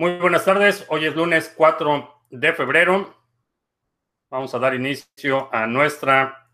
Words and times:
Muy 0.00 0.16
buenas 0.16 0.46
tardes. 0.46 0.86
Hoy 0.88 1.04
es 1.04 1.14
lunes 1.14 1.52
4 1.54 2.22
de 2.30 2.54
febrero. 2.54 3.14
Vamos 4.30 4.54
a 4.54 4.58
dar 4.58 4.74
inicio 4.74 5.54
a 5.54 5.66
nuestra 5.66 6.48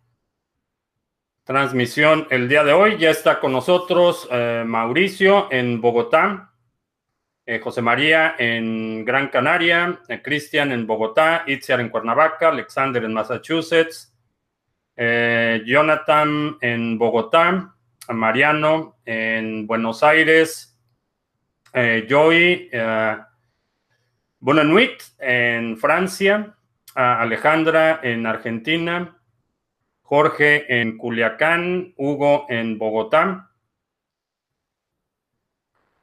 transmisión 1.44 2.26
el 2.30 2.48
día 2.48 2.64
de 2.64 2.72
hoy. 2.72 2.98
Ya 2.98 3.10
está 3.10 3.38
con 3.38 3.52
nosotros 3.52 4.26
eh, 4.32 4.64
Mauricio 4.66 5.46
en 5.52 5.80
Bogotá, 5.80 6.54
eh, 7.46 7.60
José 7.60 7.82
María 7.82 8.34
en 8.36 9.04
Gran 9.04 9.28
Canaria, 9.28 10.00
eh, 10.08 10.20
Cristian 10.20 10.72
en 10.72 10.84
Bogotá, 10.84 11.44
Itziar 11.46 11.78
en 11.78 11.90
Cuernavaca, 11.90 12.48
Alexander 12.48 13.04
en 13.04 13.14
Massachusetts, 13.14 14.12
Jonathan 14.96 16.58
en 16.60 16.98
Bogotá, 16.98 17.76
Mariano 18.08 18.96
en 19.04 19.68
Buenos 19.68 20.02
Aires, 20.02 20.76
Joy 21.72 22.70
Bonanuit 24.46 25.02
en 25.18 25.76
Francia, 25.76 26.54
Alejandra 26.94 27.98
en 28.04 28.26
Argentina, 28.26 29.18
Jorge 30.02 30.80
en 30.80 30.96
Culiacán, 30.98 31.94
Hugo 31.96 32.46
en 32.48 32.78
Bogotá, 32.78 33.50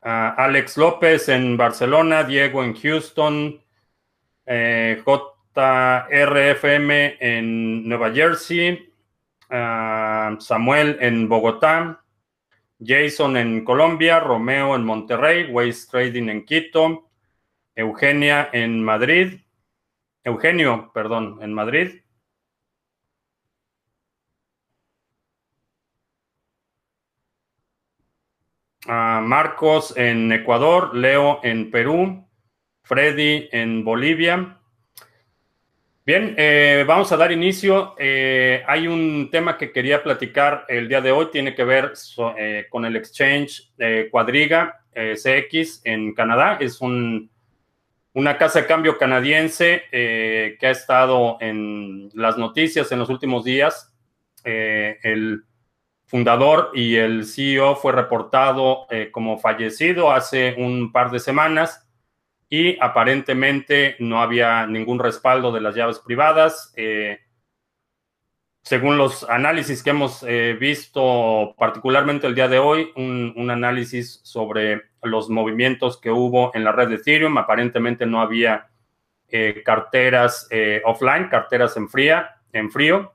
Alex 0.02 0.76
López 0.76 1.30
en 1.30 1.56
Barcelona, 1.56 2.26
Diego 2.26 2.66
en 2.66 2.76
Houston, 2.76 3.62
eh, 4.46 5.02
JRFM 5.56 7.16
en 7.22 7.88
Nueva 7.88 8.12
Jersey, 8.12 8.94
Samuel 9.48 10.98
en 11.00 11.30
Bogotá, 11.30 12.04
Jason 12.86 13.38
en 13.38 13.64
Colombia, 13.64 14.20
Romeo 14.20 14.76
en 14.76 14.84
Monterrey, 14.84 15.50
Waste 15.50 15.90
Trading 15.90 16.28
en 16.28 16.46
Quito, 16.46 17.08
Eugenia 17.76 18.50
en 18.54 18.84
Madrid. 18.84 19.42
Eugenio, 20.24 20.92
perdón, 20.94 21.40
en 21.42 21.54
Madrid. 21.54 22.04
Marcos 28.86 29.96
en 29.98 30.32
Ecuador, 30.32 30.96
Leo 30.96 31.40
en 31.44 31.72
Perú, 31.72 32.28
Freddy 32.84 33.48
en 33.52 33.84
Bolivia. 33.84 34.60
Bien, 36.06 36.36
eh, 36.38 36.84
vamos 36.86 37.14
a 37.14 37.18
dar 37.18 37.32
inicio. 37.32 37.96
Eh, 37.98 38.62
hay 38.68 38.88
un 38.88 39.30
tema 39.32 39.58
que 39.58 39.72
quería 39.72 40.04
platicar 40.04 40.66
el 40.68 40.90
día 40.90 41.00
de 41.00 41.14
hoy, 41.14 41.30
tiene 41.32 41.56
que 41.56 41.64
ver 41.64 41.94
eh, 42.38 42.66
con 42.70 42.84
el 42.84 42.98
exchange 42.98 43.72
Cuadriga 44.12 44.82
CX 44.94 45.82
en 45.86 46.14
Canadá. 46.14 46.58
Es 46.60 46.82
un 46.82 47.32
una 48.14 48.38
casa 48.38 48.62
de 48.62 48.68
cambio 48.68 48.98
canadiense 48.98 49.84
eh, 49.92 50.58
que 50.60 50.68
ha 50.68 50.72
estado 50.72 51.38
en 51.42 52.10
las 52.14 52.38
noticias 52.38 52.92
en 52.92 53.00
los 53.00 53.10
últimos 53.10 53.44
días. 53.44 53.94
Eh, 54.44 55.00
el 55.04 55.44
fundador 56.06 56.72
y 56.74 56.96
el 56.96 57.26
CEO 57.26 57.76
fue 57.76 57.92
reportado 57.92 58.86
eh, 58.92 59.10
como 59.12 59.40
fallecido 59.40 60.12
hace 60.12 60.54
un 60.58 60.92
par 60.92 61.10
de 61.10 61.20
semanas 61.20 61.88
y 62.50 62.78
aparentemente 62.80 63.96
no 64.00 64.22
había 64.22 64.68
ningún 64.68 65.00
respaldo 65.00 65.52
de 65.52 65.62
las 65.62 65.74
llaves 65.74 66.00
privadas 66.00 66.72
según 68.64 68.98
los 68.98 69.30
análisis 69.30 69.84
que 69.84 69.90
hemos 69.90 70.24
eh, 70.24 70.56
visto, 70.58 71.54
particularmente 71.58 72.28
el 72.28 72.36
día 72.36 72.48
de 72.48 72.60
hoy, 72.60 72.92
un, 72.96 73.52
análisis 73.52 74.22
sobre 74.24 74.84
los 75.04 75.30
movimientos 75.30 76.00
que 76.00 76.12
hubo 76.12 76.50
en 76.56 76.64
la 76.64 76.72
red 76.72 76.88
de 76.88 76.96
Ethereum. 76.96 77.38
Aparentemente 77.38 78.06
no 78.06 78.22
había 78.22 78.70
eh, 79.28 79.62
carteras 79.66 80.48
eh, 80.50 80.82
offline, 80.86 81.28
carteras 81.28 81.76
en, 81.76 81.90
fría, 81.90 82.42
en 82.54 82.72
frío. 82.72 83.14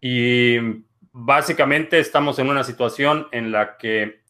Y 0.00 0.56
básicamente 1.12 2.00
estamos 2.00 2.40
en 2.40 2.50
una 2.50 2.64
situación 2.64 3.28
en 3.30 3.52
la 3.52 3.76
que, 3.76 4.22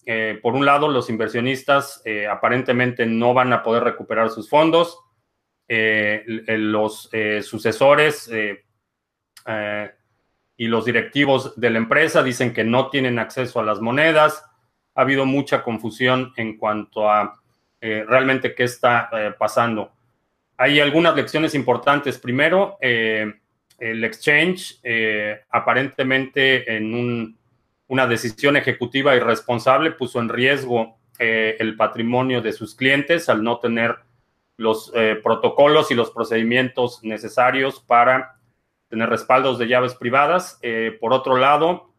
por 0.43 0.53
un 0.53 0.67
lado, 0.67 0.89
los 0.89 1.09
inversionistas 1.09 2.03
aparentemente 2.31 3.07
no 3.07 3.33
van 3.33 3.55
a 3.55 3.63
poder 3.63 3.85
recuperar 3.85 4.29
sus 4.29 4.51
fondos. 4.51 4.99
los 5.69 7.09
sucesores 7.41 8.29
y 10.57 10.67
los 10.67 10.85
directivos 10.85 11.59
de 11.59 11.71
la 11.71 11.79
empresa 11.79 12.23
dicen 12.23 12.53
que 12.53 12.65
no 12.65 12.91
tienen 12.91 13.19
acceso 13.19 13.61
a 13.61 13.65
las 13.65 13.81
monedas. 13.81 14.45
Ha 14.95 15.03
habido 15.03 15.25
mucha 15.25 15.63
confusión 15.63 16.33
en 16.37 16.57
cuanto 16.59 17.11
a 17.11 17.41
eh, 17.81 18.05
realmente 18.07 18.55
qué 18.55 18.63
está 18.63 19.09
eh, 19.13 19.33
pasando. 19.37 19.91
Hay 20.57 20.79
algunas 20.79 21.17
lecciones 21.17 21.55
importantes. 21.57 22.19
Primero, 22.19 22.79
eh, 22.81 23.33
el 23.79 24.05
exchange 24.05 24.81
aparentemente 25.51 26.77
en 26.77 27.37
una 27.89 28.07
decisión 28.07 28.57
ejecutiva 28.57 29.17
irresponsable 29.17 29.91
puso 29.91 30.21
en 30.21 30.29
riesgo 30.29 30.99
el 31.19 31.77
patrimonio 31.77 32.41
de 32.41 32.53
sus 32.53 32.77
clientes 32.77 33.29
al 33.29 33.43
no 33.43 33.59
tener 33.59 33.97
los 34.57 34.93
protocolos 35.25 35.91
y 35.91 35.97
los 35.97 36.13
procedimientos 36.13 37.03
necesarios 37.03 37.81
para 37.81 38.37
tener 38.93 39.09
respaldos 39.09 39.59
de 39.59 39.69
llaves 39.69 39.95
privadas. 39.95 40.59
Eh, 40.61 40.99
por 41.01 41.15
otro 41.15 41.39
lado, 41.39 41.95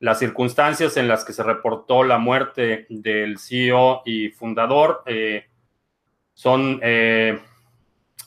las 0.00 0.18
circunstancias 0.18 0.96
en 0.96 1.06
las 1.06 1.24
que 1.24 1.32
se 1.32 1.44
reportó 1.44 2.02
la 2.02 2.18
muerte 2.18 2.84
del 2.88 3.38
CEO 3.38 4.02
y 4.04 4.30
fundador 4.30 5.04
eh, 5.06 5.44
son 6.34 6.80
eh, 6.82 7.38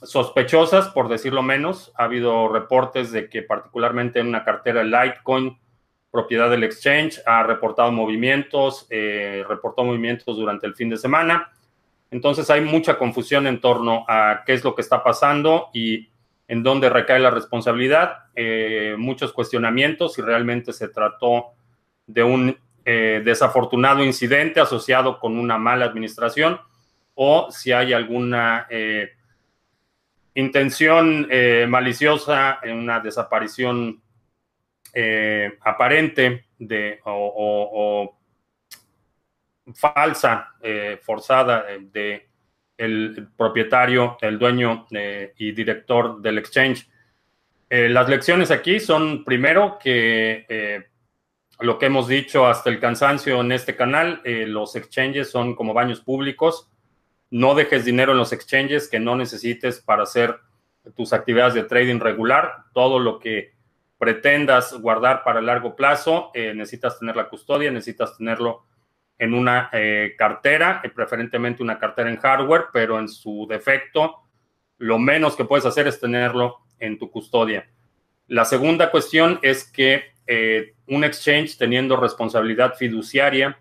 sospechosas, 0.01 0.87
por 0.87 1.09
decirlo 1.09 1.43
menos. 1.43 1.91
Ha 1.97 2.05
habido 2.05 2.47
reportes 2.47 3.11
de 3.11 3.29
que 3.29 3.41
particularmente 3.41 4.21
en 4.21 4.27
una 4.27 4.45
cartera 4.45 4.85
Litecoin, 4.85 5.59
propiedad 6.09 6.49
del 6.49 6.63
exchange, 6.63 7.21
ha 7.25 7.43
reportado 7.43 7.91
movimientos, 7.91 8.87
reportó 8.89 9.83
movimientos 9.83 10.37
durante 10.37 10.67
el 10.67 10.75
fin 10.75 10.89
de 10.89 10.95
semana. 10.95 11.51
Entonces 12.11 12.49
hay 12.49 12.61
mucha 12.61 12.97
confusión 12.97 13.45
en 13.45 13.59
torno 13.59 14.05
a 14.07 14.43
qué 14.45 14.53
es 14.53 14.63
lo 14.63 14.73
que 14.73 14.83
está 14.83 15.03
pasando 15.03 15.67
y 15.73 16.14
en 16.47 16.63
dónde 16.63 16.89
recae 16.89 17.19
la 17.19 17.31
responsabilidad, 17.31 18.25
eh, 18.35 18.95
muchos 18.97 19.33
cuestionamientos 19.33 20.13
si 20.13 20.21
realmente 20.21 20.73
se 20.73 20.89
trató 20.89 21.53
de 22.05 22.23
un 22.23 22.57
eh, 22.83 23.21
desafortunado 23.25 24.03
incidente 24.03 24.59
asociado 24.59 25.19
con 25.19 25.39
una 25.39 25.57
mala 25.57 25.85
administración 25.85 26.59
o 27.15 27.49
si 27.49 27.71
hay 27.71 27.93
alguna 27.93 28.67
eh, 28.69 29.13
intención 30.35 31.27
maliciosa 31.69 32.59
en 32.61 32.77
una 32.77 32.99
desaparición 32.99 34.01
aparente 35.61 36.45
de, 36.59 36.99
o 37.05 38.17
falsa, 39.73 40.53
forzada 41.01 41.65
de 41.79 42.27
el 42.77 43.29
propietario, 43.37 44.17
el 44.21 44.37
dueño 44.37 44.87
eh, 44.91 45.33
y 45.37 45.51
director 45.51 46.21
del 46.21 46.37
exchange. 46.37 46.87
Eh, 47.69 47.89
las 47.89 48.09
lecciones 48.09 48.51
aquí 48.51 48.79
son, 48.79 49.23
primero, 49.23 49.77
que 49.81 50.45
eh, 50.49 50.83
lo 51.59 51.79
que 51.79 51.87
hemos 51.87 52.07
dicho 52.07 52.45
hasta 52.45 52.69
el 52.69 52.79
cansancio 52.79 53.41
en 53.41 53.51
este 53.51 53.75
canal, 53.75 54.21
los 54.25 54.75
exchanges 54.75 55.31
son 55.31 55.55
como 55.55 55.73
baños 55.73 56.01
públicos. 56.01 56.69
No 57.31 57.55
dejes 57.55 57.85
dinero 57.85 58.11
en 58.11 58.17
los 58.17 58.33
exchanges 58.33 58.89
que 58.89 58.99
no 58.99 59.15
necesites 59.15 59.79
para 59.79 60.03
hacer 60.03 60.37
tus 60.95 61.13
actividades 61.13 61.53
de 61.53 61.63
trading 61.63 61.99
regular. 61.99 62.65
Todo 62.73 62.99
lo 62.99 63.19
que 63.19 63.53
pretendas 63.97 64.73
guardar 64.81 65.23
para 65.23 65.41
largo 65.41 65.77
plazo, 65.77 66.31
necesitas 66.33 66.99
tener 66.99 67.15
la 67.15 67.29
custodia, 67.29 67.71
necesitas 67.71 68.17
tenerlo 68.17 68.65
en 69.17 69.33
una 69.33 69.69
eh, 69.71 70.15
cartera, 70.17 70.81
eh, 70.83 70.89
preferentemente 70.89 71.63
una 71.63 71.79
cartera 71.79 72.09
en 72.09 72.17
hardware, 72.17 72.65
pero 72.73 72.99
en 72.99 73.07
su 73.07 73.47
defecto, 73.49 74.23
lo 74.77 74.99
menos 74.99 75.35
que 75.35 75.45
puedes 75.45 75.65
hacer 75.65 75.87
es 75.87 75.99
tenerlo 75.99 76.57
en 76.79 76.97
tu 76.97 77.09
custodia. 77.09 77.69
La 78.27 78.43
segunda 78.43 78.91
cuestión 78.91 79.39
es 79.41 79.71
que 79.71 80.03
eh, 80.27 80.73
un 80.87 81.03
exchange 81.03 81.57
teniendo 81.57 81.95
responsabilidad 81.95 82.73
fiduciaria 82.75 83.59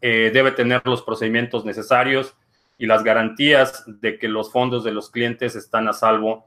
debe 0.00 0.52
tener 0.52 0.82
los 0.84 1.00
procedimientos 1.00 1.64
necesarios 1.64 2.36
y 2.76 2.84
las 2.84 3.02
garantías 3.02 3.84
de 3.86 4.18
que 4.18 4.28
los 4.28 4.52
fondos 4.52 4.84
de 4.84 4.92
los 4.92 5.10
clientes 5.10 5.56
están 5.56 5.88
a 5.88 5.94
salvo 5.94 6.46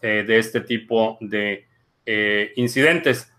de 0.00 0.38
este 0.38 0.60
tipo 0.60 1.18
de 1.20 1.66
incidentes. 2.54 3.31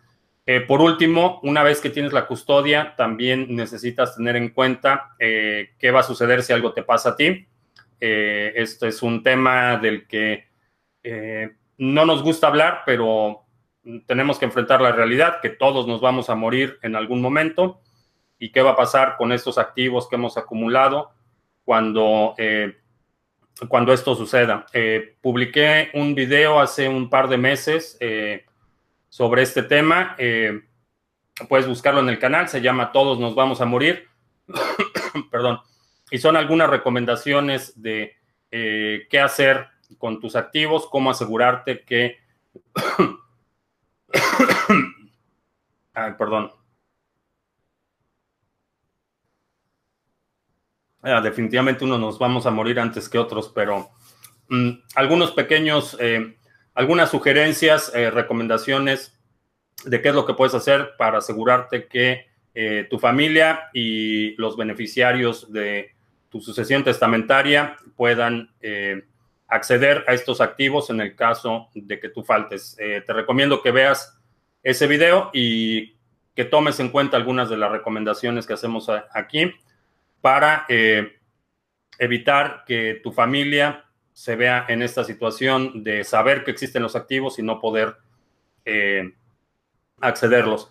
Eh, 0.46 0.60
por 0.62 0.82
último, 0.82 1.40
una 1.44 1.64
vez 1.64 1.80
que 1.80 1.90
tienes 1.90 2.12
la 2.12 2.28
custodia, 2.28 2.96
también 2.98 3.56
necesitas 3.56 4.18
tener 4.18 4.36
en 4.36 4.50
cuenta 4.50 5.16
eh, 5.18 5.72
qué 5.80 5.92
va 5.92 6.02
a 6.02 6.04
suceder 6.04 6.44
si 6.44 6.52
algo 6.52 6.74
te 6.74 6.84
pasa 6.84 7.10
a 7.10 7.16
ti. 7.16 7.48
Eh, 8.00 8.52
esto 8.56 8.86
es 8.86 9.02
un 9.02 9.24
tema 9.24 9.78
del 9.78 10.08
que 10.08 10.52
no 11.78 12.06
nos 12.06 12.24
gusta 12.24 12.48
hablar, 12.48 12.84
pero 12.86 13.44
tenemos 14.06 14.40
que 14.40 14.46
enfrentar 14.46 14.80
la 14.80 14.94
realidad, 14.94 15.42
que 15.42 15.50
todos 15.50 15.86
nos 15.86 16.00
vamos 16.00 16.30
a 16.30 16.36
morir 16.36 16.80
en 16.82 16.96
algún 16.96 17.22
momento. 17.22 17.82
¿Y 18.40 18.52
qué 18.52 18.62
va 18.62 18.72
a 18.72 18.76
pasar 18.76 19.16
con 19.18 19.32
estos 19.32 19.58
activos 19.58 20.08
que 20.08 20.16
hemos 20.16 20.38
acumulado 20.38 21.12
cuando 21.64 22.36
cuando 23.68 23.94
esto 23.94 24.16
suceda. 24.16 24.66
Publiqué 25.22 25.92
un 25.94 26.16
video 26.16 26.60
hace 26.60 26.88
un 26.90 27.10
par 27.10 27.28
de 27.28 27.38
meses 27.38 27.98
sobre 29.14 29.44
este 29.44 29.62
tema. 29.62 30.16
Eh, 30.18 30.60
puedes 31.48 31.68
buscarlo 31.68 32.00
en 32.00 32.10
el 32.10 32.18
canal, 32.18 32.50
se 32.50 32.62
llama 32.62 32.92
Todos 32.92 33.20
nos 33.20 33.36
vamos 33.36 33.62
a 33.62 33.66
morir. 33.66 34.08
Perdón. 35.32 35.60
Y 36.10 36.18
son 36.18 36.36
algunas 36.36 36.68
recomendaciones 36.68 37.80
de 37.80 38.18
qué 38.50 39.20
hacer 39.24 39.68
con 40.00 40.20
tus 40.20 40.36
activos, 40.36 40.88
cómo 40.90 41.12
asegurarte 41.12 41.84
que... 41.84 42.18
Ay, 45.94 46.14
perdón. 46.18 46.52
Ah, 51.04 51.22
definitivamente 51.22 51.84
uno 51.84 52.00
nos 52.00 52.18
vamos 52.18 52.48
a 52.48 52.52
morir 52.52 52.80
antes 52.80 53.08
que 53.10 53.20
otros, 53.20 53.52
pero 53.54 53.92
mm, 54.50 54.70
algunos 54.96 55.32
pequeños, 55.32 55.98
eh, 56.00 56.38
algunas 56.74 57.12
sugerencias, 57.12 57.94
eh, 57.94 58.10
recomendaciones 58.10 59.20
de 59.86 60.02
qué 60.02 60.10
es 60.10 60.16
lo 60.16 60.26
que 60.26 60.34
puedes 60.34 60.56
hacer 60.56 60.92
para 60.98 61.20
asegurarte 61.20 61.88
que 61.88 62.26
eh, 62.54 62.88
tu 62.90 63.00
familia 63.00 63.70
y 63.74 64.36
los 64.36 64.58
beneficiarios 64.58 65.52
de 65.52 65.92
tu 66.30 66.42
sucesión 66.42 66.84
testamentaria 66.84 67.76
puedan 67.96 68.50
acceder 69.48 70.04
a 70.08 70.14
estos 70.14 70.42
activos 70.42 70.90
en 70.90 71.00
el 71.00 71.16
caso 71.16 71.70
de 71.76 72.00
que 72.00 72.10
tú 72.10 72.24
faltes. 72.24 72.76
te 72.76 73.14
recomiendo 73.14 73.62
que 73.62 73.70
veas 73.70 74.20
ese 74.64 74.88
video 74.88 75.30
y 75.32 75.96
que 76.34 76.46
tomes 76.46 76.80
en 76.80 76.90
cuenta 76.90 77.18
algunas 77.18 77.50
de 77.50 77.58
las 77.58 77.72
recomendaciones 77.72 78.48
que 78.48 78.54
hacemos 78.54 78.90
aquí 79.12 79.54
para 80.24 80.66
eh, 80.70 81.20
evitar 82.00 82.64
que 82.66 83.02
tu 83.04 83.12
familia 83.12 83.83
se 84.14 84.36
vea 84.36 84.66
en 84.70 84.82
esta 84.82 85.04
situación 85.04 85.84
de 85.84 86.04
saber 86.04 86.44
que 86.44 86.52
existen 86.52 86.84
los 86.84 86.96
activos 86.96 87.40
y 87.40 87.44
no 87.44 87.60
poder 87.60 87.98
eh, 88.66 89.14
accederlos. 90.00 90.70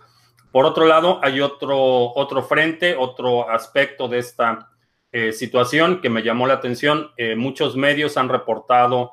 Por 0.50 0.64
otro 0.64 0.86
lado, 0.86 1.20
hay 1.22 1.40
otro, 1.40 1.76
otro 2.14 2.42
frente, 2.42 2.94
otro 2.96 3.50
aspecto 3.50 4.08
de 4.08 4.18
esta 4.18 4.70
eh, 5.10 5.32
situación 5.32 6.00
que 6.00 6.10
me 6.10 6.22
llamó 6.22 6.46
la 6.46 6.54
atención. 6.54 7.10
muchos 7.36 7.76
medios 7.76 8.16
han 8.16 8.28
reportado 8.28 9.12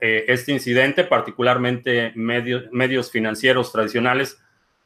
este 0.00 0.52
incidente, 0.52 1.04
particularmente 1.04 2.12
medios, 2.14 3.10
financieros 3.10 3.72
tradicionales 3.72 4.38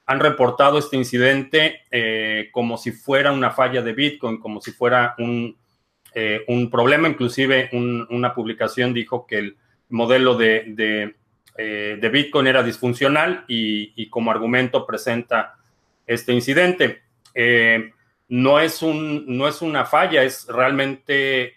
han 0.09 0.21
reportado 0.21 0.79
este 0.79 0.97
incidente 0.97 1.83
eh, 1.91 2.49
como 2.51 2.79
si 2.79 2.93
fuera 2.93 3.31
una 3.31 3.51
falla 3.51 3.83
de 3.83 3.93
Bitcoin, 3.93 4.41
como 4.41 4.59
si 4.59 4.73
fuera 4.73 5.15
un, 5.19 5.58
eh, 6.47 6.69
problema. 6.71 7.09
Inclusive 7.09 7.71
una 7.73 8.35
publicación 8.35 8.93
dijo 8.95 9.27
que 9.27 9.39
el 9.39 9.57
modelo 9.89 10.37
de, 10.37 11.15
eh, 11.57 12.11
Bitcoin 12.13 12.47
era 12.47 12.63
disfuncional 12.63 13.45
y, 13.49 14.09
como 14.09 14.31
argumento 14.31 14.87
presenta 14.87 15.57
este 16.07 16.33
incidente. 16.33 17.03
no, 18.29 18.61
es 18.61 18.83
un, 18.83 19.37
no 19.37 19.49
es 19.49 19.63
una 19.63 19.85
falla, 19.85 20.23
es 20.23 20.47
realmente 20.49 21.57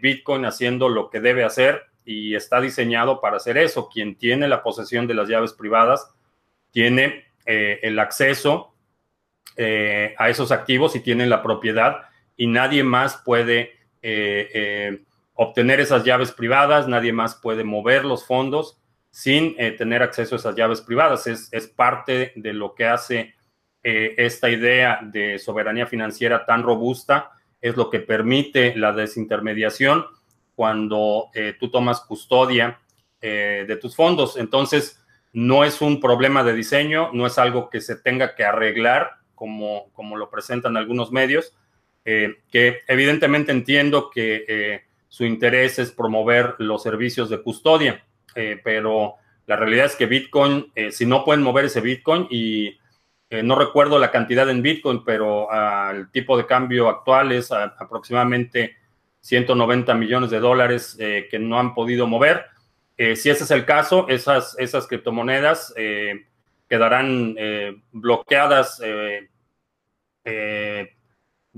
Bitcoin 0.00 0.44
haciendo 0.44 0.88
lo 0.88 1.10
que 1.10 1.20
debe 1.20 1.44
hacer 1.44 1.82
y 2.04 2.34
está 2.34 2.60
diseñado 2.60 3.20
para 3.20 3.36
hacer 3.36 3.58
eso. 3.58 3.88
Quien 3.88 4.16
tiene 4.16 4.48
la 4.48 4.62
posesión 4.62 5.06
de 5.06 5.14
las 5.14 5.28
llaves 5.28 5.52
privadas 5.52 6.10
tiene 6.70 7.24
eh, 7.44 7.80
el 7.82 7.98
acceso 7.98 8.74
eh, 9.56 10.14
a 10.18 10.28
esos 10.28 10.52
activos 10.52 10.94
y 10.96 11.00
tienen 11.00 11.30
la 11.30 11.42
propiedad 11.42 12.02
y 12.36 12.46
nadie 12.46 12.82
más 12.82 13.16
puede 13.24 13.60
eh, 13.60 13.77
obtener 15.34 15.80
esas 15.80 16.04
llaves 16.04 16.32
privadas, 16.32 16.88
nadie 16.88 17.12
más 17.12 17.34
puede 17.34 17.64
mover 17.64 18.04
los 18.04 18.26
fondos 18.26 18.78
sin 19.10 19.56
tener 19.76 20.02
acceso 20.02 20.34
a 20.34 20.38
esas 20.38 20.56
llaves 20.56 20.80
privadas. 20.80 21.26
Es, 21.26 21.48
es 21.52 21.66
parte 21.66 22.32
de 22.36 22.52
lo 22.52 22.74
que 22.74 22.86
hace 22.86 23.34
esta 23.82 24.50
idea 24.50 25.00
de 25.02 25.38
soberanía 25.38 25.86
financiera 25.86 26.44
tan 26.44 26.62
robusta, 26.62 27.30
es 27.60 27.76
lo 27.76 27.90
que 27.90 28.00
permite 28.00 28.76
la 28.76 28.92
desintermediación 28.92 30.04
cuando 30.54 31.30
tú 31.58 31.70
tomas 31.70 32.00
custodia 32.00 32.80
de 33.20 33.78
tus 33.80 33.96
fondos. 33.96 34.36
Entonces, 34.36 35.04
no 35.32 35.64
es 35.64 35.80
un 35.80 36.00
problema 36.00 36.42
de 36.42 36.52
diseño, 36.52 37.10
no 37.12 37.26
es 37.26 37.38
algo 37.38 37.70
que 37.70 37.80
se 37.80 37.96
tenga 37.96 38.34
que 38.34 38.44
arreglar, 38.44 39.18
como, 39.34 39.90
como 39.92 40.16
lo 40.16 40.30
presentan 40.30 40.76
algunos 40.76 41.12
medios, 41.12 41.54
eh, 42.04 42.38
que 42.50 42.80
evidentemente 42.86 43.52
entiendo 43.52 44.10
que 44.10 44.44
eh, 44.48 44.84
su 45.08 45.24
interés 45.24 45.78
es 45.78 45.90
promover 45.90 46.54
los 46.58 46.82
servicios 46.82 47.28
de 47.28 47.42
custodia, 47.42 48.02
eh, 48.34 48.58
pero 48.64 49.16
la 49.46 49.56
realidad 49.56 49.86
es 49.86 49.96
que 49.96 50.06
Bitcoin, 50.06 50.72
si 50.90 51.06
no 51.06 51.24
pueden 51.24 51.42
mover 51.42 51.66
ese 51.66 51.80
Bitcoin 51.80 52.26
y 52.30 52.78
no 53.30 53.54
recuerdo 53.54 53.98
la 53.98 54.10
cantidad 54.10 54.48
en 54.50 54.60
Bitcoin, 54.60 55.02
pero 55.04 55.50
al 55.50 56.10
tipo 56.10 56.36
de 56.36 56.44
cambio 56.44 56.88
actual 56.90 57.32
es 57.32 57.50
aproximadamente 57.50 58.76
190 59.20 59.94
millones 59.94 60.28
de 60.28 60.40
dólares 60.40 60.98
que 60.98 61.38
no 61.38 61.58
han 61.58 61.74
podido 61.74 62.06
mover. 62.06 62.44
Si 62.98 63.30
ese 63.30 63.44
es 63.44 63.50
el 63.50 63.64
caso, 63.64 64.06
esas, 64.08 64.54
esas 64.58 64.86
criptomonedas 64.86 65.74
quedarán 66.68 67.34
bloqueadas 67.90 68.82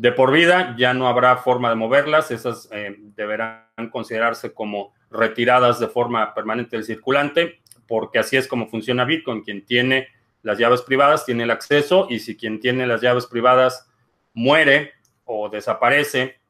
de 0.00 0.12
por 0.12 0.32
vida, 0.32 0.74
ya 0.78 0.94
no 0.94 1.08
habrá 1.08 1.36
forma 1.36 1.68
de 1.68 1.74
moverlas, 1.74 2.30
esas 2.30 2.70
deberán 2.70 3.90
considerarse 3.90 4.54
como 4.54 4.94
retiradas 5.10 5.78
de 5.78 5.88
forma 5.88 6.32
permanente 6.32 6.76
del 6.76 6.86
circulante, 6.86 7.60
porque 7.86 8.18
así 8.18 8.38
es 8.38 8.48
como 8.48 8.68
funciona 8.68 9.04
Bitcoin. 9.04 9.42
Quien 9.42 9.66
tiene 9.66 10.08
las 10.42 10.56
llaves 10.56 10.80
privadas 10.80 11.26
tiene 11.26 11.42
el 11.42 11.50
acceso 11.50 12.06
y 12.08 12.20
si 12.20 12.36
quien 12.36 12.60
tiene 12.60 12.86
las 12.86 13.02
llaves 13.02 13.26
privadas 13.26 13.90
muere 14.32 14.92
o 15.24 15.50
desaparece 15.50 16.40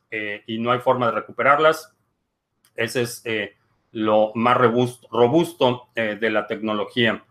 y 0.46 0.58
no 0.58 0.70
hay 0.70 0.78
forma 0.78 1.06
de 1.06 1.12
recuperarlas, 1.12 1.96
ese 2.76 3.02
es 3.02 3.24
lo 3.92 4.32
más 4.34 4.56
robusto, 4.56 5.88
eh, 5.94 6.16
de 6.20 6.30
la 6.30 6.46
tecnología. 6.46 7.24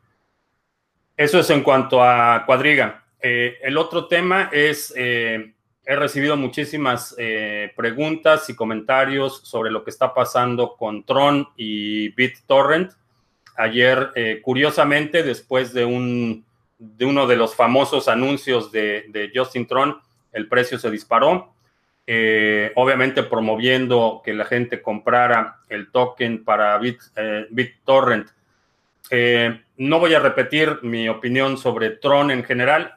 Eso 1.15 1.39
es 1.39 1.49
en 1.49 1.63
cuanto 1.63 2.03
a 2.03 2.43
Cuadriga. 2.45 3.05
Eh, 3.21 3.57
el 3.61 3.77
otro 3.77 4.07
tema 4.07 4.49
es, 4.51 4.93
eh, 4.95 5.53
he 5.89 5.95
recibido 5.95 6.37
muchísimas 6.37 7.15
preguntas 7.75 8.47
y 8.49 8.55
comentarios 8.55 9.41
sobre 9.43 9.71
lo 9.71 9.83
que 9.83 9.89
está 9.89 10.13
pasando 10.13 10.75
con 10.77 11.03
Tron 11.03 11.47
y 11.57 12.09
BitTorrent. 12.09 12.91
Ayer, 13.57 14.11
curiosamente, 14.43 15.23
después 15.23 15.73
de, 15.73 15.85
un, 15.85 16.45
de 16.77 17.05
uno 17.05 17.27
de 17.27 17.35
los 17.35 17.55
famosos 17.55 18.07
anuncios 18.07 18.71
de, 18.71 19.31
Justin 19.33 19.67
Tron, 19.67 19.97
el 20.31 20.47
precio 20.47 20.79
se 20.79 20.89
disparó. 20.89 21.53
Eh, 22.11 22.71
obviamente 22.75 23.21
promoviendo 23.21 24.23
que 24.25 24.33
la 24.33 24.45
gente 24.45 24.81
comprara 24.81 25.57
el 25.69 25.91
token 25.91 26.43
para 26.43 26.75
Bit, 26.79 26.99
eh, 27.15 27.45
BitTorrent. 27.51 28.29
Eh, 29.11 29.61
no 29.77 29.99
voy 29.99 30.15
a 30.15 30.19
repetir 30.19 30.79
mi 30.81 31.07
opinión 31.07 31.57
sobre 31.57 31.91
Tron 31.91 32.31
en 32.31 32.43
general. 32.43 32.95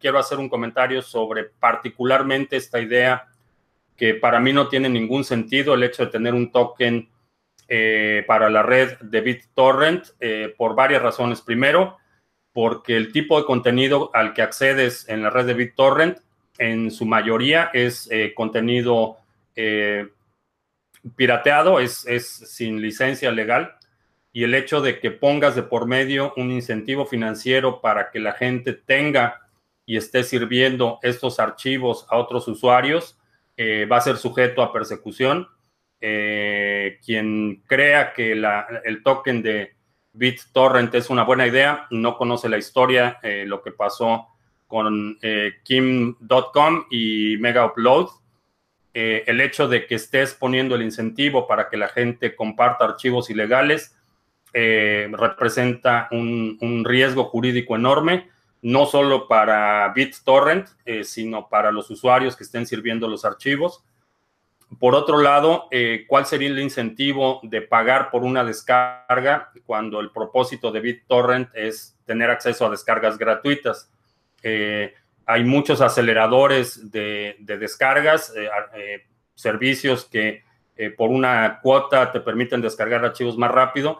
Quiero 0.00 0.18
hacer 0.18 0.38
un 0.38 0.48
comentario 0.48 1.02
sobre 1.02 1.44
particularmente 1.44 2.56
esta 2.56 2.80
idea 2.80 3.28
que 3.96 4.14
para 4.14 4.40
mí 4.40 4.52
no 4.52 4.68
tiene 4.68 4.88
ningún 4.88 5.24
sentido 5.24 5.74
el 5.74 5.82
hecho 5.82 6.06
de 6.06 6.12
tener 6.12 6.34
un 6.34 6.50
token 6.50 7.08
para 8.26 8.50
la 8.50 8.64
red 8.64 8.98
de 8.98 9.20
BitTorrent 9.20 10.06
por 10.56 10.74
varias 10.74 11.02
razones. 11.02 11.40
Primero, 11.40 11.98
porque 12.52 12.96
el 12.96 13.12
tipo 13.12 13.38
de 13.38 13.46
contenido 13.46 14.10
al 14.12 14.34
que 14.34 14.42
accedes 14.42 15.08
en 15.08 15.22
la 15.22 15.30
red 15.30 15.46
de 15.46 15.54
BitTorrent 15.54 16.18
en 16.58 16.90
su 16.90 17.06
mayoría 17.06 17.70
es 17.72 18.08
eh, 18.10 18.34
contenido 18.34 19.16
eh, 19.56 20.08
pirateado, 21.16 21.80
es, 21.80 22.04
sin 22.20 22.82
licencia 22.82 23.32
legal. 23.32 23.76
Y 24.32 24.44
el 24.44 24.54
hecho 24.54 24.80
de 24.80 25.00
que 25.00 25.10
pongas 25.10 25.56
de 25.56 25.62
por 25.62 25.86
medio 25.86 26.32
un 26.36 26.52
incentivo 26.52 27.06
financiero 27.06 27.80
para 27.80 28.10
que 28.10 28.20
la 28.20 28.32
gente 28.32 28.74
tenga 28.74 29.48
y 29.90 29.96
esté 29.96 30.22
sirviendo 30.22 30.98
estos 31.02 31.40
archivos 31.40 32.06
a 32.10 32.16
otros 32.16 32.46
usuarios 32.48 33.18
eh, 33.56 33.86
va 33.90 33.96
a 33.96 34.00
ser 34.00 34.16
sujeto 34.16 34.62
a 34.62 34.72
persecución. 34.72 35.48
quien 36.00 37.62
crea 37.66 38.12
que 38.12 38.32
el 38.32 39.02
token 39.02 39.42
de 39.42 39.72
BitTorrent 40.12 40.94
es 40.94 41.10
una 41.10 41.24
buena 41.24 41.46
idea, 41.46 41.86
no 41.90 42.16
conoce 42.16 42.48
la 42.48 42.56
historia, 42.56 43.18
lo 43.22 43.60
que 43.62 43.72
pasó 43.72 44.28
con 44.70 45.18
eh, 45.20 45.54
Kim.com 45.64 46.84
y 46.90 47.36
Mega 47.40 47.66
Upload. 47.66 48.06
Eh, 48.94 49.24
el 49.26 49.40
hecho 49.40 49.66
de 49.66 49.86
que 49.86 49.96
estés 49.96 50.32
poniendo 50.32 50.76
el 50.76 50.82
incentivo 50.82 51.48
para 51.48 51.68
que 51.68 51.76
la 51.76 51.88
gente 51.88 52.36
comparta 52.36 52.84
archivos 52.84 53.30
ilegales 53.30 53.96
eh, 54.52 55.10
representa 55.12 56.06
un, 56.12 56.84
riesgo 56.84 57.24
jurídico 57.24 57.74
enorme, 57.74 58.29
no 58.62 58.86
solo 58.86 59.26
para 59.26 59.92
BitTorrent, 59.94 60.68
sino 61.02 61.48
para 61.48 61.72
los 61.72 61.90
usuarios 61.90 62.36
que 62.36 62.44
estén 62.44 62.66
sirviendo 62.66 63.08
los 63.08 63.24
archivos. 63.24 63.84
por 64.78 64.94
otro 64.94 65.18
lado, 65.18 65.66
eh, 65.72 66.04
¿cuál 66.06 66.26
sería 66.26 66.48
el 66.48 66.58
incentivo 66.60 67.40
de 67.42 67.60
pagar 67.60 68.08
por 68.10 68.22
una 68.22 68.44
descarga 68.44 69.50
cuando 69.66 69.98
el 69.98 70.12
propósito 70.12 70.70
de 70.70 70.78
BitTorrent 70.78 71.48
es 71.54 71.98
tener 72.04 72.30
acceso 72.30 72.66
a 72.66 72.70
descargas 72.70 73.18
gratuitas? 73.18 73.90
Eh, 74.44 74.94
hay 75.26 75.42
muchos 75.42 75.80
aceleradores 75.80 76.92
de, 76.92 77.36
descargas, 77.40 78.32
eh, 78.36 79.06
servicios 79.34 80.04
que 80.04 80.44
por 80.96 81.10
una 81.10 81.58
cuota 81.60 82.12
te 82.12 82.20
permiten 82.20 82.60
descargar 82.60 83.04
archivos 83.04 83.36
más 83.36 83.50
rápido 83.50 83.98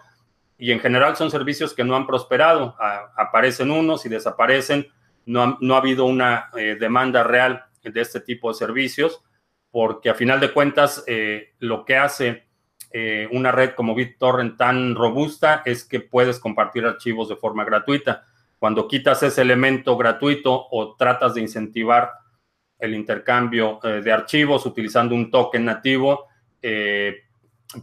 y 0.61 0.73
en 0.73 0.81
general 0.81 1.17
son 1.17 1.31
servicios 1.31 1.75
que 1.75 1.85
no 1.85 1.97
han 1.97 2.07
prosperado. 2.07 2.77
aparecen 3.17 3.71
unos 3.71 4.07
y 4.07 4.09
desaparecen. 4.09 4.87
No 5.27 5.59
no 5.61 5.75
ha 5.75 5.79
habido 5.79 6.05
una 6.05 6.51
demanda 6.79 7.25
real 7.25 7.65
de 7.83 8.01
este 8.01 8.21
tipo 8.21 8.49
de 8.49 8.55
servicios 8.55 9.23
porque 9.71 10.11
a 10.11 10.15
final 10.15 10.41
de 10.41 10.53
cuentas 10.53 11.05
eh, 11.07 11.55
lo 11.59 11.85
que 11.85 11.97
hace 11.97 12.45
eh, 12.93 13.29
una 13.33 13.53
red 13.53 13.71
como 13.75 13.95
BitTorrent 13.95 14.57
tan 14.57 14.95
robusta 14.95 15.63
es 15.65 15.85
que 15.85 16.01
puedes 16.01 16.41
compartir 16.41 16.85
archivos 16.85 17.29
de 17.29 17.37
forma 17.37 17.65
gratuita. 17.65 18.25
Cuando 18.59 18.89
quitas 18.89 19.23
ese 19.23 19.43
elemento 19.43 19.97
gratuito 19.97 20.67
o 20.71 20.97
tratas 20.97 21.35
de 21.35 21.43
incentivar 21.43 22.11
el 22.79 22.95
intercambio 22.95 23.79
eh, 23.85 24.01
de 24.03 24.13
archivos 24.13 24.67
utilizando 24.67 25.15
un 25.15 25.31
token 25.31 25.65
nativo, 25.65 26.27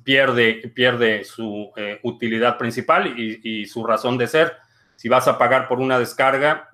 pierde, 0.03 0.71
pierde 0.75 1.23
su 1.23 1.71
utilidad 2.03 2.57
principal 2.57 3.17
y, 3.19 3.65
su 3.65 3.85
razón 3.85 4.17
de 4.17 4.27
ser. 4.27 4.57
Si 4.95 5.09
vas 5.09 5.27
a 5.27 5.37
pagar 5.37 5.67
por 5.67 5.79
una 5.79 5.99
descarga, 5.99 6.69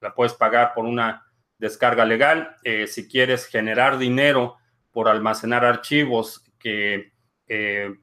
la 0.00 0.14
puedes 0.14 0.34
pagar 0.34 0.74
por 0.74 0.84
una 0.84 1.28
descarga 1.58 2.04
legal. 2.04 2.56
Eh, 2.62 2.86
si 2.86 3.08
quieres 3.08 3.46
generar 3.46 3.98
dinero 3.98 4.56
por 4.92 5.08
almacenar 5.08 5.64
archivos 5.64 6.44
que 6.58 7.12
eh, 7.48 7.94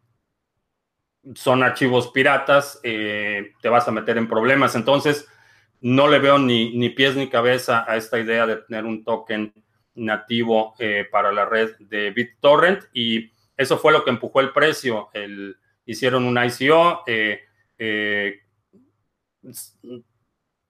son 1.34 1.64
archivos 1.64 2.12
piratas, 2.12 2.80
eh, 2.84 3.54
te 3.62 3.70
vas 3.70 3.88
a 3.88 3.92
meter 3.92 4.18
en 4.18 4.28
problemas. 4.28 4.76
Entonces, 4.76 5.28
no 5.82 6.08
le 6.08 6.20
veo 6.20 6.38
ni, 6.38 6.78
ni, 6.78 6.90
pies 6.90 7.16
ni 7.16 7.30
cabeza 7.30 7.86
a 7.88 7.96
esta 7.96 8.20
idea 8.20 8.46
de 8.46 8.58
tener 8.58 8.86
un 8.86 9.04
token 9.04 9.54
nativo 9.96 10.76
para 11.10 11.32
la 11.32 11.46
red 11.46 11.78
de 11.80 12.12
BitTorrent 12.12 12.84
y 12.94 13.32
eso 13.58 13.78
fue 13.78 13.94
lo 13.94 14.04
que 14.04 14.10
empujó 14.12 14.42
el 14.42 14.52
precio. 14.52 15.10
Hicieron 15.86 16.26
un 16.26 16.38
ICO. 16.44 17.04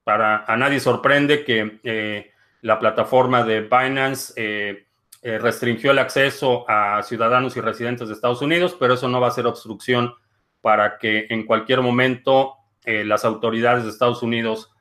para 0.04 0.44
a 0.44 0.56
nadie 0.56 0.80
sorprende 0.80 1.44
que 1.44 2.30
la 2.66 2.80
plataforma 2.80 3.44
de 3.44 3.60
Binance 3.60 4.32
eh, 4.36 4.86
eh, 5.22 5.38
restringió 5.38 5.92
el 5.92 6.00
acceso 6.00 6.68
a 6.68 7.00
ciudadanos 7.04 7.56
y 7.56 7.60
residentes 7.60 8.08
de 8.08 8.14
Estados 8.14 8.42
Unidos, 8.42 8.76
pero 8.78 8.94
eso 8.94 9.08
no 9.08 9.20
va 9.20 9.28
a 9.28 9.30
ser 9.30 9.46
obstrucción 9.46 10.12
para 10.60 10.98
que 10.98 11.26
en 11.30 11.46
cualquier 11.46 11.80
momento 11.80 12.56
eh, 12.84 13.04
las 13.04 13.24
autoridades 13.24 13.84
de 13.84 13.90
Estados 13.90 14.22
Unidos 14.22 14.72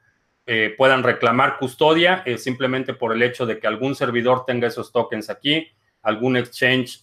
puedan 0.78 1.02
reclamar 1.02 1.58
custodia 1.58 2.24
simplemente 2.38 2.94
por 2.94 3.12
el 3.12 3.24
hecho 3.24 3.48
de 3.48 3.58
que 3.58 3.66
algún 3.66 3.96
servidor 3.96 4.46
tenga 4.46 4.68
esos 4.68 4.92
tokens 4.92 5.32
aquí, 5.32 5.68
algún 6.04 6.38
exchange 6.38 7.02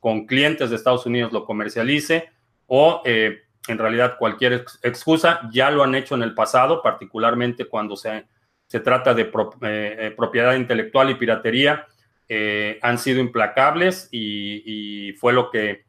con 0.00 0.26
clientes 0.26 0.70
de 0.70 0.76
Estados 0.76 1.06
Unidos 1.06 1.32
lo 1.32 1.44
comercialice 1.44 2.30
o 2.66 3.02
en 3.04 3.78
realidad 3.78 4.16
cualquier 4.18 4.64
excusa. 4.82 5.40
Ya 5.52 5.70
lo 5.70 5.82
han 5.82 5.94
hecho 5.94 6.14
en 6.14 6.22
el 6.22 6.34
pasado, 6.34 6.82
particularmente 6.82 7.66
cuando 7.66 7.96
se 7.96 8.24
se 8.68 8.80
trata 8.80 9.14
de 9.14 9.22
eh, 9.22 9.28
eh, 9.62 10.14
propiedad 10.16 10.54
intelectual 10.54 11.10
y 11.10 11.14
piratería, 11.14 11.86
eh, 12.28 12.78
han 12.82 12.98
sido 12.98 13.20
implacables 13.20 14.08
y, 14.12 15.14
fue 15.18 15.32
lo 15.32 15.50
que 15.50 15.86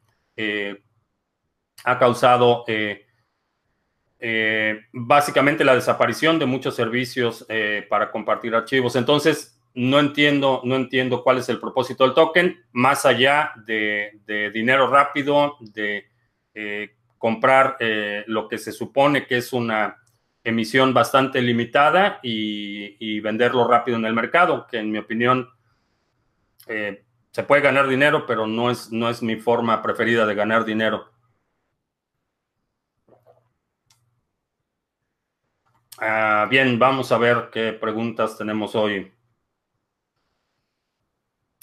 ha 1.84 2.00
causado 2.00 2.63
básicamente 4.94 5.66
la 5.66 5.75
desaparición 5.75 6.39
de 6.39 6.46
muchos 6.46 6.75
servicios 6.75 7.46
para 7.89 8.10
compartir 8.10 8.56
archivos. 8.56 8.96
Entonces, 8.96 9.59
no 9.73 9.99
entiendo, 9.99 10.61
no 10.63 10.75
entiendo 10.75 11.23
cuál 11.23 11.38
es 11.39 11.49
el 11.49 11.59
propósito 11.59 12.03
del 12.03 12.13
token, 12.13 12.65
más 12.71 13.05
allá 13.05 13.53
de, 13.65 14.19
de 14.25 14.51
dinero 14.51 14.88
rápido, 14.88 15.57
de 15.61 16.05
comprar 17.17 17.77
lo 18.27 18.47
que 18.47 18.57
se 18.57 18.71
supone 18.71 19.25
que 19.25 19.38
es 19.38 19.53
una 19.53 19.97
emisión 20.43 20.93
bastante 20.93 21.41
limitada 21.41 22.19
y, 22.23 23.19
venderlo 23.21 23.67
rápido 23.67 23.97
en 23.97 24.05
el 24.05 24.13
mercado, 24.13 24.65
que 24.67 24.77
en 24.77 24.91
mi 24.91 24.97
opinión 24.97 25.49
eh, 26.67 27.03
se 27.31 27.43
puede 27.43 27.61
ganar 27.61 27.88
dinero, 27.88 28.25
pero 28.25 28.47
no 28.47 28.71
es, 28.71 28.91
no 28.91 29.09
es 29.09 29.21
mi 29.21 29.35
forma 29.35 29.81
preferida 29.81 30.25
de 30.25 30.35
ganar 30.35 30.65
dinero. 30.65 31.11
Ah, 35.99 36.47
bien, 36.49 36.79
vamos 36.79 37.11
a 37.11 37.17
ver 37.17 37.49
qué 37.51 37.73
preguntas 37.73 38.38
tenemos 38.38 38.73
hoy. 38.75 39.11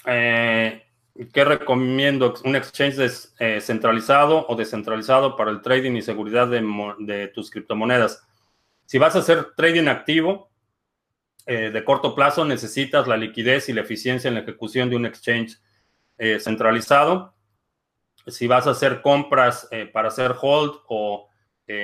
Eh, 0.09 0.83
¿Qué 1.33 1.43
recomiendo? 1.43 2.33
¿Un 2.45 2.55
exchange 2.55 2.97
eh, 3.39 3.59
centralizado 3.59 4.45
o 4.47 4.55
descentralizado 4.55 5.35
para 5.35 5.51
el 5.51 5.61
trading 5.61 5.93
y 5.93 6.01
seguridad 6.01 6.47
de, 6.47 7.27
tus 7.33 7.51
criptomonedas? 7.51 8.25
Si 8.85 8.97
vas 8.97 9.15
a 9.15 9.19
hacer 9.19 9.53
trading 9.55 9.87
activo 9.87 10.49
eh, 11.45 11.71
de 11.71 11.83
corto 11.83 12.15
plazo, 12.15 12.45
necesitas 12.45 13.07
la 13.07 13.17
liquidez 13.17 13.67
y 13.67 13.73
la 13.73 13.81
eficiencia 13.81 14.29
en 14.29 14.35
la 14.35 14.41
ejecución 14.41 14.89
de 14.89 14.95
un 14.95 15.05
exchange 15.05 15.59
centralizado. 16.39 17.35
Si 18.25 18.47
vas 18.47 18.65
a 18.65 18.71
hacer 18.71 19.03
compras 19.03 19.69
para 19.93 20.07
hacer 20.07 20.33
hold 20.41 20.79
o 20.87 21.29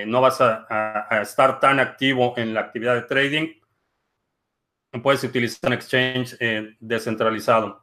no 0.08 0.22
vas 0.22 0.42
a, 0.42 1.08
estar 1.22 1.60
tan 1.60 1.80
activo 1.80 2.34
en 2.38 2.56
la 2.56 2.62
actividad 2.62 2.96
de 2.96 3.04
trading, 3.04 3.54
puedes 5.04 5.24
utilizar 5.24 5.68
un 5.68 5.74
exchange 5.74 6.36
descentralizado. 6.80 7.83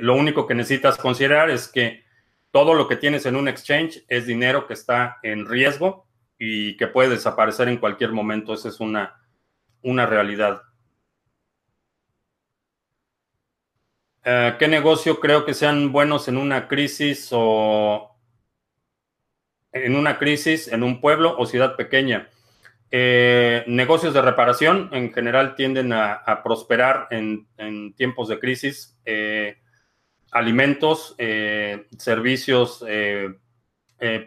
Lo 0.00 0.14
único 0.14 0.46
que 0.46 0.54
necesitas 0.54 0.98
considerar 0.98 1.48
es 1.48 1.68
que 1.68 2.04
todo 2.50 2.74
lo 2.74 2.86
que 2.86 2.96
tienes 2.96 3.24
en 3.26 3.36
un 3.36 3.48
exchange 3.48 4.04
es 4.08 4.26
dinero 4.26 4.66
que 4.66 4.74
está 4.74 5.18
en 5.22 5.46
riesgo 5.46 6.06
y 6.38 6.76
que 6.76 6.86
puede 6.86 7.10
desaparecer 7.10 7.68
en 7.68 7.78
cualquier 7.78 8.12
momento. 8.12 8.52
Esa 8.52 8.68
es 8.68 8.80
una, 8.80 9.16
una 9.82 10.06
realidad. 10.06 10.62
Eh, 14.24 14.54
¿Qué 14.58 14.68
negocio 14.68 15.18
creo 15.18 15.44
que 15.44 15.54
sean 15.54 15.92
buenos 15.92 16.28
en 16.28 16.36
una 16.36 16.68
crisis 16.68 17.28
o 17.32 18.16
en 19.72 19.96
una 19.96 20.18
crisis 20.18 20.68
en 20.68 20.82
un 20.82 21.00
pueblo 21.00 21.34
o 21.38 21.46
ciudad 21.46 21.76
pequeña? 21.76 22.28
Eh, 22.90 23.64
negocios 23.66 24.12
de 24.12 24.20
reparación 24.20 24.90
en 24.92 25.12
general 25.14 25.54
tienden 25.54 25.92
a, 25.92 26.42
prosperar 26.44 27.08
en, 27.10 27.94
tiempos 27.94 28.28
de 28.28 28.38
crisis. 28.38 28.98
Eh, 29.04 29.61
alimentos, 30.32 31.14
servicios 31.98 32.84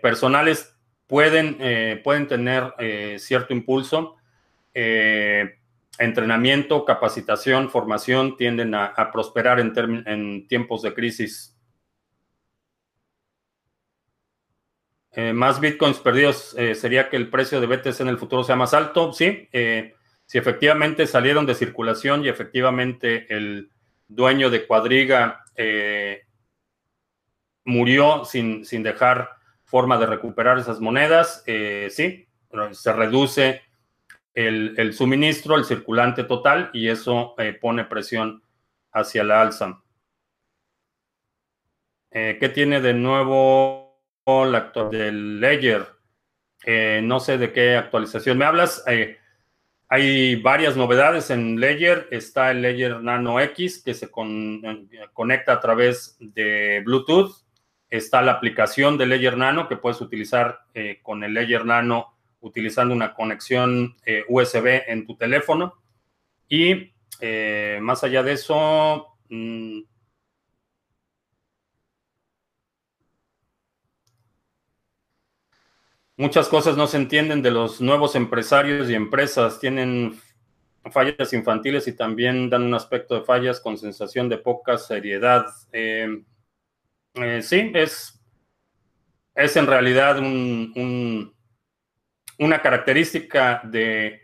personales 0.01 0.75
pueden, 1.07 1.57
eh, 1.59 2.01
pueden 2.03 2.27
tener 2.27 2.74
eh, 2.77 3.17
cierto 3.19 3.53
impulso. 3.53 4.15
Eh, 4.74 5.59
entrenamiento, 5.97 6.83
capacitación, 6.83 7.69
formación 7.69 8.35
tienden 8.35 8.75
a, 8.75 9.09
prosperar 9.13 9.59
en, 9.59 9.74
en, 10.05 10.47
tiempos 10.47 10.81
de 10.81 10.93
crisis. 10.93 11.51
más 15.33 15.62
bitcoins 15.62 16.00
perdidos 16.00 16.53
sería 16.74 17.07
que 17.07 17.15
el 17.15 17.29
precio 17.29 17.62
de 17.62 17.67
BTC 17.67 18.01
en 18.01 18.09
el 18.09 18.17
futuro 18.17 18.43
sea 18.43 18.57
más 18.57 18.74
alto. 18.74 19.13
Sí, 19.13 19.47
si 20.25 20.38
efectivamente 20.38 21.07
salieron 21.07 21.45
de 21.45 21.55
circulación 21.55 22.25
y 22.25 22.27
efectivamente 22.27 23.25
el 23.33 23.71
dueño 24.09 24.50
de 24.50 24.67
cuadriga 24.67 25.45
murió 27.65 28.25
sin, 28.25 28.65
sin 28.65 28.83
dejar 28.83 29.35
forma 29.65 29.97
de 29.97 30.05
recuperar 30.05 30.57
esas 30.57 30.79
monedas, 30.79 31.43
eh, 31.47 31.89
sí, 31.89 32.27
se 32.71 32.93
reduce 32.93 33.63
el, 34.33 34.93
suministro, 34.93 35.55
el 35.55 35.65
circulante 35.65 36.24
total, 36.24 36.69
y 36.71 36.88
eso 36.88 37.35
eh, 37.38 37.53
pone 37.59 37.83
presión 37.83 38.43
hacia 38.93 39.24
la 39.24 39.41
alza. 39.41 39.81
Eh, 42.12 42.38
¿Qué 42.39 42.50
tiene 42.50 42.79
de 42.79 42.93
nuevo 42.93 44.01
la 44.25 44.71
del 44.89 45.41
Ledger? 45.41 45.93
no 47.03 47.19
sé 47.19 47.38
de 47.38 47.51
qué 47.53 47.75
actualización 47.75 48.39
me 48.39 48.45
hablas. 48.45 48.83
Hay 49.88 50.36
varias 50.36 50.75
novedades 50.75 51.30
en 51.30 51.60
Ledger. 51.60 52.08
Está 52.12 52.51
el 52.51 52.62
Ledger 52.62 53.01
Nano 53.01 53.39
X 53.39 53.82
que 53.84 53.94
se 53.94 54.10
conecta 54.10 55.54
a 55.54 55.60
través 55.60 56.18
de 56.20 56.82
Bluetooth 56.86 57.46
Está 57.89 58.22
la 58.22 58.34
aplicación 58.34 58.98
de 58.98 59.06
Ledger 59.06 59.38
Nano 59.38 59.68
que 59.68 59.77
puedes 59.77 60.01
utilizar 60.01 60.62
eh, 60.74 61.00
con 61.01 61.24
el 61.24 61.34
Ledger 61.34 61.65
Nano 61.65 62.13
utilizando 62.42 62.94
una 62.94 63.13
conexión 63.13 63.96
eh, 64.06 64.24
USB 64.27 64.84
en 64.88 65.06
tu 65.06 65.15
teléfono. 65.15 65.75
Y 66.50 66.94
eh, 67.22 67.80
más 67.82 68.04
allá 68.04 68.24
de 68.24 68.34
eso, 68.34 69.18
mm, 69.30 69.80
Muchas 76.17 76.48
cosas 76.48 76.77
no 76.77 76.88
se 76.88 76.98
entienden 76.98 77.41
de 77.41 77.51
los 77.51 77.81
nuevos 77.81 78.15
empresarios 78.15 78.89
y 78.89 78.95
empresas. 78.95 79.60
Tienen 79.60 80.17
fallas 80.91 81.34
infantiles 81.34 81.88
y 81.88 81.93
también 81.93 82.50
dan 82.50 82.63
un 82.63 82.74
aspecto 82.74 83.15
de 83.15 83.25
fallas 83.25 83.60
con 83.60 83.77
sensación 83.77 84.29
de 84.29 84.38
poca 84.38 84.77
seriedad. 84.77 85.45
Eh, 85.74 86.24
eh, 87.15 87.41
sí, 87.41 87.72
es, 87.74 88.22
es 89.34 89.55
en 89.57 89.67
realidad 89.67 90.19
un, 90.19 91.34
una 92.39 92.62
característica 92.62 93.62
de 93.65 94.22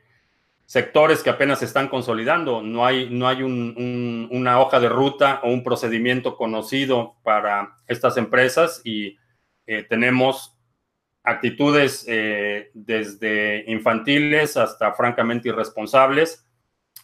sectores 0.66 1.22
que 1.22 1.30
apenas 1.30 1.60
se 1.60 1.66
están 1.66 1.90
consolidando. 1.90 2.62
No 2.62 2.86
hay, 2.86 3.10
no 3.10 3.28
hay 3.28 3.44
una 3.44 4.62
hoja 4.62 4.80
de 4.80 4.88
ruta 4.88 5.42
o 5.44 5.52
un 5.52 5.64
procedimiento 5.64 6.38
conocido 6.38 7.18
para 7.24 7.76
estas 7.88 8.16
empresas 8.16 8.82
y 8.86 9.18
eh, 9.66 9.84
tenemos 9.84 10.58
actitudes 11.24 12.06
eh, 12.08 12.72
desde 12.74 13.64
infantiles 13.68 14.58
hasta 14.58 14.94
francamente 14.94 15.50
irresponsables, 15.50 16.46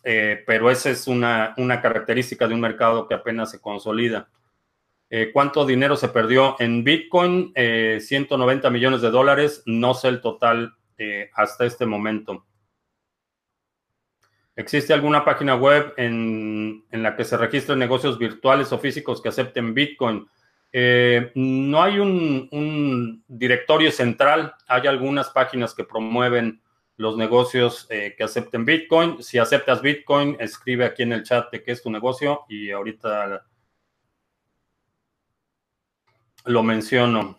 eh, 0.03 0.43
pero 0.45 0.71
esa 0.71 0.89
es 0.89 1.07
una, 1.07 1.53
una, 1.57 1.81
característica 1.81 2.47
de 2.47 2.53
un 2.53 2.61
mercado 2.61 3.07
que 3.07 3.13
apenas 3.13 3.51
se 3.51 3.61
consolida. 3.61 4.29
¿Cuánto 5.31 5.65
dinero 5.65 5.95
se 5.95 6.09
perdió 6.09 6.57
en 6.59 6.83
Bitcoin? 6.83 7.53
190 7.55 8.69
millones 8.69 9.01
de 9.01 9.09
dólares, 9.09 9.63
no 9.65 9.93
sé 9.93 10.09
el 10.09 10.19
total 10.19 10.75
hasta 11.33 11.63
este 11.63 11.85
momento. 11.85 12.45
¿Existe 14.57 14.91
alguna 14.91 15.23
página 15.23 15.55
web 15.55 15.93
en, 15.97 16.83
la 16.89 17.15
que 17.15 17.23
se 17.23 17.37
registren 17.37 17.77
negocios 17.77 18.17
virtuales 18.17 18.73
o 18.73 18.79
físicos 18.79 19.21
que 19.21 19.29
acepten 19.29 19.75
Bitcoin? 19.75 20.27
Eh, 20.71 21.31
no 21.35 21.81
hay 21.81 21.99
un, 21.99 23.23
directorio 23.27 23.91
central, 23.91 24.53
hay 24.67 24.87
algunas 24.87 25.29
páginas 25.29 25.73
que 25.73 25.83
promueven 25.83 26.61
los 26.97 27.17
negocios 27.17 27.87
eh, 27.89 28.15
que 28.17 28.23
acepten 28.23 28.65
Bitcoin. 28.65 29.21
Si 29.23 29.37
aceptas 29.37 29.81
Bitcoin, 29.81 30.37
escribe 30.39 30.85
aquí 30.85 31.03
en 31.03 31.13
el 31.13 31.23
chat 31.23 31.51
de 31.51 31.63
qué 31.63 31.71
es 31.71 31.81
tu 31.81 31.89
negocio 31.91 32.45
y 32.49 32.71
ahorita 32.71 33.45
lo 36.45 36.63
menciono. 36.63 37.37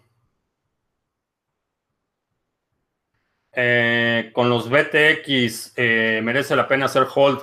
Eh, 3.53 4.31
con 4.33 4.49
los 4.49 4.71
BTX, 4.71 5.75
¿merece 6.23 6.55
la 6.55 6.69
pena 6.69 6.87
hacer 6.87 7.07
hold? 7.13 7.41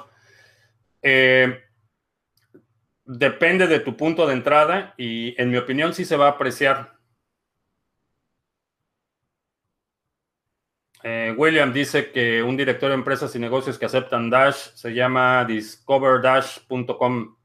Eh, 1.08 1.65
depende 3.06 3.68
de 3.68 3.80
tu 3.80 3.96
punto 3.96 4.28
de 4.28 4.34
entrada 4.34 4.94
y 4.98 5.40
en 5.42 5.52
mi 5.52 5.58
opinión 5.58 5.94
sí 5.94 6.06
se 6.06 6.18
va 6.18 6.28
a 6.28 6.32
apreciar. 6.32 6.96
William 11.38 11.72
dice 11.72 12.12
que 12.12 12.42
un 12.42 12.58
director 12.58 12.90
de 12.90 12.96
empresas 12.96 13.36
y 13.36 13.40
negocios 13.40 13.78
que 13.78 13.86
aceptan 13.86 14.30
Dash 14.32 14.72
se 14.74 14.94
llama 14.94 15.46
discoverdash.com. 15.46 17.36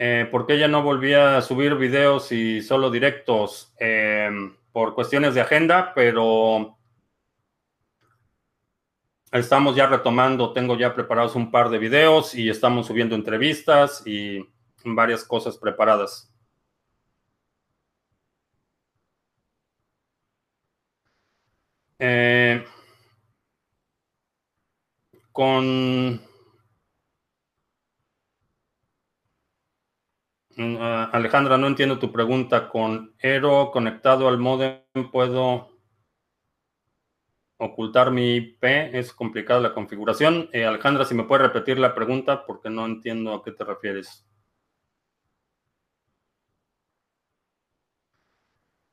eh, 0.00 0.26
por 0.30 0.46
qué 0.46 0.58
ya 0.58 0.66
no 0.66 0.82
volvía 0.82 1.36
a 1.36 1.42
subir 1.42 1.74
videos 1.74 2.32
y 2.32 2.62
solo 2.62 2.90
directos 2.90 3.74
em, 3.78 4.56
por 4.72 4.94
cuestiones 4.94 5.34
de 5.34 5.42
agenda, 5.42 5.92
pero 5.94 6.78
estamos 9.32 9.76
ya 9.76 9.86
retomando, 9.86 10.52
tengo 10.52 10.76
ya 10.76 10.94
preparados 10.94 11.36
un 11.36 11.50
par 11.50 11.70
de 11.70 11.78
videos 11.78 12.34
y 12.34 12.48
estamos 12.50 12.86
subiendo 12.86 13.14
entrevistas 13.14 14.02
y 14.06 14.40
varias 14.84 15.24
cosas 15.24 15.56
preparadas. 15.58 16.32
Eh, 21.98 22.64
con 25.32 26.20
Mm, 30.60 30.76
ah, 30.78 31.08
Alejandra, 31.12 31.56
no 31.56 31.66
entiendo 31.68 31.98
tu 31.98 32.12
pregunta. 32.12 32.68
Con 32.68 33.14
Ero 33.18 33.70
conectado 33.72 34.28
al 34.28 34.38
modem, 34.38 34.82
¿puedo 35.10 35.69
ocultar 37.60 38.10
mi 38.10 38.36
IP? 38.36 38.64
Es 38.64 39.12
complicada 39.12 39.60
la 39.60 39.74
configuración. 39.74 40.48
Eh, 40.52 40.64
Alejandra, 40.64 41.04
si 41.04 41.14
me 41.14 41.24
puedes 41.24 41.46
repetir 41.46 41.78
la 41.78 41.94
pregunta 41.94 42.44
porque 42.46 42.70
no 42.70 42.86
entiendo 42.86 43.34
a 43.34 43.44
qué 43.44 43.52
te 43.52 43.64
refieres. 43.64 44.26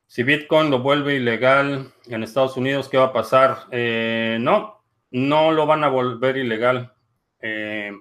Si 0.05 0.23
Bitcoin 0.23 0.69
lo 0.69 0.79
vuelve 0.79 1.15
ilegal 1.15 1.93
en 2.07 2.23
Estados 2.23 2.57
Unidos, 2.57 2.89
¿qué 2.89 2.97
va 2.97 3.05
a 3.05 3.13
pasar? 3.13 3.67
Eh, 3.71 4.37
no, 4.39 4.83
no 5.11 5.51
lo 5.51 5.65
van 5.65 5.83
a 5.83 5.89
volver 5.89 6.37
ilegal. 6.37 6.93
Eh, 7.39 7.91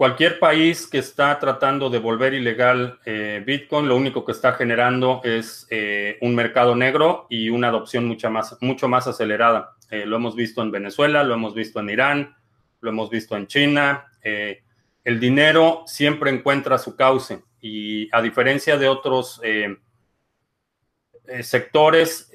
cualquier 0.00 0.38
país 0.38 0.86
que 0.86 0.96
está 0.96 1.38
tratando 1.38 1.90
de 1.90 1.98
volver 1.98 2.32
ilegal 2.32 2.98
eh, 3.04 3.42
Bitcoin, 3.44 3.86
lo 3.86 3.96
único 3.96 4.24
que 4.24 4.32
está 4.32 4.54
generando 4.54 5.20
es 5.24 5.66
eh, 5.68 6.16
un 6.22 6.34
mercado 6.34 6.74
negro 6.74 7.26
y 7.28 7.50
una 7.50 7.68
adopción 7.68 8.16
más, 8.30 8.56
mucho 8.62 8.88
más 8.88 9.06
acelerada. 9.06 9.76
Eh, 9.90 10.06
lo 10.06 10.16
hemos 10.16 10.34
visto 10.34 10.62
en 10.62 10.70
Venezuela, 10.70 11.22
lo 11.22 11.34
hemos 11.34 11.54
visto 11.54 11.80
en 11.80 11.90
Irán, 11.90 12.34
lo 12.80 12.88
hemos 12.88 13.10
visto 13.10 13.36
en 13.36 13.46
China. 13.46 14.06
el 14.22 15.20
dinero 15.20 15.82
siempre 15.84 16.30
encuentra 16.30 16.78
su 16.78 16.96
cauce 16.96 17.42
y 17.60 18.08
a 18.10 18.22
diferencia 18.22 18.78
de 18.78 18.88
otros 18.88 19.38
sectores, 21.42 22.32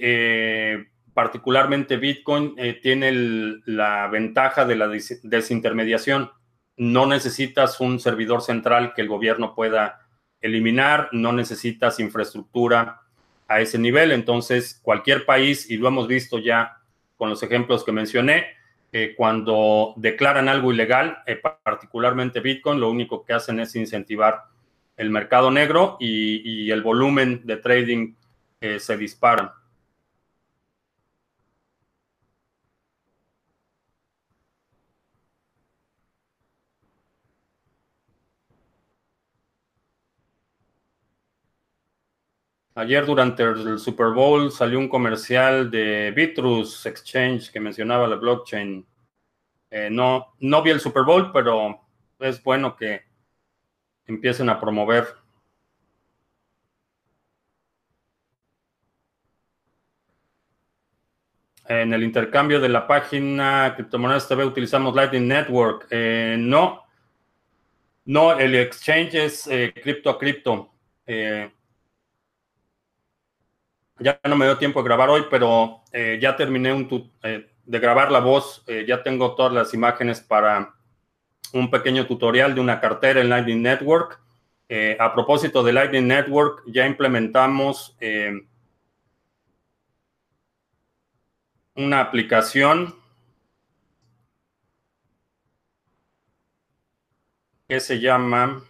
particularmente 1.16 1.98
Bitcoin, 1.98 2.56
tiene 2.84 3.12
la 3.66 4.08
ventaja 4.08 4.66
de 4.66 4.76
la 4.76 4.88
desintermediación 4.88 6.30
no 6.78 7.06
necesitas 7.06 7.80
un 7.80 8.00
servidor 8.00 8.42
central 8.42 8.94
que 8.94 9.02
el 9.02 9.08
gobierno 9.08 9.56
pueda 9.56 10.02
eliminar, 10.42 11.10
no 11.12 11.32
necesitas 11.32 12.00
infraestructura 12.00 13.02
a 13.48 13.62
ese 13.62 13.80
nivel. 13.80 14.12
Entonces, 14.12 14.80
cualquier 14.84 15.26
país, 15.26 15.70
y 15.70 15.78
lo 15.78 15.88
hemos 15.88 16.08
visto 16.08 16.40
ya 16.40 16.78
con 17.18 17.30
los 17.30 17.42
ejemplos 17.44 17.84
que 17.84 17.92
mencioné, 17.92 18.46
eh, 18.92 19.14
cuando 19.16 19.94
declaran 19.98 20.48
algo 20.48 20.72
ilegal, 20.72 21.18
eh, 21.26 21.42
particularmente 21.64 22.40
Bitcoin, 22.40 22.80
lo 22.80 22.90
único 22.90 23.26
que 23.26 23.34
hacen 23.34 23.60
es 23.60 23.76
incentivar 23.76 24.44
el 24.98 25.10
mercado 25.10 25.52
negro 25.52 25.98
y, 26.00 26.72
el 26.72 26.82
volumen 26.82 27.42
de 27.44 27.58
trading 27.58 28.16
eh, 28.62 28.80
se 28.80 28.98
dispara. 28.98 29.54
Ayer 42.78 43.06
durante 43.06 43.42
el 43.42 43.80
Super 43.80 44.08
Bowl 44.08 44.52
salió 44.52 44.78
un 44.80 44.90
comercial 44.90 45.72
de 45.72 46.12
Bitrus 46.12 46.86
Exchange 46.86 47.50
que 47.50 47.62
mencionaba 47.62 48.06
la 48.06 48.18
blockchain. 48.18 48.86
Eh, 49.72 49.90
no, 49.90 50.36
no 50.42 50.62
vi 50.62 50.72
el 50.72 50.82
Super 50.82 51.04
Bowl, 51.04 51.32
pero 51.32 51.88
es 52.20 52.44
bueno 52.44 52.76
que 52.76 53.04
empiecen 54.06 54.50
a 54.50 54.60
promover. 54.60 55.06
En 61.70 61.94
el 61.94 62.04
intercambio 62.04 62.60
de 62.60 62.68
la 62.68 62.86
página 62.86 63.74
Criptomonedas 63.74 64.28
TV 64.28 64.44
utilizamos 64.44 64.94
Lightning 64.94 65.30
Network. 65.30 65.88
Eh, 65.92 66.36
no, 66.38 66.84
no, 68.04 68.38
el 68.38 68.54
exchange 68.56 69.16
es 69.16 69.48
eh, 69.48 69.74
cripto 69.82 70.10
a 70.10 70.20
cripto. 70.20 70.74
Ya 74.00 74.20
no 74.26 74.36
me 74.36 74.46
dio 74.46 74.58
tiempo 74.58 74.82
de 74.82 74.90
grabar 74.90 75.10
hoy, 75.10 75.26
pero 75.30 75.84
eh, 75.94 76.20
ya 76.22 76.36
terminé 76.36 76.88
eh, 77.24 77.50
de 77.66 77.80
grabar 77.80 78.12
la 78.12 78.20
voz. 78.20 78.64
Eh, 78.68 78.86
ya 78.86 79.02
tengo 79.02 79.36
todas 79.36 79.54
las 79.54 79.74
imágenes 79.74 80.20
para 80.20 80.76
un 81.54 81.72
pequeño 81.72 82.06
tutorial 82.06 82.54
de 82.54 82.62
una 82.62 82.82
cartera 82.82 83.22
en 83.22 83.30
Lightning 83.30 83.62
Network. 83.62 84.22
a 85.00 85.14
propósito 85.14 85.64
de 85.64 85.72
Lightning 85.72 86.08
Network, 86.08 86.64
ya 86.68 86.86
implementamos 86.88 87.96
una 91.76 92.02
aplicación 92.02 92.96
que 97.68 97.80
se 97.80 98.00
llama 98.00 98.64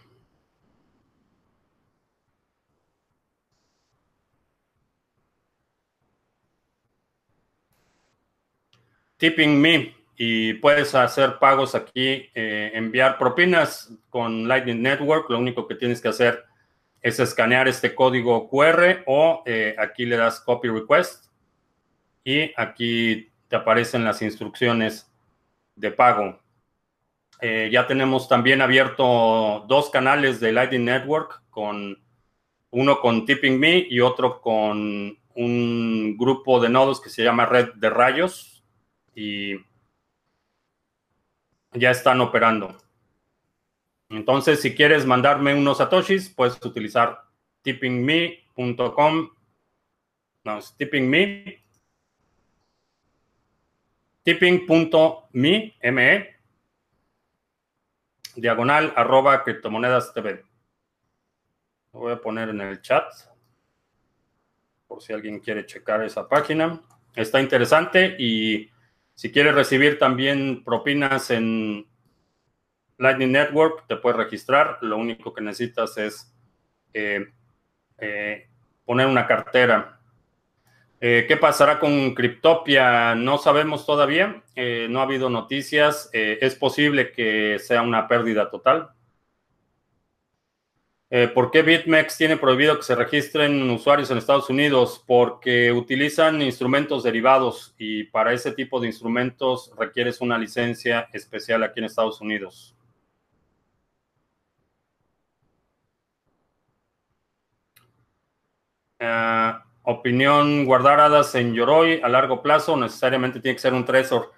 Tipping 9.16 9.60
Me. 9.60 9.94
y 10.18 10.54
puedes 10.54 10.94
hacer 10.94 11.38
pagos 11.38 11.74
aquí, 11.74 12.30
eh, 12.34 12.70
enviar 12.72 13.18
propinas 13.18 13.92
con 14.08 14.48
Lightning 14.48 14.80
Network. 14.80 15.28
Lo 15.28 15.38
único 15.38 15.66
que 15.68 15.74
tienes 15.74 16.00
que 16.00 16.08
hacer 16.08 16.44
es 17.02 17.20
escanear 17.20 17.68
este 17.68 17.94
código 17.94 18.48
QR 18.48 19.04
o 19.06 19.42
eh, 19.44 19.76
aquí 19.78 20.06
le 20.06 20.16
das 20.16 20.40
copy 20.40 20.68
request 20.68 21.26
y 22.24 22.50
aquí 22.56 23.30
te 23.48 23.56
aparecen 23.56 24.04
las 24.04 24.22
instrucciones 24.22 25.12
de 25.76 25.90
pago. 25.90 26.40
Eh, 27.40 27.68
ya 27.70 27.86
tenemos 27.86 28.28
también 28.28 28.62
abierto 28.62 29.64
dos 29.68 29.90
canales 29.90 30.40
de 30.40 30.52
Lightning 30.52 30.84
Network, 30.84 31.42
con 31.50 32.02
uno 32.70 33.00
con 33.00 33.26
Tipping 33.26 33.60
Me 33.60 33.86
y 33.88 34.00
otro 34.00 34.40
con 34.40 35.18
un 35.34 36.16
grupo 36.18 36.60
de 36.60 36.70
nodos 36.70 37.00
que 37.00 37.10
se 37.10 37.22
llama 37.22 37.46
Red 37.46 37.74
de 37.74 37.90
Rayos. 37.90 38.55
Y 39.16 39.56
ya 41.72 41.90
están 41.90 42.20
operando. 42.20 42.76
Entonces, 44.10 44.60
si 44.60 44.74
quieres 44.74 45.06
mandarme 45.06 45.54
unos 45.54 45.78
satoshis, 45.78 46.28
puedes 46.28 46.62
utilizar 46.64 47.24
tippingme.com. 47.62 49.30
No, 50.44 50.58
es 50.58 50.76
tippingme. 50.76 51.64
Tipping.me, 54.22 55.76
M-E, 55.80 56.36
diagonal, 58.34 58.92
arroba 58.96 59.42
criptomonedas 59.42 60.12
TV. 60.12 60.44
Lo 61.92 62.00
voy 62.00 62.12
a 62.12 62.20
poner 62.20 62.50
en 62.50 62.60
el 62.60 62.82
chat 62.82 63.04
por 64.86 65.00
si 65.00 65.12
alguien 65.12 65.40
quiere 65.40 65.64
checar 65.64 66.04
esa 66.04 66.28
página. 66.28 66.80
Está 67.14 67.40
interesante 67.40 68.16
y 68.18 68.68
si 69.16 69.32
quieres 69.32 69.54
recibir 69.54 69.98
también 69.98 70.62
propinas 70.62 71.30
en 71.30 71.86
Lightning 72.98 73.32
Network, 73.32 73.86
te 73.88 73.96
puedes 73.96 74.18
registrar. 74.18 74.76
Lo 74.82 74.98
único 74.98 75.32
que 75.32 75.40
necesitas 75.40 75.96
es 75.96 76.34
eh, 76.92 77.26
eh, 77.96 78.46
poner 78.84 79.06
una 79.06 79.26
cartera. 79.26 80.00
Eh, 81.00 81.24
¿Qué 81.26 81.38
pasará 81.38 81.78
con 81.78 82.14
Cryptopia? 82.14 83.14
No 83.14 83.38
sabemos 83.38 83.86
todavía. 83.86 84.42
no 84.54 85.00
ha 85.00 85.04
habido 85.04 85.30
noticias. 85.30 86.10
es 86.12 86.54
posible 86.54 87.10
que 87.10 87.58
sea 87.58 87.80
una 87.80 88.08
pérdida 88.08 88.50
total. 88.50 88.90
Eh, 91.08 91.28
¿Por 91.28 91.52
qué 91.52 91.62
BitMEX 91.62 92.16
tiene 92.16 92.36
prohibido 92.36 92.76
que 92.76 92.82
se 92.82 92.96
registren 92.96 93.70
usuarios 93.70 94.10
en 94.10 94.18
Estados 94.18 94.50
Unidos? 94.50 95.04
Porque 95.06 95.70
utilizan 95.70 96.42
instrumentos 96.42 97.04
derivados 97.04 97.74
y 97.78 98.04
para 98.04 98.32
ese 98.32 98.50
tipo 98.52 98.80
de 98.80 98.88
instrumentos 98.88 99.70
requieres 99.78 100.20
una 100.20 100.36
licencia 100.36 101.08
especial 101.12 101.62
aquí 101.62 101.78
en 101.78 101.86
Estados 101.86 102.20
Unidos. 102.20 102.74
Eh, 108.98 109.52
opinión, 109.84 110.64
guardar 110.64 110.98
hadas 111.00 111.34
en 111.36 111.54
Yoroi 111.54 112.00
a 112.02 112.08
largo 112.08 112.42
plazo 112.42 112.76
necesariamente 112.76 113.40
tiene 113.40 113.54
que 113.54 113.62
ser 113.62 113.74
un 113.74 113.84
Trezor. 113.84 114.32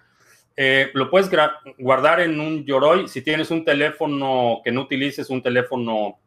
Eh, 0.57 0.91
lo 0.95 1.09
puedes 1.11 1.31
guardar 1.79 2.21
en 2.21 2.39
un 2.41 2.65
Yoroi 2.65 3.09
si 3.09 3.23
tienes 3.23 3.51
un 3.51 3.65
teléfono 3.65 4.61
que 4.65 4.73
no 4.73 4.83
utilices, 4.83 5.31
un 5.31 5.43
teléfono 5.43 6.19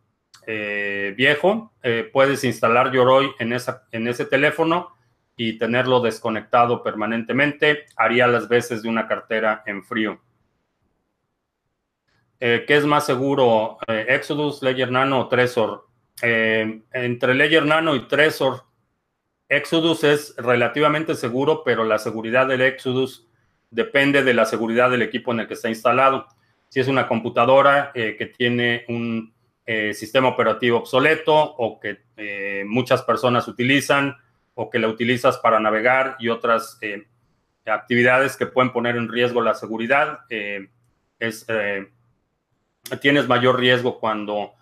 eh, 0.47 1.13
viejo, 1.15 1.71
eh, 1.84 2.10
puedes 2.12 2.43
instalar 2.43 2.91
Yoroi 2.91 3.32
en, 3.38 3.54
esa, 3.54 3.88
en 3.91 4.08
ese 4.08 4.25
teléfono 4.25 4.95
y 5.36 5.58
tenerlo 5.58 6.01
desconectado 6.01 6.82
permanentemente. 6.84 7.86
Haría 7.95 8.27
las 8.27 8.47
veces 8.47 8.82
de 8.82 8.89
una 8.89 9.08
cartera 9.08 9.63
en 9.65 9.84
frío. 9.84 10.19
Eh, 12.39 12.65
¿Qué 12.67 12.75
es 12.75 12.86
más 12.86 13.06
seguro, 13.06 13.77
Exodus, 13.88 14.63
Ledger 14.63 14.91
Nano 14.91 15.19
o 15.19 15.27
Trezor? 15.27 15.88
entre 16.23 17.34
Ledger 17.34 17.65
Nano 17.65 17.95
y 17.95 18.08
Trezor, 18.08 18.65
Exodus 19.49 20.04
es 20.04 20.36
relativamente 20.38 21.15
seguro, 21.15 21.63
pero 21.63 21.84
la 21.84 21.97
seguridad 21.97 22.45
del 22.45 22.62
Exodus 22.62 23.27
depende 23.71 24.21
de 24.23 24.36
la 24.36 24.45
seguridad 24.45 24.91
del 24.91 25.01
equipo 25.01 25.32
en 25.32 25.39
el 25.39 25.47
que 25.47 25.56
está 25.56 25.69
instalado. 25.69 26.27
Si 26.69 26.80
es 26.80 26.88
una 26.88 27.08
computadora 27.08 27.91
que 27.93 28.32
tiene 28.38 28.86
un 28.88 29.31
eh, 29.65 29.93
sistema 29.93 30.28
operativo 30.28 30.80
obsoleto 30.80 31.36
o 31.36 31.80
que 31.80 32.00
eh, 32.17 32.63
muchas 32.65 33.04
personas 33.04 33.47
utilizan 33.47 34.15
o 34.56 34.69
que 34.69 34.80
la 34.80 34.88
utilizas 34.88 35.38
para 35.38 35.60
navegar 35.60 36.15
y 36.19 36.30
otras 36.30 36.80
eh, 36.82 37.08
actividades 37.65 38.36
que 38.36 38.47
pueden 38.47 38.71
poner 38.71 38.95
en 38.95 39.08
riesgo 39.08 39.39
la 39.41 39.54
seguridad. 39.54 40.21
es, 41.19 41.45
tienes 43.00 43.28
mayor 43.28 43.60
riesgo 43.60 44.00
cuando 44.00 44.54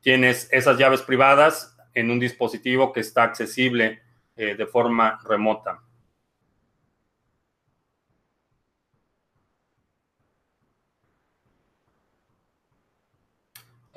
tienes 0.00 0.48
esas 0.50 0.78
llaves 0.78 1.02
privadas 1.02 1.76
en 1.92 2.10
un 2.10 2.18
dispositivo 2.18 2.92
que 2.92 3.00
está 3.00 3.24
accesible 3.24 4.00
de 4.36 4.66
forma 4.66 5.18
remota. 5.24 5.80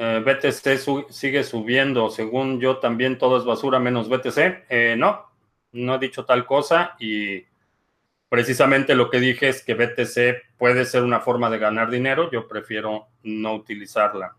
Eh, 0.02 0.24
BTC 0.26 1.12
sigue 1.12 1.44
subiendo. 1.44 2.10
Según 2.10 2.62
yo, 2.62 2.78
también 2.78 3.18
todo 3.18 3.38
es 3.38 3.44
basura 3.44 3.80
menos 3.80 4.08
BTC. 4.08 4.66
Eh, 4.70 4.96
no, 4.98 5.30
no 5.74 5.96
he 5.96 6.00
dicho 6.00 6.24
tal 6.24 6.46
cosa 6.46 6.96
y 7.00 7.44
precisamente 8.30 8.96
lo 8.96 9.10
que 9.10 9.20
dije 9.20 9.50
es 9.50 9.62
que 9.62 9.74
BTC 9.74 10.58
puede 10.58 10.86
ser 10.86 11.04
una 11.04 11.20
forma 11.20 11.50
de 11.50 11.58
ganar 11.58 11.92
dinero. 11.92 12.32
Yo 12.32 12.48
prefiero 12.48 13.10
no 13.24 13.56
utilizarla. 13.56 14.38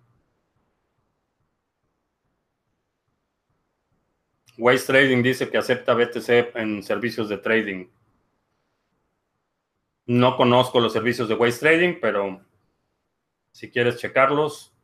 Waste 4.56 4.86
Trading 4.86 5.22
dice 5.22 5.50
que 5.50 5.58
acepta 5.58 5.92
BTC 5.92 6.56
en 6.56 6.82
servicios 6.82 7.28
de 7.28 7.36
trading. 7.36 7.86
No 10.06 10.36
conozco 10.38 10.80
los 10.80 10.94
servicios 10.94 11.28
de 11.28 11.34
Waste 11.34 11.60
Trading, 11.60 11.98
pero 12.00 12.40
si 13.52 13.70
quieres 13.70 13.98
checarlos, 13.98 14.74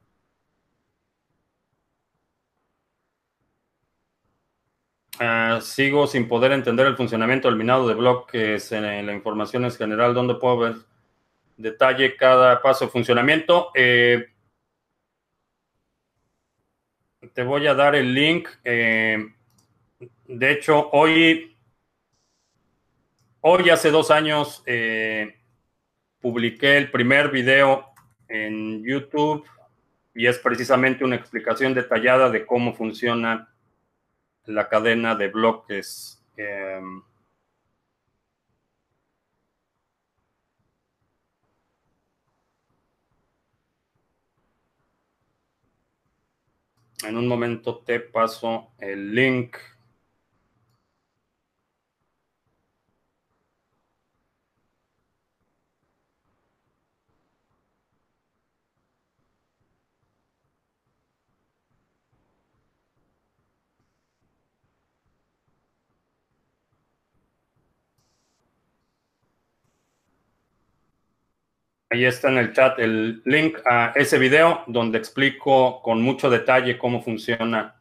Ah, 5.19 5.61
sigo 5.63 6.07
sin 6.07 6.29
poder 6.29 6.53
entender 6.53 6.87
el 6.87 6.97
funcionamiento 6.97 7.49
del 7.49 7.57
minado 7.57 7.89
de 7.89 7.95
bloques. 7.95 8.71
En 8.73 9.07
la 9.07 9.15
información 9.15 9.65
es 9.65 9.79
general, 9.79 10.13
¿dónde 10.13 10.35
puedo 10.35 10.59
ver 10.59 10.75
detalle 11.57 12.17
cada 12.17 12.61
paso 12.61 12.85
de 12.85 12.91
funcionamiento? 12.91 13.71
Eh, 13.75 14.27
te 17.33 17.43
voy 17.43 17.67
a 17.67 17.75
dar 17.75 17.95
el 17.95 18.13
link. 18.15 18.49
Eh, 18.63 19.27
de 20.27 20.51
hecho, 20.51 20.91
hoy, 20.91 21.57
hoy 23.41 23.71
hace 23.71 23.91
dos 23.91 24.11
años, 24.11 24.63
eh, 24.67 25.35
publiqué 26.21 26.77
el 26.77 26.91
primer 26.91 27.31
video 27.31 27.87
en 28.29 28.85
YouTube 28.85 29.47
y 30.15 30.27
es 30.27 30.39
precisamente 30.39 31.05
una 31.05 31.17
explicación 31.17 31.73
detallada 31.73 32.29
de 32.29 32.45
cómo 32.45 32.75
funciona 32.75 33.49
la 34.47 34.69
cadena 34.69 35.15
de 35.15 35.29
bloques. 35.29 36.23
Em, 36.37 37.03
en 47.05 47.17
un 47.17 47.27
momento 47.29 47.79
te 47.79 48.01
paso 48.01 48.73
el 48.79 49.15
link. 49.15 49.57
Ahí 71.97 72.05
está 72.05 72.29
en 72.29 72.37
el 72.37 72.53
chat 72.53 72.79
el 72.79 73.23
link 73.25 73.57
a 73.65 73.93
ese 73.95 74.19
video 74.19 74.65
donde 74.67 74.99
explico 74.99 75.81
con 75.81 76.03
mucho 76.03 76.29
detalle 76.29 76.77
cómo 76.77 77.03
funciona 77.03 77.75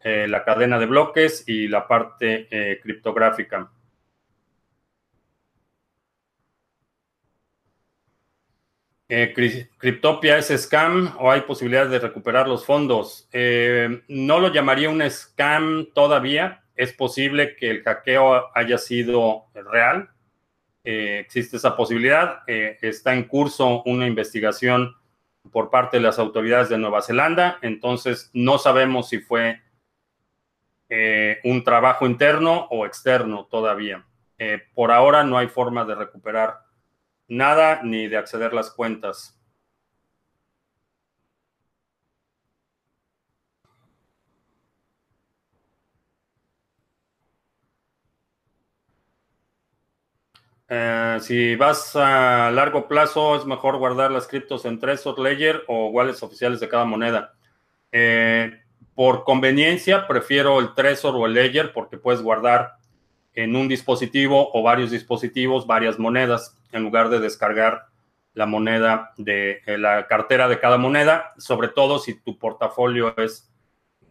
eh, 0.00 0.28
la 0.28 0.44
cadena 0.44 0.78
de 0.78 0.86
bloques 0.86 1.42
y 1.48 1.66
la 1.66 1.88
parte 1.88 2.46
eh, 2.52 2.78
criptográfica. 2.80 3.68
Eh, 9.08 9.34
¿Cryptopia 9.76 10.38
es 10.38 10.46
scam 10.56 11.16
o 11.18 11.32
hay 11.32 11.40
posibilidad 11.40 11.88
de 11.88 11.98
recuperar 11.98 12.46
los 12.46 12.64
fondos? 12.64 13.28
no 14.06 14.38
lo 14.38 14.52
llamaría 14.52 14.88
un 14.88 15.02
scam 15.10 15.88
todavía. 15.92 16.62
Es 16.76 16.92
posible 16.92 17.56
que 17.56 17.70
el 17.70 17.82
hackeo 17.82 18.52
haya 18.54 18.78
sido 18.78 19.46
real 19.52 20.12
existe 20.84 21.56
esa 21.56 21.76
posibilidad. 21.76 22.42
está 22.46 23.14
en 23.14 23.24
curso 23.24 23.82
una 23.84 24.06
investigación 24.06 24.96
por 25.50 25.70
parte 25.70 25.96
de 25.96 26.02
las 26.02 26.18
autoridades 26.18 26.68
de 26.68 26.78
Nueva 26.78 27.02
Zelanda, 27.02 27.58
entonces 27.62 28.30
no 28.32 28.58
sabemos 28.58 29.08
si 29.08 29.18
fue 29.18 29.60
un 31.44 31.64
trabajo 31.64 32.06
interno 32.06 32.66
o 32.70 32.86
externo 32.86 33.46
todavía. 33.50 34.04
por 34.74 34.90
ahora 34.90 35.24
no 35.24 35.38
hay 35.38 35.48
forma 35.48 35.84
de 35.84 35.94
recuperar 35.94 36.60
nada 37.28 37.80
ni 37.82 38.08
de 38.08 38.16
acceder 38.16 38.52
las 38.52 38.70
cuentas. 38.70 39.41
Eh, 50.74 51.18
si 51.20 51.54
vas 51.54 51.94
a 51.96 52.50
largo 52.50 52.88
plazo, 52.88 53.36
es 53.36 53.44
mejor 53.44 53.76
guardar 53.76 54.10
las 54.10 54.26
criptos 54.26 54.64
en 54.64 54.78
Trezor 54.78 55.18
Ledger 55.18 55.64
o 55.66 55.88
wallets 55.88 56.22
oficiales 56.22 56.60
de 56.60 56.68
cada 56.70 56.86
moneda. 56.86 57.34
Eh, 57.92 58.58
por 58.94 59.24
conveniencia, 59.24 60.06
prefiero 60.06 60.60
el 60.60 60.72
Trezor 60.72 61.14
o 61.14 61.26
el 61.26 61.34
Ledger 61.34 61.74
porque 61.74 61.98
puedes 61.98 62.22
guardar 62.22 62.76
en 63.34 63.54
un 63.54 63.68
dispositivo 63.68 64.48
o 64.54 64.62
varios 64.62 64.90
dispositivos 64.90 65.66
varias 65.66 65.98
monedas 65.98 66.58
en 66.72 66.84
lugar 66.84 67.10
de 67.10 67.20
descargar 67.20 67.88
la 68.32 68.46
moneda 68.46 69.12
de 69.18 69.60
eh, 69.66 69.76
la 69.76 70.06
cartera 70.06 70.48
de 70.48 70.58
cada 70.58 70.78
moneda, 70.78 71.34
sobre 71.36 71.68
todo 71.68 71.98
si 71.98 72.14
tu 72.14 72.38
portafolio 72.38 73.14
es 73.18 73.52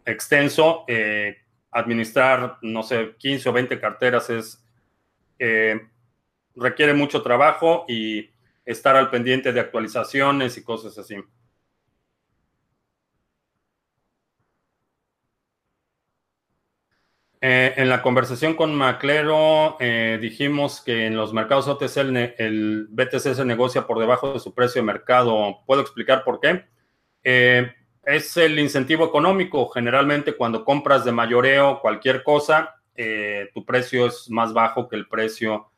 extenso. 0.06 0.86
administrar, 1.72 2.60
no 2.62 2.84
sé, 2.84 3.16
15 3.18 3.50
o 3.50 3.54
20 3.54 3.80
carteras 3.80 4.30
es 4.30 4.64
requiere 6.56 6.94
mucho 6.94 7.22
trabajo 7.22 7.86
y 7.88 8.30
estar 8.66 8.96
al 8.96 9.10
pendiente 9.10 9.54
de 9.54 9.60
actualizaciones 9.60 10.58
y 10.58 10.64
cosas 10.64 10.98
así. 10.98 11.16
Eh, 17.44 17.74
en 17.78 17.90
la 17.90 18.04
conversación 18.04 18.54
con 18.54 18.76
Maclero 18.76 19.76
eh, 19.80 20.20
dijimos 20.22 20.80
que 20.80 21.08
en 21.08 21.16
los 21.16 21.34
mercados 21.34 21.68
OTC 21.68 21.98
el, 22.38 22.88
BTC 22.92 23.34
se 23.34 23.46
negocia 23.46 23.88
por 23.88 23.98
debajo 23.98 24.34
de 24.34 24.40
su 24.40 24.54
precio 24.54 24.82
de 24.82 24.86
mercado. 24.86 25.64
¿Puedo 25.66 25.82
explicar 25.82 26.24
por 26.24 26.40
qué? 26.40 26.66
Eh, 27.24 27.72
es 28.04 28.38
el 28.38 28.60
incentivo 28.60 29.06
económico. 29.06 29.68
Generalmente 29.70 30.34
cuando 30.38 30.64
compras 30.64 31.04
de 31.04 31.12
mayoreo 31.12 31.80
cualquier 31.82 32.24
cosa, 32.24 32.76
tu 33.54 33.66
precio 33.66 34.06
es 34.06 34.30
más 34.30 34.54
bajo 34.54 34.88
que 34.88 34.96
el 34.96 35.08
precio 35.08 35.71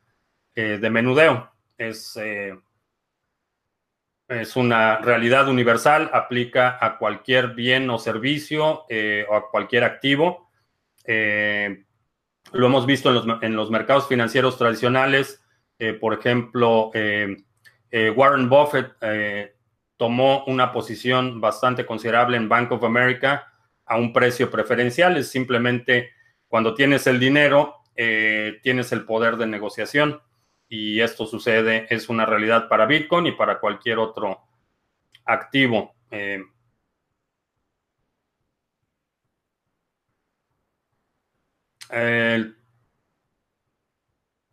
eh, 0.56 0.78
de 0.80 0.88
menudeo. 0.88 1.50
Es, 1.76 2.16
eh, 2.16 2.56
es 4.28 4.54
una 4.54 4.98
realidad 4.98 5.48
universal, 5.48 6.08
aplica 6.12 6.78
a 6.80 6.96
cualquier 6.96 7.54
bien 7.54 7.90
o 7.90 7.98
servicio 7.98 8.84
eh, 8.88 9.26
o 9.28 9.34
a 9.34 9.50
cualquier 9.50 9.82
activo. 9.82 10.48
lo 11.06 12.66
hemos 12.66 12.86
visto 12.86 13.10
en 13.42 13.56
los, 13.56 13.70
mercados 13.70 14.06
financieros 14.06 14.56
tradicionales. 14.56 15.42
por 16.00 16.14
ejemplo, 16.14 16.92
Warren 18.16 18.48
Buffett 18.48 18.92
tomó 19.96 20.44
una 20.46 20.72
posición 20.72 21.40
bastante 21.40 21.84
considerable 21.84 22.36
en 22.36 22.48
Bank 22.48 22.70
of 22.72 22.84
America 22.84 23.52
a 23.86 23.96
un 23.96 24.12
precio 24.12 24.50
preferencial. 24.50 25.16
Es 25.16 25.30
simplemente 25.30 26.12
cuando 26.46 26.74
tienes 26.74 27.06
el 27.08 27.18
dinero, 27.18 27.82
tienes 28.62 28.92
el 28.92 29.04
poder 29.04 29.36
de 29.36 29.46
negociación 29.46 30.20
y 30.68 31.00
esto 31.00 31.26
sucede, 31.26 31.86
es 31.90 32.08
una 32.08 32.26
realidad 32.26 32.68
para 32.68 32.86
Bitcoin 32.86 33.26
y 33.26 33.32
para 33.32 33.60
cualquier 33.60 33.98
otro 33.98 34.40
activo. 35.24 35.94
Eh, 36.10 36.42
el 41.90 42.56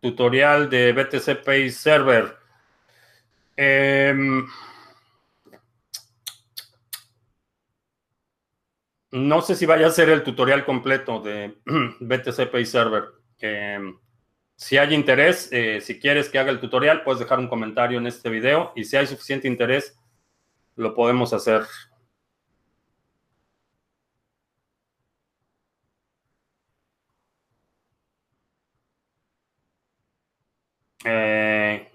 tutorial 0.00 0.68
de 0.68 0.92
BTC 0.92 1.44
Pay 1.44 1.70
Server. 1.70 2.36
Em, 3.56 4.46
no 9.12 9.42
sé 9.42 9.54
si 9.54 9.66
vaya 9.66 9.86
a 9.86 9.90
ser 9.90 10.08
el 10.08 10.22
tutorial 10.22 10.64
completo 10.64 11.20
de 11.20 11.58
BTC 12.00 12.50
Pay 12.50 12.66
Server. 12.66 13.04
Em, 13.38 13.96
si 14.62 14.78
hay 14.78 14.94
interés, 14.94 15.48
eh, 15.50 15.80
si 15.80 15.98
quieres 15.98 16.28
que 16.28 16.38
haga 16.38 16.52
el 16.52 16.60
tutorial, 16.60 17.02
puedes 17.02 17.18
dejar 17.18 17.40
un 17.40 17.48
comentario 17.48 17.98
en 17.98 18.06
este 18.06 18.30
video 18.30 18.72
y 18.76 18.84
si 18.84 18.96
hay 18.96 19.08
suficiente 19.08 19.48
interés, 19.48 19.98
lo 20.76 20.94
podemos 20.94 21.32
hacer. 21.32 21.62
Eh, 31.04 31.90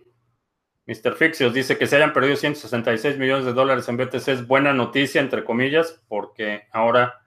Mr. 0.87 1.15
Fixios 1.15 1.53
dice 1.53 1.77
que 1.77 1.87
se 1.87 1.95
hayan 1.95 2.11
perdido 2.11 2.35
166 2.35 3.17
millones 3.17 3.45
de 3.45 3.53
dólares 3.53 3.87
en 3.87 3.95
BTC 3.95 4.27
es 4.27 4.45
buena 4.45 4.73
noticia, 4.73 5.21
entre 5.21 5.45
comillas, 5.45 6.01
porque 6.09 6.67
ahora 6.73 7.21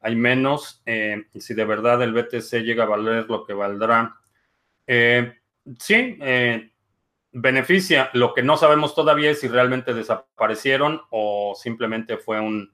hay 0.00 0.16
menos. 0.16 0.82
Eh, 0.84 1.24
si 1.38 1.54
de 1.54 1.64
verdad 1.64 2.02
el 2.02 2.12
BTC 2.12 2.62
llega 2.62 2.84
a 2.84 2.88
valer 2.88 3.24
lo 3.30 3.46
que 3.46 3.54
valdrá 3.54 4.18
eh, 4.86 5.40
sí, 5.78 6.18
eh, 6.20 6.72
beneficia. 7.32 8.10
Lo 8.14 8.34
que 8.34 8.42
no 8.42 8.56
sabemos 8.56 8.94
todavía 8.94 9.30
es 9.30 9.40
si 9.40 9.48
realmente 9.48 9.94
desaparecieron 9.94 11.02
o 11.10 11.54
simplemente 11.56 12.16
fue 12.16 12.40
un, 12.40 12.72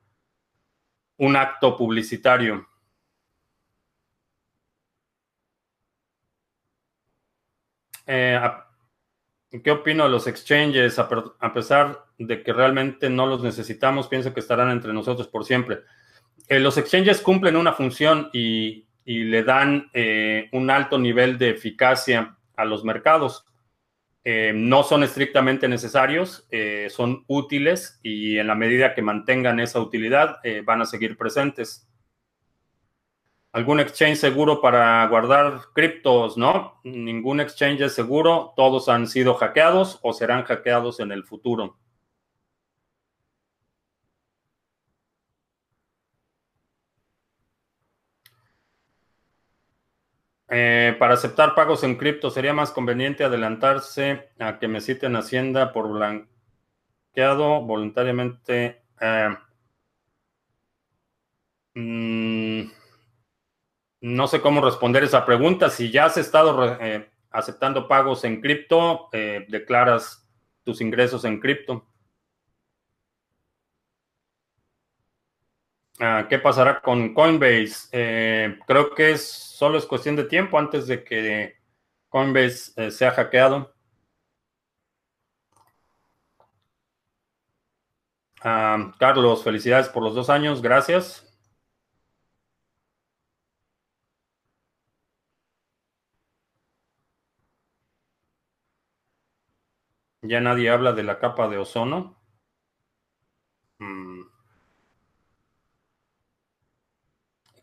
un 1.18 1.36
acto 1.36 1.76
publicitario. 1.76 2.66
Eh, 8.06 8.40
¿Qué 9.62 9.70
opino 9.70 10.04
de 10.04 10.10
los 10.10 10.26
exchanges? 10.26 10.98
A, 10.98 11.52
pesar 11.52 12.06
de 12.18 12.42
que 12.42 12.52
realmente 12.52 13.08
no 13.08 13.26
los 13.26 13.42
necesitamos, 13.42 14.08
pienso 14.08 14.34
que 14.34 14.40
estarán 14.40 14.70
entre 14.70 14.92
nosotros 14.92 15.28
por 15.28 15.44
siempre. 15.44 15.82
los 16.48 16.76
exchanges 16.78 17.20
cumplen 17.20 17.56
una 17.56 17.72
función 17.72 18.30
y 18.32 18.87
y 19.08 19.24
le 19.24 19.42
dan 19.42 19.88
eh, 19.94 20.50
un 20.52 20.68
alto 20.68 20.98
nivel 20.98 21.38
de 21.38 21.48
eficacia 21.48 22.36
a 22.54 22.66
los 22.66 22.84
mercados. 22.84 23.46
Eh, 24.22 24.52
no 24.54 24.82
son 24.82 25.02
estrictamente 25.02 25.66
necesarios, 25.66 26.46
eh, 26.50 26.88
son 26.90 27.24
útiles 27.26 28.00
y 28.02 28.36
en 28.36 28.46
la 28.46 28.54
medida 28.54 28.94
que 28.94 29.00
mantengan 29.00 29.60
esa 29.60 29.80
utilidad 29.80 30.40
van 30.66 30.82
a 30.82 30.84
seguir 30.84 31.16
presentes. 31.16 31.88
¿Algún 33.52 33.80
exchange 33.80 34.18
seguro 34.18 34.60
para 34.60 35.06
guardar 35.06 35.58
criptos? 35.74 36.36
No, 36.36 36.78
ningún 36.84 37.40
exchange 37.40 37.80
es 37.80 37.94
seguro, 37.94 38.52
todos 38.56 38.90
han 38.90 39.06
sido 39.06 39.32
hackeados 39.36 40.00
o 40.02 40.12
serán 40.12 40.44
hackeados 40.44 41.00
en 41.00 41.12
el 41.12 41.24
futuro. 41.24 41.78
Eh, 50.50 50.96
para 50.98 51.14
aceptar 51.14 51.54
pagos 51.54 51.84
en 51.84 51.96
cripto 51.96 52.30
sería 52.30 52.54
más 52.54 52.70
conveniente 52.70 53.22
adelantarse 53.22 54.30
a 54.38 54.58
que 54.58 54.66
me 54.66 54.80
citen 54.80 55.14
Hacienda 55.16 55.72
por 55.72 55.88
blanqueado 55.88 57.60
voluntariamente. 57.62 58.82
Eh, 59.00 59.36
mm, 61.74 62.70
no 64.00 64.28
sé 64.28 64.40
cómo 64.40 64.60
responder 64.60 65.04
esa 65.04 65.26
pregunta. 65.26 65.68
Si 65.70 65.90
ya 65.90 66.06
has 66.06 66.16
estado 66.16 66.78
eh, 66.80 67.10
aceptando 67.30 67.88
pagos 67.88 68.24
en 68.24 68.40
cripto, 68.40 69.08
declaras 69.12 70.26
tus 70.64 70.80
ingresos 70.80 71.24
en 71.24 71.40
cripto. 71.40 71.87
¿Qué 76.28 76.38
pasará 76.38 76.80
con 76.80 77.12
Coinbase? 77.12 77.88
Eh, 77.92 78.58
creo 78.66 78.94
que 78.94 79.12
es, 79.12 79.26
solo 79.28 79.78
es 79.78 79.86
cuestión 79.86 80.14
de 80.16 80.24
tiempo 80.24 80.58
antes 80.58 80.86
de 80.86 81.02
que 81.02 81.56
Coinbase 82.08 82.72
eh, 82.76 82.90
sea 82.92 83.10
hackeado. 83.12 83.74
Ah, 88.42 88.92
Carlos, 88.98 89.44
felicidades 89.44 89.88
por 89.88 90.02
los 90.02 90.16
dos 90.16 90.28
años, 90.28 90.60
gracias. 90.60 91.24
Ya 100.22 100.40
nadie 100.40 100.70
habla 100.70 100.92
de 100.92 101.02
la 101.02 101.18
capa 101.18 101.48
de 101.48 101.58
ozono. 101.58 102.16
Mm. 103.80 104.22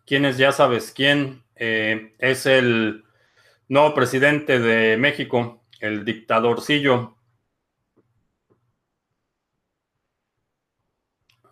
Quién 0.06 0.26
es, 0.26 0.38
ya 0.38 0.52
sabes 0.52 0.91
quién, 0.96 1.44
eh, 1.56 2.13
es 2.20 2.46
el 2.46 3.04
nuevo 3.68 3.94
presidente 3.94 4.60
de 4.60 4.98
México, 4.98 5.63
el 5.80 6.06
dictadorcillo. 6.06 7.15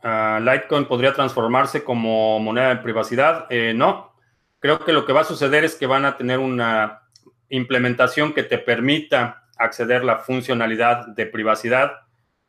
Ah, 0.04 0.40
Litecoin 0.42 0.86
podría 0.86 1.14
transformarse 1.14 1.84
como 1.84 2.40
moneda 2.40 2.70
de 2.70 2.82
privacidad. 2.82 3.48
Eh, 3.50 3.74
no, 3.74 4.14
creo 4.60 4.80
que 4.80 4.92
lo 4.92 5.06
que 5.06 5.14
va 5.14 5.22
a 5.22 5.26
suceder 5.26 5.64
es 5.64 5.76
que 5.76 5.88
van 5.88 6.06
a 6.06 6.18
tener 6.18 6.40
una 6.40 7.04
implementación 7.50 8.34
que 8.34 8.44
te 8.44 8.58
permita 8.58 9.46
acceder 9.58 10.02
a 10.02 10.06
la 10.06 10.18
funcionalidad 10.18 11.08
de 11.08 11.26
privacidad 11.26 11.94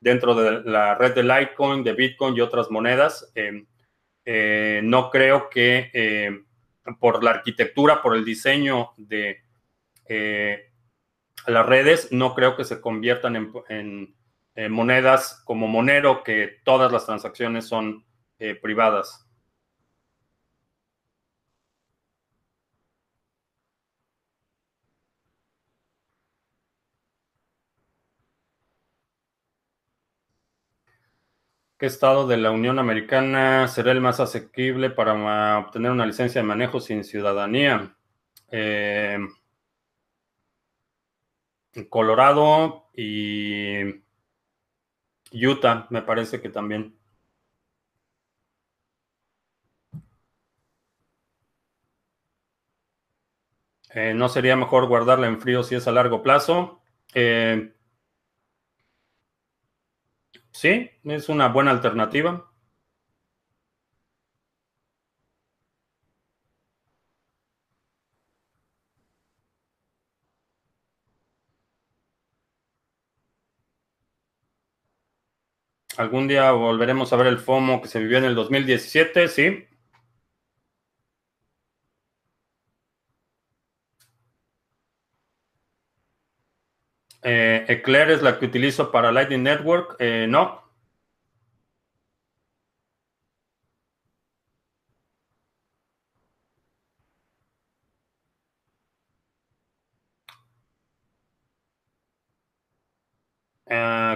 dentro 0.01 0.35
de 0.35 0.63
la 0.69 0.97
red 0.97 1.15
de 1.15 1.23
Litecoin, 1.23 1.85
de 1.85 1.93
Bitcoin 1.93 2.37
y 2.37 2.41
otras 2.41 2.71
monedas. 2.71 3.31
Eh, 3.37 3.65
eh, 4.25 4.81
no 4.83 5.11
creo 5.11 5.49
que 5.51 6.43
por 7.01 7.25
la 7.25 7.31
arquitectura, 7.31 8.03
por 8.03 8.17
el 8.17 8.25
diseño 8.25 8.93
de 8.97 9.43
las 11.47 11.67
redes, 11.67 12.13
no 12.13 12.35
creo 12.35 12.57
que 12.57 12.65
se 12.65 12.81
conviertan 12.81 13.51
en 13.69 14.15
eh, 14.57 14.69
monedas 14.69 15.43
como 15.45 15.67
Monero, 15.67 16.23
que 16.23 16.61
todas 16.65 16.93
las 16.93 17.07
transacciones 17.07 17.67
son 17.67 18.05
eh, 18.39 18.55
privadas. 18.55 19.24
¿Qué 31.85 31.89
estado 31.89 32.27
de 32.27 32.39
la 32.39 32.51
Unión 32.51 32.79
Americana 32.79 33.69
será 33.69 33.93
el 33.93 34.01
más 34.01 34.19
asequible 34.19 34.89
para 34.89 35.59
obtener 35.59 35.91
una 35.91 36.07
licencia 36.07 36.41
de 36.41 36.47
manejo 36.47 36.81
sin 36.81 37.05
ciudadanía? 37.05 37.95
Eh, 38.51 39.19
Colorado 41.91 42.89
y 42.95 44.01
Utah, 45.31 45.87
me 45.91 46.01
parece 46.01 46.41
que 46.41 46.49
también. 46.49 46.97
Eh, 53.91 54.15
¿No 54.15 54.31
sería 54.31 54.57
mejor 54.57 54.89
guardarla 54.89 55.27
en 55.27 55.39
frío 55.39 55.63
si 55.63 55.75
es 55.75 55.87
a 55.87 55.93
largo 55.93 56.23
plazo? 56.23 56.81
Eh, 57.13 57.74
sí, 60.55 60.91
es 61.05 61.29
una 61.29 61.49
buena 61.49 61.71
alternativa. 61.71 62.51
Algún 75.97 76.29
día 76.29 76.53
volveremos 76.53 77.13
a 77.13 77.17
ver 77.17 77.27
el 77.27 77.39
FOMO 77.39 77.83
que 77.83 77.89
se 77.89 77.99
vivió 77.99 78.19
en 78.19 78.25
el 78.25 78.37
2017, 78.37 79.27
sí. 79.27 79.65
Eh, 87.25 87.65
Eclair 87.69 88.11
es 88.11 88.23
la 88.23 88.39
que 88.39 88.47
utilizo 88.47 88.93
para 88.93 89.11
Lightning 89.11 89.43
Network. 89.43 89.97
Eh, 89.99 90.27
no. 90.29 90.65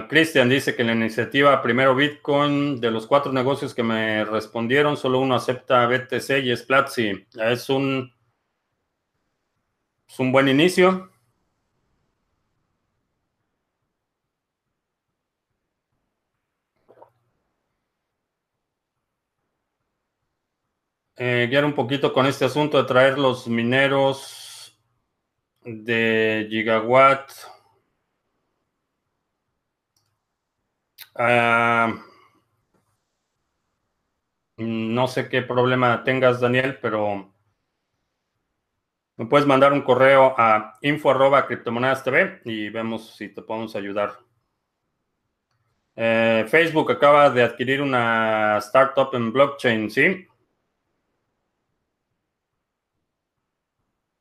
Cristian 0.09 0.49
dice 0.49 0.75
que 0.75 0.83
la 0.83 0.93
iniciativa 0.93 1.61
Primero 1.61 1.95
Bitcoin, 1.95 2.81
de 2.81 2.91
los 2.91 3.05
cuatro 3.07 3.31
negocios 3.31 3.73
que 3.73 3.83
me 3.83 4.25
respondieron, 4.25 4.97
solo 4.97 5.19
uno 5.19 5.35
acepta 5.35 5.85
BTC 5.85 6.39
y 6.43 6.51
es 6.51 6.63
Platzi. 6.63 7.27
Es 7.39 7.69
un, 7.69 8.11
es 10.09 10.19
un 10.19 10.31
buen 10.31 10.47
inicio. 10.49 11.09
Eh, 21.21 21.47
guiar 21.49 21.65
un 21.65 21.73
poquito 21.73 22.13
con 22.13 22.25
este 22.25 22.45
asunto 22.45 22.77
de 22.77 22.85
traer 22.85 23.19
los 23.19 23.45
mineros 23.45 24.79
de 25.65 26.47
gigawatt 26.49 27.29
Ah, 31.15 31.93
no 34.55 35.07
sé 35.09 35.27
qué 35.27 35.41
problema 35.41 36.05
tengas, 36.05 36.39
Daniel, 36.39 36.79
pero 36.81 37.33
me 39.17 39.25
puedes 39.25 39.45
mandar 39.45 39.73
un 39.73 39.81
correo 39.81 40.33
a 40.37 40.77
info 40.81 41.13
TV 41.13 42.41
y 42.45 42.69
vemos 42.69 43.17
si 43.17 43.27
te 43.27 43.41
podemos 43.41 43.75
ayudar. 43.75 44.19
Eh, 45.97 46.45
Facebook 46.47 46.89
acaba 46.93 47.29
de 47.29 47.43
adquirir 47.43 47.81
una 47.81 48.59
startup 48.59 49.13
en 49.13 49.33
blockchain, 49.33 49.91
¿sí? 49.91 50.25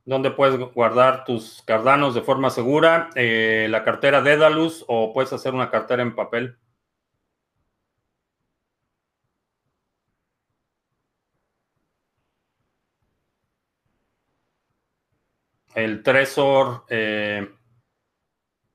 Donde 0.08 0.30
puedes 0.30 0.58
guardar 0.72 1.24
tus 1.24 1.62
cardanos 1.66 2.14
de 2.14 2.22
forma 2.22 2.48
segura, 2.48 3.10
eh, 3.14 3.66
la 3.68 3.84
cartera 3.84 4.22
Dedalus 4.22 4.84
o 4.88 5.12
puedes 5.12 5.34
hacer 5.34 5.52
una 5.54 5.70
cartera 5.70 6.02
en 6.02 6.14
papel. 6.14 6.56
El 15.74 16.02
Tresor, 16.02 16.84
eh, 16.88 17.46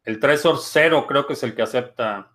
el 0.04 0.20
Tresor 0.20 0.60
cero 0.60 1.06
creo 1.08 1.26
que 1.26 1.34
es 1.34 1.44
el 1.44 1.56
que 1.56 1.64
acepta. 1.64 2.33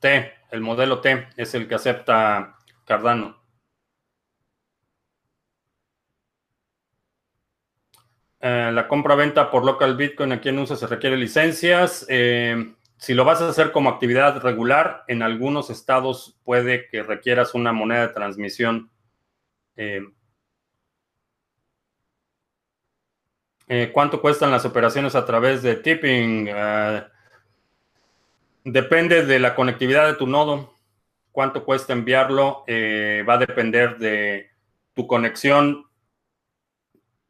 T, 0.00 0.32
el 0.50 0.60
modelo 0.60 1.00
T 1.00 1.28
es 1.36 1.54
el 1.54 1.68
que 1.68 1.74
acepta 1.74 2.56
Cardano. 2.84 3.44
Eh, 8.40 8.70
la 8.74 8.86
compra-venta 8.88 9.50
por 9.50 9.64
local 9.64 9.96
Bitcoin 9.96 10.32
aquí 10.32 10.50
en 10.50 10.58
USA 10.58 10.76
se 10.76 10.86
requiere 10.86 11.16
licencias. 11.16 12.04
Eh, 12.10 12.74
si 12.98 13.14
lo 13.14 13.24
vas 13.24 13.40
a 13.40 13.48
hacer 13.48 13.72
como 13.72 13.88
actividad 13.88 14.42
regular, 14.42 15.02
en 15.08 15.22
algunos 15.22 15.70
estados 15.70 16.38
puede 16.44 16.86
que 16.88 17.02
requieras 17.02 17.54
una 17.54 17.72
moneda 17.72 18.08
de 18.08 18.12
transmisión. 18.12 18.90
Eh, 19.76 20.02
¿Cuánto 23.94 24.20
cuestan 24.20 24.50
las 24.50 24.66
operaciones 24.66 25.14
a 25.14 25.24
través 25.24 25.62
de 25.62 25.76
tipping? 25.76 26.50
Depende 28.64 29.24
de 29.24 29.38
la 29.38 29.54
conectividad 29.54 30.06
de 30.06 30.14
tu 30.14 30.26
nodo. 30.26 30.74
¿Cuánto 31.30 31.64
cuesta 31.64 31.92
enviarlo? 31.92 32.64
Eh, 32.66 33.24
va 33.28 33.34
a 33.34 33.38
depender 33.38 33.98
de 33.98 34.50
tu 34.94 35.06
conexión, 35.06 35.86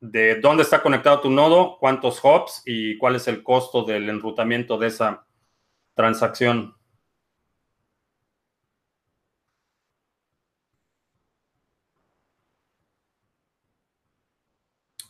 de 0.00 0.40
dónde 0.40 0.62
está 0.62 0.82
conectado 0.82 1.20
tu 1.20 1.30
nodo, 1.30 1.78
cuántos 1.78 2.20
hops 2.22 2.62
y 2.66 2.98
cuál 2.98 3.16
es 3.16 3.26
el 3.28 3.42
costo 3.42 3.82
del 3.84 4.08
enrutamiento 4.10 4.76
de 4.78 4.88
esa 4.88 5.26
transacción. 5.94 6.76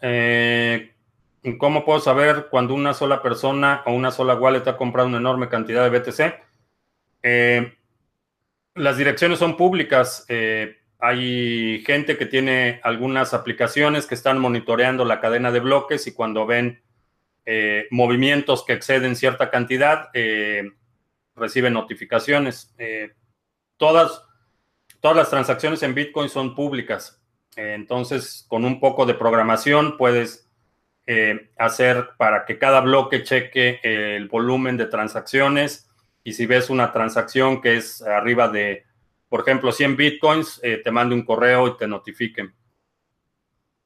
Eh, 0.01 0.94
¿Cómo 1.59 1.85
puedo 1.85 2.01
saber 2.01 2.49
cuando 2.51 2.75
una 2.75 2.95
sola 2.95 3.23
persona 3.23 3.83
o 3.87 3.93
una 3.93 4.11
sola 4.11 4.35
wallet 4.35 4.67
ha 4.67 4.77
comprado 4.77 5.09
una 5.09 5.19
enorme 5.19 5.49
cantidad 5.49 5.89
de 5.89 5.99
BTC? 5.99 6.35
Eh, 7.23 7.77
las 8.75 8.97
direcciones 8.97 9.39
son 9.39 9.57
públicas. 9.57 10.25
Eh, 10.29 10.79
hay 10.99 11.83
gente 11.85 12.17
que 12.17 12.25
tiene 12.25 12.81
algunas 12.83 13.35
aplicaciones 13.35 14.07
que 14.07 14.15
están 14.15 14.39
monitoreando 14.39 15.05
la 15.05 15.21
cadena 15.21 15.53
de 15.53 15.61
bloques 15.61 16.07
y 16.07 16.15
cuando 16.15 16.47
ven 16.47 16.83
eh, 17.47 17.89
movimientos 17.91 18.65
que 18.65 18.73
exceden 18.73 19.15
cierta 19.15 19.51
cantidad, 19.51 20.09
eh, 20.15 20.73
reciben 21.37 21.75
notificaciones. 21.75 22.75
Eh, 22.79 23.13
todas, 23.77 24.23
todas 25.01 25.17
las 25.17 25.29
transacciones 25.29 25.83
en 25.83 25.95
Bitcoin 25.95 26.29
son 26.29 26.55
públicas. 26.55 27.21
entonces, 27.57 28.47
con 28.49 28.65
un 28.65 28.81
poco 28.81 29.07
de 29.07 29.15
programación 29.15 29.97
puedes 29.97 30.44
hacer 31.59 32.11
para 32.17 32.47
que 32.47 32.59
cada 32.59 32.81
bloque 32.81 33.23
cheque 33.23 33.81
el 33.83 34.29
volumen 34.29 34.77
de 34.77 34.87
transacciones 34.87 35.91
y 36.25 36.33
si 36.33 36.47
ves 36.47 36.71
una 36.71 36.91
transacción 36.91 37.61
que 37.61 37.77
es 37.77 38.01
arriba 38.03 38.49
de, 38.49 38.85
por 39.29 39.41
ejemplo, 39.41 39.71
100 39.71 39.97
bitcoins, 39.97 40.59
eh, 40.63 40.81
te 40.83 40.91
mande 40.91 41.15
un 41.15 41.25
correo 41.25 41.69
y 41.69 41.77
te 41.77 41.87
notifique. 41.87 42.51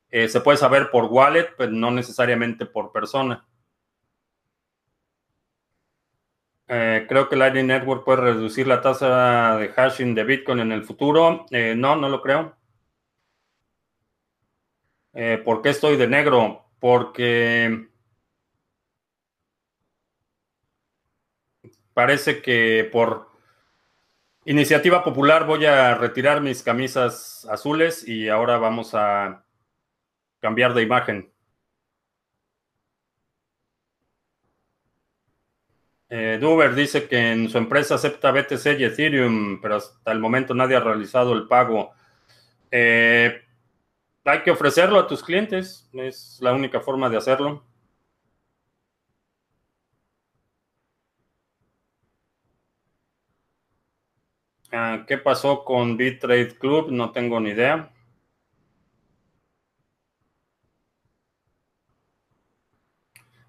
Eh, 0.08 0.28
se 0.28 0.40
puede 0.40 0.56
saber 0.56 0.90
por 0.90 1.06
wallet, 1.06 1.48
pero 1.58 1.72
no 1.72 1.90
necesariamente 1.90 2.64
por 2.64 2.92
persona. 2.92 3.44
Eh, 6.68 7.06
creo 7.08 7.28
que 7.28 7.36
Lightning 7.36 7.66
Network 7.66 8.04
puede 8.04 8.20
reducir 8.20 8.66
la 8.68 8.80
tasa 8.80 9.56
de 9.56 9.68
hashing 9.68 10.14
de 10.14 10.24
Bitcoin 10.24 10.60
en 10.60 10.72
el 10.72 10.84
futuro. 10.84 11.46
no, 11.50 11.96
no 11.96 12.08
lo 12.08 12.22
creo. 12.22 12.56
¿Por 15.44 15.62
qué 15.62 15.70
estoy 15.70 15.96
de 15.96 16.06
negro? 16.06 16.67
Porque 16.81 17.89
parece 21.95 22.43
que 22.43 22.89
por 22.93 23.29
iniciativa 24.45 25.03
popular 25.03 25.47
voy 25.47 25.66
a 25.66 25.95
retirar 25.97 26.41
mis 26.41 26.62
camisas 26.62 27.47
azules 27.51 28.07
y 28.07 28.29
ahora 28.29 28.57
vamos 28.59 28.95
a 28.95 29.45
cambiar 30.41 30.74
de 30.74 30.83
imagen. 30.83 31.33
Eh, 36.11 36.39
Duber 36.41 36.74
dice 36.74 37.07
que 37.07 37.33
en 37.33 37.51
su 37.51 37.59
empresa 37.59 37.97
acepta 37.97 38.31
BTC 38.31 38.79
y 38.79 38.85
Ethereum, 38.85 39.61
pero 39.61 39.76
hasta 39.76 40.11
el 40.12 40.20
momento 40.20 40.55
nadie 40.55 40.76
ha 40.76 40.81
realizado 40.81 41.35
el 41.35 41.47
pago. 41.47 41.93
Eh, 42.70 43.43
hay 44.29 44.43
que 44.43 44.51
ofrecerlo 44.51 44.99
a 44.99 45.07
tus 45.07 45.22
clientes, 45.22 45.89
es 45.93 46.39
la 46.41 46.53
única 46.53 46.81
forma 46.81 47.09
de 47.09 47.16
hacerlo. 47.16 47.64
Ah, 54.70 55.05
¿Qué 55.07 55.16
pasó 55.18 55.64
con 55.64 55.97
BitTrade 55.97 56.59
Club? 56.59 56.91
No 56.91 57.11
tengo 57.12 57.41
ni 57.41 57.51
idea. 57.51 57.91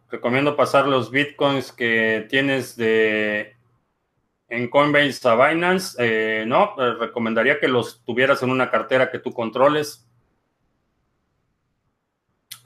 Recomiendo 0.09 0.55
pasar 0.55 0.87
los 0.87 1.11
bitcoins 1.11 1.71
que 1.71 2.25
tienes 2.29 2.75
de 2.75 3.55
en 4.47 4.69
Coinbase 4.69 5.27
a 5.27 5.35
Binance. 5.35 5.95
Eh, 5.99 6.45
no, 6.47 6.73
eh, 6.79 6.95
recomendaría 6.99 7.59
que 7.59 7.67
los 7.67 8.03
tuvieras 8.03 8.41
en 8.41 8.49
una 8.49 8.71
cartera 8.71 9.11
que 9.11 9.19
tú 9.19 9.31
controles. 9.33 10.08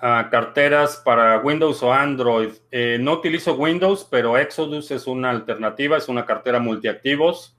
Ah, 0.05 0.27
carteras 0.29 0.97
para 0.97 1.39
Windows 1.39 1.81
o 1.81 1.93
Android. 1.93 2.49
Eh, 2.71 2.97
no 2.99 3.13
utilizo 3.13 3.55
Windows, 3.55 4.05
pero 4.11 4.37
Exodus 4.37 4.91
es 4.91 5.07
una 5.07 5.29
alternativa, 5.29 5.95
es 5.95 6.09
una 6.09 6.25
cartera 6.25 6.59
multiactivos. 6.59 7.57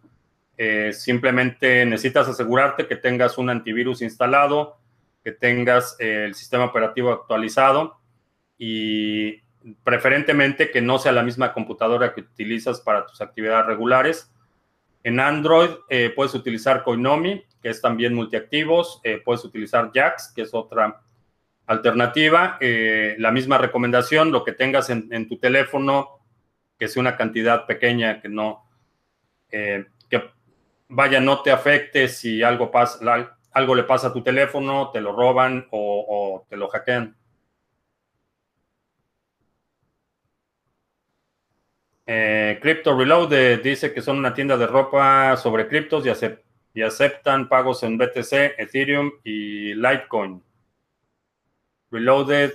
Eh, 0.59 0.93
simplemente 0.93 1.87
necesitas 1.87 2.29
asegurarte 2.29 2.87
que 2.87 2.97
tengas 2.97 3.39
un 3.39 3.49
antivirus 3.49 4.03
instalado, 4.03 4.77
que 5.25 5.33
tengas 5.33 5.97
eh, 5.99 6.27
el 6.27 6.35
sistema 6.35 6.67
operativo 6.67 7.13
actualizado 7.13 7.97
y 8.59 9.41
preferentemente 9.83 10.71
que 10.71 10.83
no 10.83 10.99
sea 10.99 11.13
la 11.13 11.23
misma 11.23 11.55
computadora 11.55 12.13
que 12.13 12.21
utilizas 12.21 12.79
para 12.79 13.07
tus 13.07 13.23
actividades 13.23 13.65
regulares. 13.65 14.31
En 15.03 15.19
Android 15.19 15.71
eh, 15.89 16.13
puedes 16.15 16.35
utilizar 16.35 16.85
Coinomi, 16.85 17.43
que 17.63 17.71
es 17.71 17.81
también 17.81 18.13
multiactivos, 18.13 19.01
puedes 19.25 19.43
utilizar 19.47 19.91
Jax, 19.95 20.31
que 20.37 20.43
es 20.43 20.53
otra 20.53 21.04
alternativa. 21.67 22.59
la 22.61 23.31
misma 23.31 23.59
recomendación, 23.59 24.33
lo 24.33 24.45
que 24.45 24.53
tengas 24.53 24.91
en, 24.91 25.29
tu 25.29 25.39
teléfono, 25.39 26.21
que 26.79 26.89
sea 26.89 27.01
una 27.01 27.17
cantidad 27.17 27.67
pequeña, 27.67 28.21
que 28.21 28.29
no, 28.29 28.65
que 29.51 29.87
vaya, 30.89 31.21
no 31.21 31.43
te 31.43 31.51
afecte 31.51 32.09
si 32.09 32.43
algo, 32.43 32.71
pasa, 32.71 32.99
algo 33.53 33.75
le 33.75 33.85
pasa 33.85 34.09
a 34.09 34.13
tu 34.13 34.23
teléfono, 34.23 34.91
te 34.91 35.01
lo 35.01 35.13
roban 35.13 35.67
o, 35.71 36.45
te 36.49 36.57
lo 36.57 36.69
hackean. 36.69 37.17
Eh, 42.07 42.59
Crypto 42.61 42.97
Reloaded 42.99 43.63
dice 43.63 43.95
que 43.95 44.03
son 44.03 44.19
una 44.19 44.35
tienda 44.35 44.59
de 44.59 44.67
ropa 44.67 45.37
sobre 45.39 45.67
criptos 45.69 46.05
y 46.75 46.83
aceptan 46.83 47.49
pagos 47.49 47.83
en 47.83 47.97
BTC, 47.97 48.59
Ethereum 48.59 49.11
y 49.25 49.75
Litecoin. 49.75 50.43
Reloaded 51.95 52.53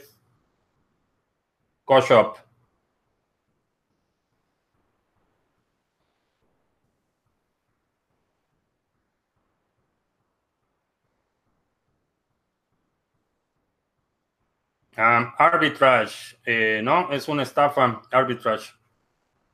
Co-Shop. 1.85 2.35
Ah, 14.97 15.33
arbitrage, 15.37 16.35
eh, 16.45 16.81
no, 16.83 17.09
es 17.13 17.29
una 17.29 17.43
estafa, 17.43 18.01
arbitrage. 18.11 18.73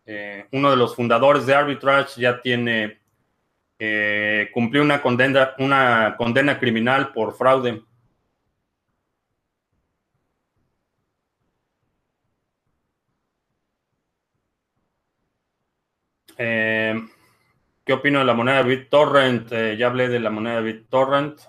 Eh, 0.08 0.48
uno 0.52 0.72
de 0.72 0.78
los 0.78 0.96
fundadores 0.96 1.46
de 1.46 1.54
arbitrage 1.54 2.20
ya 2.20 2.42
tiene, 2.42 3.02
eh, 3.78 4.50
cumplió 4.52 4.82
una 4.82 5.00
condena, 5.04 5.54
una 5.60 6.16
condena 6.18 6.58
criminal 6.58 7.14
por 7.14 7.38
fraude. 7.38 7.84
¿Qué 16.38 17.94
opino 17.94 18.20
de 18.20 18.26
la 18.26 18.34
moneda 18.34 18.62
BitTorrent? 18.62 19.52
ya 19.78 19.88
hablé 19.88 20.10
de 20.10 20.20
la 20.20 20.30
moneda 20.30 20.60
BitTorrent. 20.62 21.40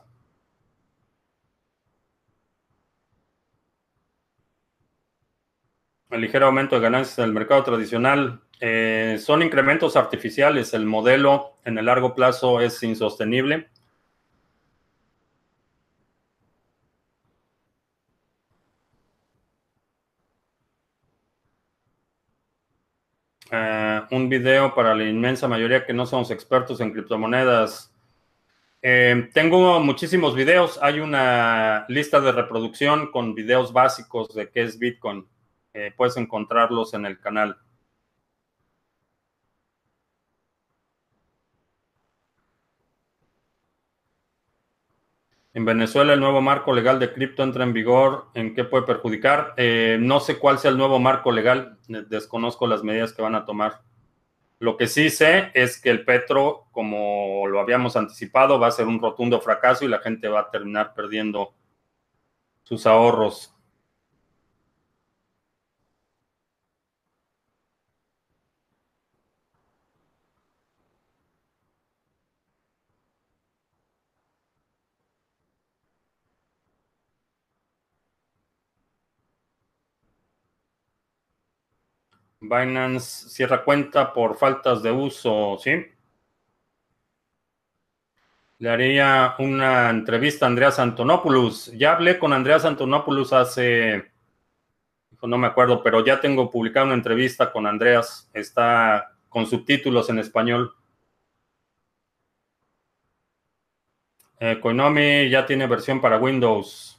el 6.10 6.20
ligero 6.20 6.46
aumento 6.46 6.76
de 6.76 6.82
ganancias 6.82 7.18
en 7.18 7.24
el 7.26 7.32
mercado 7.32 7.62
tradicional 7.64 8.40
eh, 8.60 9.18
son 9.20 9.42
incrementos 9.42 9.96
artificiales. 9.96 10.72
El 10.74 10.86
modelo 10.86 11.58
en 11.64 11.78
el 11.78 11.86
largo 11.86 12.14
plazo 12.14 12.60
es 12.60 12.82
insostenible. 12.82 13.68
Eh, 23.50 24.02
un 24.16 24.28
video 24.28 24.74
para 24.74 24.94
la 24.94 25.04
inmensa 25.04 25.46
mayoría 25.46 25.84
que 25.84 25.92
no 25.92 26.06
somos 26.06 26.30
expertos 26.30 26.80
en 26.80 26.92
criptomonedas. 26.92 27.92
Eh, 28.82 29.30
tengo 29.34 29.80
muchísimos 29.80 30.34
videos. 30.34 30.78
Hay 30.82 31.00
una 31.00 31.86
lista 31.88 32.20
de 32.20 32.32
reproducción 32.32 33.10
con 33.10 33.34
videos 33.34 33.72
básicos 33.72 34.34
de 34.34 34.50
qué 34.50 34.62
es 34.62 34.78
Bitcoin. 34.78 35.26
Eh, 35.74 35.92
puedes 35.96 36.16
encontrarlos 36.16 36.94
en 36.94 37.06
el 37.06 37.20
canal. 37.20 37.58
En 45.52 45.64
Venezuela 45.64 46.12
el 46.12 46.20
nuevo 46.20 46.42
marco 46.42 46.72
legal 46.74 46.98
de 46.98 47.12
cripto 47.12 47.42
entra 47.42 47.64
en 47.64 47.72
vigor. 47.72 48.26
¿En 48.34 48.54
qué 48.54 48.64
puede 48.64 48.84
perjudicar? 48.84 49.54
Eh, 49.56 49.96
no 50.00 50.20
sé 50.20 50.38
cuál 50.38 50.58
sea 50.58 50.70
el 50.70 50.78
nuevo 50.78 50.98
marco 50.98 51.32
legal. 51.32 51.78
Desconozco 51.88 52.66
las 52.66 52.82
medidas 52.82 53.12
que 53.12 53.22
van 53.22 53.34
a 53.34 53.44
tomar. 53.44 53.80
Lo 54.58 54.76
que 54.76 54.86
sí 54.86 55.10
sé 55.10 55.50
es 55.54 55.80
que 55.80 55.90
el 55.90 56.04
petro, 56.04 56.66
como 56.72 57.46
lo 57.46 57.60
habíamos 57.60 57.96
anticipado, 57.96 58.58
va 58.58 58.68
a 58.68 58.72
ser 58.72 58.86
un 58.86 59.00
rotundo 59.00 59.40
fracaso 59.40 59.84
y 59.84 59.88
la 59.88 59.98
gente 59.98 60.28
va 60.28 60.40
a 60.40 60.50
terminar 60.50 60.94
perdiendo 60.94 61.54
sus 62.62 62.86
ahorros. 62.86 63.55
Binance 82.48 83.28
cierra 83.28 83.64
cuenta 83.64 84.12
por 84.12 84.36
faltas 84.36 84.82
de 84.82 84.90
uso, 84.90 85.58
¿sí? 85.58 85.86
Le 88.58 88.70
haría 88.70 89.34
una 89.38 89.90
entrevista 89.90 90.46
a 90.46 90.48
Andreas 90.48 90.78
Antonopoulos. 90.78 91.72
Ya 91.74 91.92
hablé 91.92 92.18
con 92.18 92.32
Andreas 92.32 92.64
Antonopoulos 92.64 93.32
hace, 93.32 94.10
no 95.22 95.36
me 95.38 95.46
acuerdo, 95.46 95.82
pero 95.82 96.04
ya 96.04 96.20
tengo 96.20 96.50
publicado 96.50 96.86
una 96.86 96.94
entrevista 96.94 97.52
con 97.52 97.66
Andreas. 97.66 98.30
Está 98.32 99.16
con 99.28 99.46
subtítulos 99.46 100.08
en 100.08 100.18
español. 100.20 100.74
Koinomi 104.62 105.28
ya 105.28 105.44
tiene 105.46 105.66
versión 105.66 106.00
para 106.00 106.18
Windows. 106.18 106.95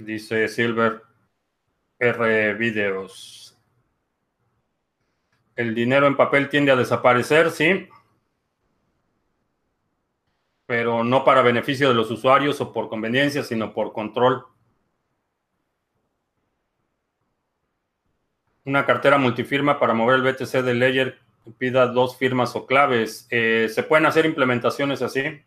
Dice 0.00 0.48
Silver 0.48 1.02
R 1.98 2.54
Videos. 2.54 3.58
El 5.54 5.74
dinero 5.74 6.06
en 6.06 6.16
papel 6.16 6.48
tiende 6.48 6.72
a 6.72 6.76
desaparecer, 6.76 7.50
sí. 7.50 7.86
Pero 10.64 11.04
no 11.04 11.22
para 11.22 11.42
beneficio 11.42 11.88
de 11.88 11.94
los 11.94 12.10
usuarios 12.10 12.58
o 12.62 12.72
por 12.72 12.88
conveniencia, 12.88 13.42
sino 13.42 13.74
por 13.74 13.92
control. 13.92 14.46
Una 18.64 18.86
cartera 18.86 19.18
multifirma 19.18 19.78
para 19.78 19.92
mover 19.92 20.16
el 20.16 20.22
BTC 20.22 20.62
de 20.62 20.74
Ledger 20.74 21.18
pida 21.58 21.86
dos 21.88 22.16
firmas 22.16 22.56
o 22.56 22.64
claves. 22.64 23.26
Eh, 23.28 23.68
¿Se 23.68 23.82
pueden 23.82 24.06
hacer 24.06 24.24
implementaciones 24.24 25.02
así? 25.02 25.42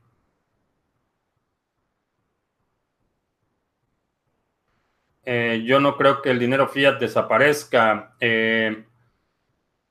Eh, 5.25 5.63
yo 5.65 5.79
no 5.79 5.95
creo 5.95 6.21
que 6.21 6.31
el 6.31 6.39
dinero 6.39 6.67
fiat 6.67 6.99
desaparezca. 6.99 8.15
Eh, 8.19 8.85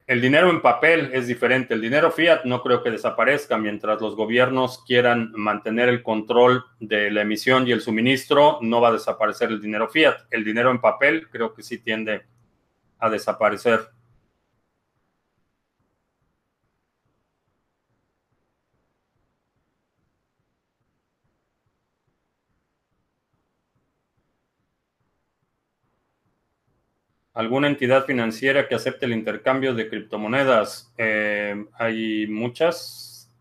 el 0.07 0.21
dinero 0.21 0.51
en 0.51 0.61
papel 0.61 1.11
es 1.13 1.27
diferente. 1.27 1.75
El 1.75 1.81
dinero 1.81 2.11
fiat 2.11 2.45
no 2.45 2.63
creo 2.63 2.83
que 2.83 2.91
desaparezca 2.91 3.57
mientras 3.57 4.01
los 4.01 4.15
gobiernos 4.15 4.85
quieran 4.85 5.33
mantener 5.35 5.89
el 5.89 6.03
control 6.03 6.65
de 6.81 7.11
la 7.11 7.23
emisión 7.23 7.67
y 7.67 7.73
el 7.73 7.81
suministro. 7.81 8.59
No 8.61 8.81
va 8.81 8.89
a 8.89 8.93
desaparecer 8.93 9.51
el 9.51 9.61
dinero 9.61 9.89
fiat. 9.89 10.17
El 10.31 10.45
dinero 10.45 10.71
en 10.71 10.81
papel 10.81 11.29
creo 11.31 11.55
que 11.55 11.63
sí 11.63 11.79
tiende 11.79 12.27
a 12.99 13.09
desaparecer. 13.09 13.81
¿Alguna 27.35 27.67
entidad 27.69 28.05
financiera 28.05 28.69
que 28.69 28.75
acepte 28.75 29.07
el 29.07 29.13
intercambio 29.13 29.75
de 29.75 29.89
criptomonedas? 29.89 30.93
Eh, 30.99 31.65
hay 31.79 32.27
muchas. 32.27 33.33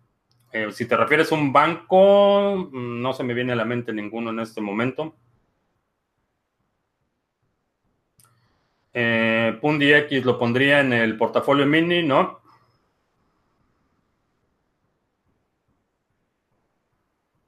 Eh, 0.54 0.72
si 0.72 0.86
te 0.86 0.96
refieres 0.96 1.32
a 1.32 1.36
un 1.36 1.52
banco, 1.52 2.70
no 2.72 3.14
se 3.14 3.24
me 3.24 3.34
viene 3.34 3.52
a 3.52 3.56
la 3.58 3.66
mente 3.66 3.92
ninguno 3.92 4.30
en 4.30 4.40
este 4.40 4.62
momento. 4.62 5.16
Eh, 8.94 9.60
X 9.62 10.26
lo 10.26 10.40
pondría 10.40 10.80
en 10.80 10.94
el 10.94 11.18
portafolio 11.18 11.66
mini, 11.66 12.04
¿no? 12.04 12.40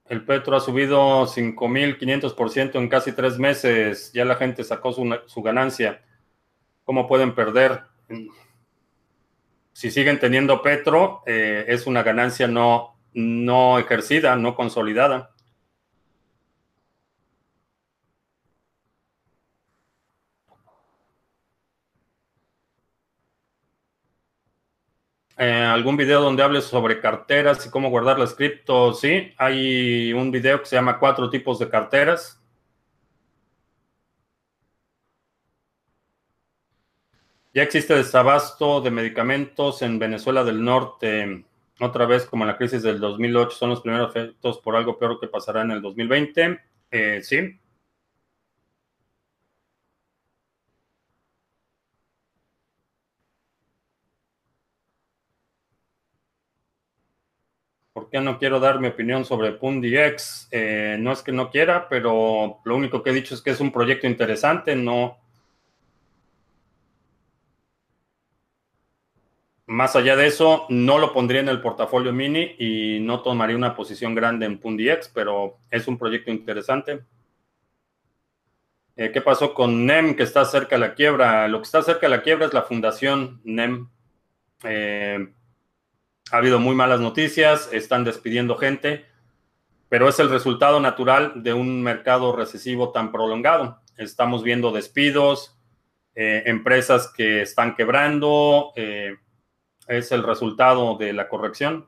El 0.10 0.26
petro 0.26 0.56
ha 0.58 0.60
subido 0.60 1.26
5.500% 1.26 2.76
en 2.76 2.90
casi 2.90 3.14
tres 3.14 3.40
meses. 3.40 4.12
Ya 4.14 4.26
la 4.26 4.36
gente 4.36 4.64
sacó 4.64 4.92
su 4.92 5.42
ganancia. 5.42 6.02
¿Cómo 6.84 7.08
pueden 7.08 7.34
perder? 7.34 7.84
Si 9.72 9.90
siguen 9.90 10.20
teniendo 10.20 10.62
petro, 10.62 11.24
eh, 11.26 11.66
es 11.68 11.88
una 11.88 12.04
ganancia 12.04 12.48
no, 12.48 13.00
no 13.14 13.80
ejercida, 13.80 14.36
no 14.36 14.56
consolidada. 14.56 15.34
Eh, 25.38 25.52
¿Algún 25.52 25.98
video 25.98 26.22
donde 26.22 26.44
hables 26.44 26.66
sobre 26.66 27.00
carteras 27.00 27.66
y 27.66 27.70
cómo 27.70 27.90
guardar 27.90 28.20
las 28.20 28.36
cripto? 28.36 28.94
Sí, 28.94 29.34
hay 29.38 30.14
un 30.14 30.30
video 30.32 30.60
que 30.60 30.66
se 30.68 30.76
llama 30.76 31.00
Cuatro 31.00 31.30
tipos 31.30 31.58
de 31.60 31.70
carteras. 31.70 32.43
Ya 37.54 37.62
existe 37.64 37.94
desabasto 37.96 38.82
de 38.82 38.90
medicamentos 38.90 39.82
en 39.84 40.00
Venezuela 40.00 40.44
del 40.44 40.64
Norte. 40.64 41.46
Otra 41.80 42.06
vez, 42.08 42.26
como 42.26 42.44
en 42.44 42.48
la 42.48 42.58
crisis 42.58 42.82
del 42.82 43.00
2008, 43.00 43.56
son 43.56 43.70
los 43.70 43.82
primeros 43.82 44.10
efectos 44.10 44.58
por 44.60 44.76
algo 44.76 44.98
peor 44.98 45.20
que 45.20 45.28
pasará 45.28 45.62
en 45.62 45.72
el 45.72 45.82
2020. 45.82 46.60
Eh, 46.92 47.20
sí. 47.22 47.60
¿Por 57.94 58.10
qué 58.10 58.20
no 58.20 58.40
quiero 58.40 58.60
dar 58.60 58.80
mi 58.80 58.88
opinión 58.88 59.24
sobre 59.26 59.52
PundiX? 59.52 60.48
Eh, 60.52 60.98
no 61.00 61.12
es 61.12 61.22
que 61.22 61.32
no 61.32 61.52
quiera, 61.52 61.88
pero 61.88 62.60
lo 62.66 62.76
único 62.76 63.04
que 63.04 63.12
he 63.12 63.14
dicho 63.14 63.36
es 63.36 63.42
que 63.42 63.52
es 63.52 63.60
un 63.60 63.72
proyecto 63.72 64.08
interesante, 64.08 64.76
no 64.76 65.23
Más 69.74 69.96
allá 69.96 70.16
de 70.16 70.28
eso, 70.28 70.68
no 70.70 71.00
lo 71.00 71.14
pondría 71.14 71.42
en 71.42 71.50
el 71.50 71.60
portafolio 71.60 72.14
mini 72.14 72.56
y 72.60 73.00
no 73.00 73.24
tomaría 73.24 73.56
una 73.56 73.76
posición 73.76 74.14
grande 74.14 74.46
en 74.46 74.60
PundiX, 74.60 75.10
pero 75.16 75.58
es 75.72 75.88
un 75.88 75.98
proyecto 75.98 76.30
interesante. 76.30 77.04
Eh, 78.96 79.10
¿Qué 79.12 79.20
pasó 79.20 79.56
con 79.56 79.88
NEM 79.88 80.16
que 80.16 80.22
está 80.22 80.46
cerca 80.46 80.76
de 80.76 80.80
la 80.82 80.94
quiebra? 80.94 81.48
Lo 81.48 81.58
que 81.58 81.64
está 81.64 81.82
cerca 81.82 82.02
de 82.02 82.16
la 82.16 82.22
quiebra 82.22 82.46
es 82.46 82.54
la 82.54 82.62
fundación 82.62 83.42
NEM. 83.46 83.90
Eh, 84.64 85.34
ha 86.32 86.38
habido 86.38 86.60
muy 86.60 86.76
malas 86.76 87.00
noticias, 87.00 87.68
están 87.74 88.04
despidiendo 88.04 88.58
gente, 88.58 89.08
pero 89.90 90.08
es 90.08 90.20
el 90.20 90.30
resultado 90.30 90.80
natural 90.82 91.42
de 91.42 91.54
un 91.54 91.82
mercado 91.82 92.36
recesivo 92.36 92.92
tan 92.92 93.12
prolongado. 93.12 93.82
Estamos 93.98 94.44
viendo 94.44 94.72
despidos, 94.72 95.58
eh, 96.14 96.44
empresas 96.46 97.12
que 97.12 97.42
están 97.42 97.76
quebrando 97.76 98.72
es 99.88 100.12
el 100.12 100.24
resultado 100.24 100.96
de 100.98 101.14
la 101.14 101.28
corrección. 101.30 101.88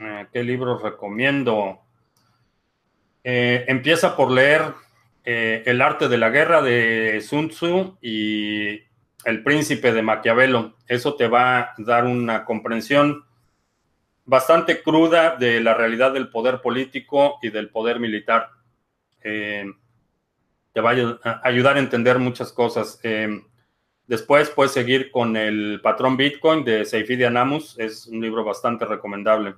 Eh, 0.00 0.28
¿Qué 0.32 0.44
libros 0.44 0.82
recomiendo? 0.82 1.80
Eh, 3.24 3.64
empieza 3.68 4.16
por 4.16 4.30
leer 4.30 4.74
eh, 5.24 5.62
El 5.66 5.82
arte 5.82 6.08
de 6.08 6.18
la 6.18 6.30
guerra 6.30 6.62
de 6.62 7.20
Sun 7.20 7.48
Tzu 7.50 7.98
y 8.00 8.80
El 9.24 9.42
príncipe 9.42 9.92
de 9.92 10.02
Maquiavelo. 10.02 10.76
Eso 10.86 11.16
te 11.16 11.28
va 11.28 11.58
a 11.58 11.74
dar 11.78 12.04
una 12.04 12.44
comprensión 12.44 13.27
bastante 14.28 14.82
cruda 14.82 15.36
de 15.36 15.58
la 15.58 15.72
realidad 15.72 16.12
del 16.12 16.28
poder 16.28 16.60
político 16.60 17.38
y 17.40 17.48
del 17.48 17.70
poder 17.70 17.98
militar. 17.98 18.50
Eh, 19.22 19.64
te 20.74 20.80
va 20.82 20.90
a 20.90 21.40
ayudar 21.44 21.76
a 21.76 21.80
entender 21.80 22.18
muchas 22.18 22.52
cosas. 22.52 23.00
Eh, 23.02 23.42
después 24.06 24.50
puedes 24.50 24.72
seguir 24.72 25.10
con 25.10 25.34
el 25.34 25.80
patrón 25.82 26.18
Bitcoin 26.18 26.62
de 26.62 26.84
Seyfidi 26.84 27.24
Anamus. 27.24 27.78
Es 27.78 28.06
un 28.06 28.20
libro 28.20 28.44
bastante 28.44 28.84
recomendable. 28.84 29.54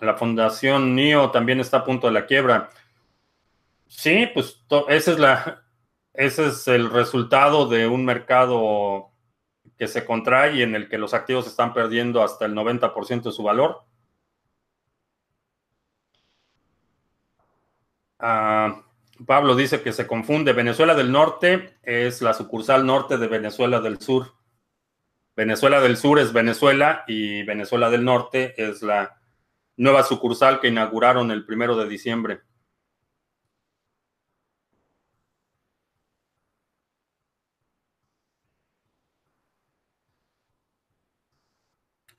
La 0.00 0.14
fundación 0.14 0.94
NIO 0.94 1.30
también 1.30 1.60
está 1.60 1.78
a 1.78 1.84
punto 1.84 2.08
de 2.08 2.12
la 2.12 2.26
quiebra. 2.26 2.68
Sí, 3.88 4.28
pues 4.34 4.62
es, 4.88 5.18
la, 5.18 5.64
ese 6.12 6.48
es 6.48 6.68
el 6.68 6.90
resultado 6.90 7.66
de 7.66 7.86
un 7.86 8.04
mercado 8.04 9.13
que 9.78 9.88
se 9.88 10.04
contrae 10.04 10.56
y 10.56 10.62
en 10.62 10.74
el 10.74 10.88
que 10.88 10.98
los 10.98 11.14
activos 11.14 11.46
están 11.46 11.72
perdiendo 11.72 12.22
hasta 12.22 12.46
el 12.46 12.54
90% 12.54 13.22
de 13.22 13.32
su 13.32 13.42
valor. 13.42 13.84
Ah, 18.18 18.82
Pablo 19.26 19.54
dice 19.54 19.82
que 19.82 19.92
se 19.92 20.06
confunde. 20.06 20.52
Venezuela 20.52 20.94
del 20.94 21.12
Norte 21.12 21.78
es 21.82 22.22
la 22.22 22.34
sucursal 22.34 22.86
norte 22.86 23.18
de 23.18 23.28
Venezuela 23.28 23.80
del 23.80 24.00
Sur. 24.00 24.32
Venezuela 25.36 25.80
del 25.80 25.96
Sur 25.96 26.18
es 26.18 26.32
Venezuela 26.32 27.04
y 27.06 27.42
Venezuela 27.42 27.90
del 27.90 28.04
Norte 28.04 28.54
es 28.56 28.82
la 28.82 29.20
nueva 29.76 30.04
sucursal 30.04 30.60
que 30.60 30.68
inauguraron 30.68 31.30
el 31.30 31.44
primero 31.44 31.76
de 31.76 31.88
diciembre. 31.88 32.40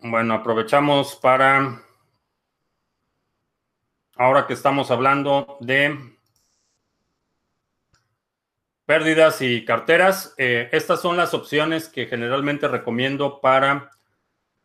Bueno, 0.07 0.35
aprovechamos 0.35 1.15
para, 1.15 1.81
ahora 4.15 4.45
que 4.45 4.53
estamos 4.53 4.91
hablando 4.91 5.57
de 5.61 5.97
pérdidas 8.85 9.41
y 9.41 9.65
carteras, 9.65 10.35
eh, 10.37 10.69
estas 10.73 11.01
son 11.01 11.17
las 11.17 11.33
opciones 11.33 11.89
que 11.89 12.05
generalmente 12.05 12.67
recomiendo 12.67 13.41
para 13.41 13.89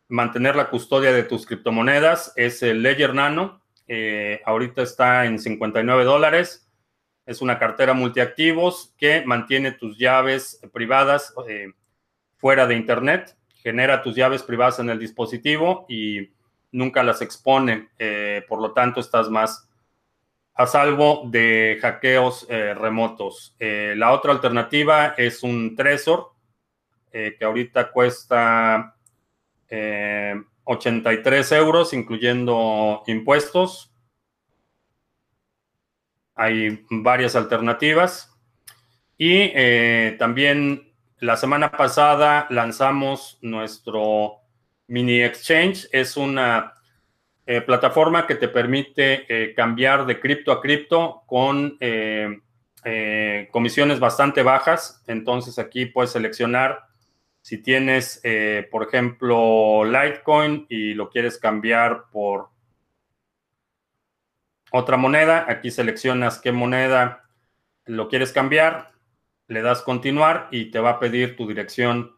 mantener 0.07 0.55
la 0.55 0.69
custodia 0.69 1.11
de 1.11 1.23
tus 1.23 1.47
criptomonedas. 1.47 2.33
Es 2.35 2.61
el 2.61 2.83
Ledger 2.83 3.15
Nano, 3.15 3.63
eh, 3.87 4.43
ahorita 4.45 4.83
está 4.83 5.25
en 5.25 5.39
59 5.39 6.03
dólares. 6.03 6.71
Es 7.25 7.41
una 7.41 7.57
cartera 7.57 7.95
multiactivos 7.95 8.93
que 8.95 9.25
mantiene 9.25 9.71
tus 9.71 9.97
llaves 9.97 10.61
privadas 10.71 11.33
eh, 11.49 11.73
fuera 12.37 12.67
de 12.67 12.75
Internet 12.75 13.40
genera 13.61 14.01
tus 14.01 14.15
llaves 14.15 14.43
privadas 14.43 14.79
en 14.79 14.89
el 14.89 14.99
dispositivo 14.99 15.85
y 15.87 16.29
nunca 16.71 17.03
las 17.03 17.21
expone, 17.21 17.89
eh, 17.99 18.43
por 18.47 18.61
lo 18.61 18.71
tanto 18.71 18.99
estás 18.99 19.29
más 19.29 19.67
a 20.53 20.67
salvo 20.67 21.23
de 21.27 21.77
hackeos 21.81 22.45
eh, 22.49 22.73
remotos. 22.73 23.55
Eh, 23.59 23.93
la 23.97 24.11
otra 24.11 24.31
alternativa 24.31 25.13
es 25.17 25.43
un 25.43 25.75
Trezor, 25.75 26.31
que 27.11 27.43
ahorita 27.43 27.91
cuesta 27.91 28.95
83 30.63 31.51
euros, 31.51 31.91
incluyendo 31.91 33.03
impuestos. 33.05 33.93
Hay 36.35 36.85
varias 36.89 37.35
alternativas. 37.35 38.33
Y 39.17 39.51
también 40.17 40.90
la 41.21 41.37
semana 41.37 41.71
pasada 41.71 42.47
lanzamos 42.49 43.37
nuestro 43.41 44.39
mini 44.87 45.21
exchange. 45.21 45.87
Es 45.91 46.17
una 46.17 46.73
eh, 47.45 47.61
plataforma 47.61 48.25
que 48.25 48.35
te 48.35 48.47
permite 48.47 49.25
eh, 49.29 49.53
cambiar 49.53 50.07
de 50.07 50.19
cripto 50.19 50.51
a 50.51 50.59
cripto 50.59 51.21
con 51.27 51.77
eh, 51.79 52.39
comisiones 53.51 53.99
bastante 53.99 54.41
bajas. 54.41 55.03
Entonces 55.05 55.59
aquí 55.59 55.85
puedes 55.85 56.11
seleccionar 56.11 56.85
si 57.43 57.59
tienes, 57.59 58.21
por 58.69 58.83
ejemplo, 58.83 59.83
Litecoin 59.83 60.67
y 60.69 60.93
lo 60.93 61.09
quieres 61.09 61.39
cambiar 61.39 62.05
por 62.11 62.49
otra 64.71 64.97
moneda. 64.97 65.45
Aquí 65.47 65.71
seleccionas 65.71 66.39
qué 66.39 66.51
moneda 66.51 67.23
lo 67.85 68.09
quieres 68.09 68.31
cambiar, 68.31 68.90
le 69.51 69.61
das 69.61 69.81
continuar 69.81 70.47
y 70.49 70.71
te 70.71 70.79
va 70.79 70.91
a 70.91 70.99
pedir 70.99 71.35
tu 71.35 71.45
dirección 71.45 72.15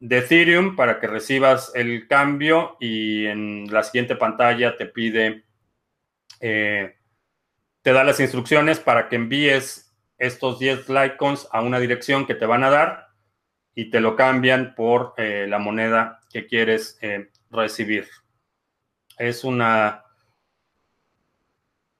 de 0.00 0.18
Ethereum 0.18 0.76
para 0.76 1.00
que 1.00 1.06
recibas 1.06 1.72
el 1.74 2.06
cambio 2.08 2.76
y 2.78 3.24
en 3.24 3.72
la 3.72 3.82
siguiente 3.82 4.16
pantalla 4.16 4.76
te 4.76 4.84
pide, 4.84 5.46
eh, 6.40 6.94
te 7.80 7.92
da 7.94 8.04
las 8.04 8.20
instrucciones 8.20 8.78
para 8.80 9.08
que 9.08 9.16
envíes 9.16 9.96
estos 10.18 10.58
10 10.58 10.90
Litecoins 10.90 11.48
a 11.52 11.62
una 11.62 11.80
dirección 11.80 12.26
que 12.26 12.34
te 12.34 12.44
van 12.44 12.64
a 12.64 12.70
dar 12.70 13.06
y 13.74 13.88
te 13.88 14.00
lo 14.00 14.14
cambian 14.14 14.74
por 14.74 15.14
eh, 15.16 15.46
la 15.48 15.58
moneda 15.58 16.20
que 16.30 16.46
quieres 16.46 16.98
eh, 17.00 17.30
recibir. 17.50 18.06
Es 19.16 19.42
una 19.42 20.04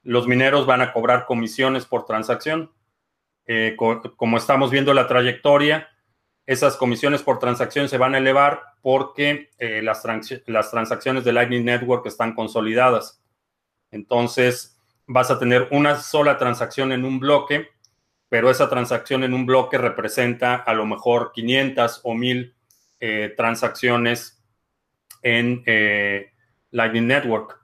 los 0.04 0.28
mineros 0.28 0.64
van 0.64 0.80
a 0.80 0.92
cobrar 0.92 1.26
comisiones 1.26 1.84
por 1.84 2.04
transacción. 2.04 2.70
Como 3.76 4.36
estamos 4.36 4.70
viendo 4.70 4.94
la 4.94 5.08
trayectoria, 5.08 5.88
esas 6.46 6.76
comisiones 6.76 7.24
por 7.24 7.40
transacción 7.40 7.88
se 7.88 7.98
van 7.98 8.14
a 8.14 8.18
elevar 8.18 8.62
porque 8.82 9.50
las, 9.58 10.04
las 10.46 10.70
transacciones 10.70 11.24
de 11.24 11.32
Lightning 11.32 11.64
Network 11.64 12.06
están 12.06 12.36
consolidadas. 12.36 13.17
Entonces, 13.90 14.78
vas 15.06 15.30
a 15.30 15.38
tener 15.38 15.68
una 15.70 15.96
sola 15.96 16.38
transacción 16.38 16.92
en 16.92 17.04
un 17.04 17.18
bloque 17.20 17.68
pero 18.28 18.50
esa 18.50 18.68
transacción 18.68 19.24
en 19.24 19.34
un 19.34 19.46
bloque 19.46 19.78
representa 19.78 20.56
a 20.56 20.74
lo 20.74 20.86
mejor 20.86 21.32
500 21.32 22.00
o 22.04 22.14
1000 22.14 22.54
eh, 23.00 23.32
transacciones 23.36 24.42
en 25.22 25.62
eh, 25.66 26.32
Lightning 26.70 27.06
Network. 27.06 27.58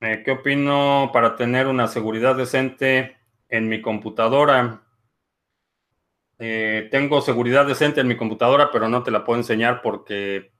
Eh, 0.00 0.22
¿Qué 0.24 0.30
opino 0.30 1.10
para 1.12 1.36
tener 1.36 1.66
una 1.66 1.88
seguridad 1.88 2.36
decente 2.36 3.16
en 3.48 3.68
mi 3.68 3.80
computadora? 3.82 4.85
Tengo 6.38 7.20
seguridad 7.20 7.66
decente 7.66 8.00
en 8.00 8.08
mi 8.08 8.16
computadora, 8.16 8.70
pero 8.70 8.88
no 8.88 9.02
te 9.02 9.10
la 9.10 9.24
puedo 9.24 9.38
enseñar 9.38 9.80
porque 9.82 10.52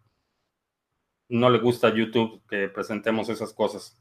no 1.29 1.51
le 1.51 1.59
gusta 1.59 1.89
a 1.89 1.95
YouTube 1.95 2.43
que 2.49 2.69
presentemos 2.69 3.29
esas 3.29 3.53
cosas. 3.53 4.01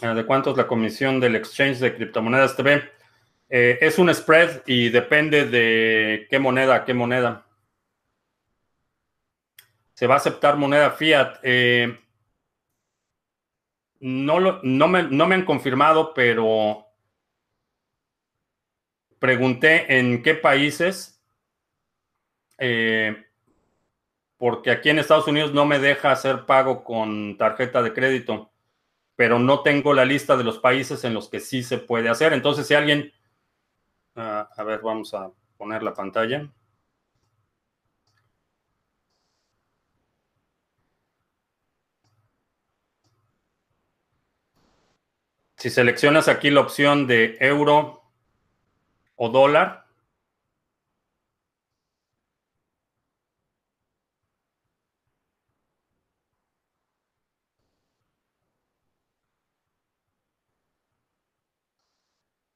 Ah, 0.00 0.14
¿De 0.14 0.24
cuánto 0.24 0.50
es 0.52 0.56
la 0.56 0.66
comisión 0.68 1.18
del 1.18 1.34
exchange 1.34 1.78
de 1.80 1.94
criptomonedas 1.94 2.54
TV? 2.56 2.82
Eh, 3.48 3.78
es 3.80 3.98
un 3.98 4.14
spread 4.14 4.62
y 4.66 4.90
depende 4.90 5.46
de 5.46 6.26
qué 6.30 6.38
moneda 6.38 6.84
qué 6.84 6.94
moneda. 6.94 7.47
¿Se 9.98 10.06
va 10.06 10.14
a 10.14 10.18
aceptar 10.18 10.56
moneda 10.56 10.92
fiat? 10.92 11.40
Eh, 11.42 11.98
no, 13.98 14.60
no, 14.62 14.86
me, 14.86 15.02
no 15.02 15.26
me 15.26 15.34
han 15.34 15.44
confirmado, 15.44 16.14
pero 16.14 16.86
pregunté 19.18 19.98
en 19.98 20.22
qué 20.22 20.36
países, 20.36 21.20
eh, 22.58 23.26
porque 24.36 24.70
aquí 24.70 24.90
en 24.90 25.00
Estados 25.00 25.26
Unidos 25.26 25.52
no 25.52 25.66
me 25.66 25.80
deja 25.80 26.12
hacer 26.12 26.46
pago 26.46 26.84
con 26.84 27.36
tarjeta 27.36 27.82
de 27.82 27.92
crédito, 27.92 28.52
pero 29.16 29.40
no 29.40 29.62
tengo 29.62 29.94
la 29.94 30.04
lista 30.04 30.36
de 30.36 30.44
los 30.44 30.60
países 30.60 31.02
en 31.02 31.12
los 31.12 31.28
que 31.28 31.40
sí 31.40 31.64
se 31.64 31.78
puede 31.78 32.08
hacer. 32.08 32.32
Entonces, 32.34 32.68
si 32.68 32.74
alguien, 32.74 33.12
ah, 34.14 34.48
a 34.56 34.62
ver, 34.62 34.78
vamos 34.80 35.12
a 35.14 35.32
poner 35.56 35.82
la 35.82 35.92
pantalla. 35.92 36.48
Si 45.58 45.70
seleccionas 45.70 46.28
aquí 46.28 46.50
la 46.50 46.60
opción 46.60 47.06
de 47.06 47.36
euro, 47.40 47.98
o 49.18 49.28
dólar. 49.28 49.84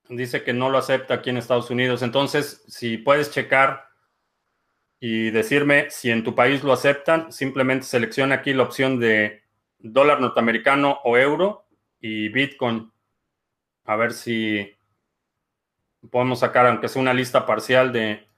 Dice 0.08 0.44
que 0.44 0.52
no 0.52 0.68
lo 0.70 0.78
acepta 0.78 1.14
aquí 1.14 1.30
en 1.30 1.38
Estados 1.38 1.70
Unidos. 1.70 2.02
Entonces, 2.02 2.64
si 2.68 2.98
puedes 2.98 3.30
checar 3.30 3.88
y 5.00 5.30
decirme 5.30 5.90
si 5.90 6.10
en 6.10 6.22
tu 6.22 6.34
país 6.34 6.62
lo 6.62 6.72
aceptan, 6.72 7.32
simplemente 7.32 7.86
selecciona 7.86 8.36
aquí 8.36 8.52
la 8.52 8.64
opción 8.64 9.00
de 9.00 9.42
dólar 9.78 10.20
norteamericano 10.20 11.00
o 11.04 11.16
euro 11.16 11.61
y 12.02 12.28
Bitcoin. 12.28 12.92
A 13.84 13.96
ver 13.96 14.12
si 14.12 14.70
podemos 16.10 16.40
sacar, 16.40 16.66
aunque 16.66 16.88
sea 16.88 17.00
una 17.00 17.14
lista 17.14 17.46
parcial 17.46 17.92
de, 17.92 18.28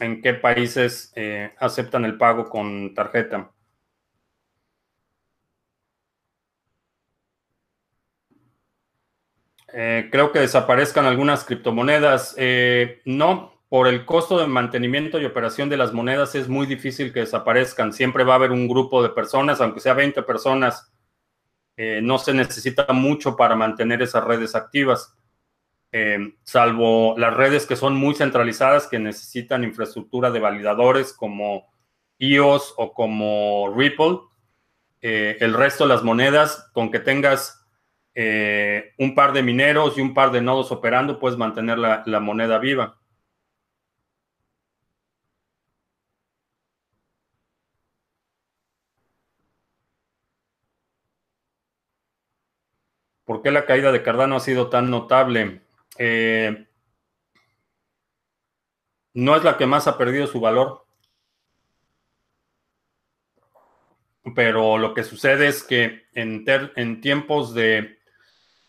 en 0.00 0.22
qué 0.22 0.32
países 0.32 1.12
aceptan 1.58 2.06
el 2.06 2.16
pago 2.16 2.48
con 2.48 2.94
tarjeta. 2.94 3.50
Eh, 9.76 10.08
creo 10.12 10.30
que 10.30 10.38
desaparezcan 10.38 11.04
algunas 11.04 11.44
criptomonedas. 11.44 12.36
Eh, 12.38 13.02
no, 13.04 13.60
por 13.68 13.88
el 13.88 14.04
costo 14.04 14.38
de 14.38 14.46
mantenimiento 14.46 15.18
y 15.20 15.24
operación 15.24 15.68
de 15.68 15.76
las 15.76 15.92
monedas 15.92 16.36
es 16.36 16.48
muy 16.48 16.66
difícil 16.66 17.12
que 17.12 17.20
desaparezcan. 17.20 17.92
Siempre 17.92 18.22
va 18.22 18.34
a 18.34 18.36
haber 18.36 18.52
un 18.52 18.68
grupo 18.68 19.02
de 19.02 19.08
personas, 19.08 19.60
aunque 19.60 19.80
sea 19.80 19.94
20 19.94 20.22
personas. 20.22 20.93
Eh, 21.76 22.00
no 22.02 22.18
se 22.18 22.34
necesita 22.34 22.86
mucho 22.92 23.36
para 23.36 23.56
mantener 23.56 24.02
esas 24.02 24.24
redes 24.24 24.54
activas, 24.54 25.14
salvo 26.42 27.14
las 27.16 27.32
redes 27.34 27.66
que 27.66 27.76
son 27.76 27.94
muy 27.94 28.16
centralizadas, 28.16 28.88
que 28.88 28.98
necesitan 28.98 29.62
infraestructura 29.62 30.32
de 30.32 30.40
validadores 30.40 31.12
como 31.12 31.72
EOS 32.18 32.74
o 32.78 32.92
como 32.92 33.72
Ripple. 33.76 34.18
el 35.00 35.54
resto 35.54 35.84
de 35.84 35.94
las 35.94 36.02
monedas, 36.02 36.68
con 36.72 36.90
que 36.90 36.98
tengas 36.98 37.64
eh, 38.16 38.92
un 38.98 39.14
par 39.14 39.32
de 39.32 39.42
mineros 39.42 39.98
y 39.98 40.00
un 40.00 40.14
par 40.14 40.30
de 40.30 40.40
nodos 40.40 40.70
operando, 40.70 41.18
puedes 41.18 41.36
mantener 41.36 41.78
la, 41.78 42.20
moneda 42.20 42.58
viva. 42.58 43.00
¿Por 53.34 53.42
qué 53.42 53.50
la 53.50 53.66
caída 53.66 53.90
de 53.90 54.04
Cardano 54.04 54.36
ha 54.36 54.40
sido 54.40 54.70
tan 54.70 54.90
notable? 54.90 55.60
Eh, 55.98 56.68
no 59.12 59.34
es 59.34 59.42
la 59.42 59.56
que 59.56 59.66
más 59.66 59.88
ha 59.88 59.98
perdido 59.98 60.28
su 60.28 60.38
valor. 60.38 60.86
Pero 64.36 64.78
lo 64.78 64.94
que 64.94 65.02
sucede 65.02 65.48
es 65.48 65.64
que 65.64 66.04
en, 66.14 67.00
tiempos 67.00 67.54
de 67.54 67.98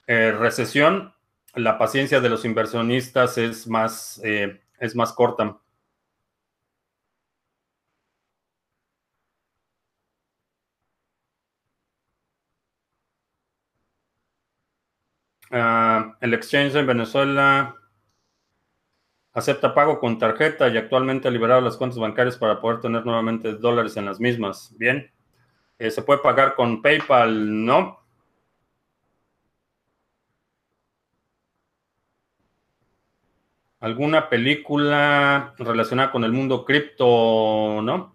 eh, 0.08 0.32
recesión, 0.32 1.14
la 1.54 1.78
paciencia 1.78 2.20
de 2.20 2.30
los 2.30 2.44
inversionistas 2.44 3.38
es 3.38 3.68
más, 3.68 4.20
eh, 4.24 4.64
es 4.80 4.96
más 4.96 5.14
corta. 5.14 5.60
Ah, 15.52 16.18
el 16.22 16.34
exchange 16.34 16.76
en 16.76 16.88
Venezuela 16.88 17.76
acepta 19.34 19.74
pago 19.76 20.00
con 20.00 20.18
tarjeta 20.18 20.70
y 20.70 20.78
actualmente 20.78 21.28
ha 21.28 21.32
liberado 21.32 21.62
las 21.62 21.78
cuentas 21.78 22.00
bancarias 22.00 22.38
para 22.38 22.60
poder 22.62 22.80
tener 22.80 23.06
nuevamente 23.06 23.54
dólares 23.54 23.98
en 23.98 24.06
las 24.06 24.20
mismas. 24.20 24.74
Bien. 24.78 25.12
Eh, 25.80 25.92
¿Se 25.92 26.02
puede 26.04 26.22
pagar 26.22 26.56
con 26.56 26.82
PayPal? 26.82 27.66
No. 27.66 28.00
¿Alguna 33.80 34.30
película 34.30 35.54
relacionada 35.60 36.12
con 36.12 36.24
el 36.24 36.32
mundo 36.32 36.66
cripto, 36.66 37.82
no? 37.84 38.15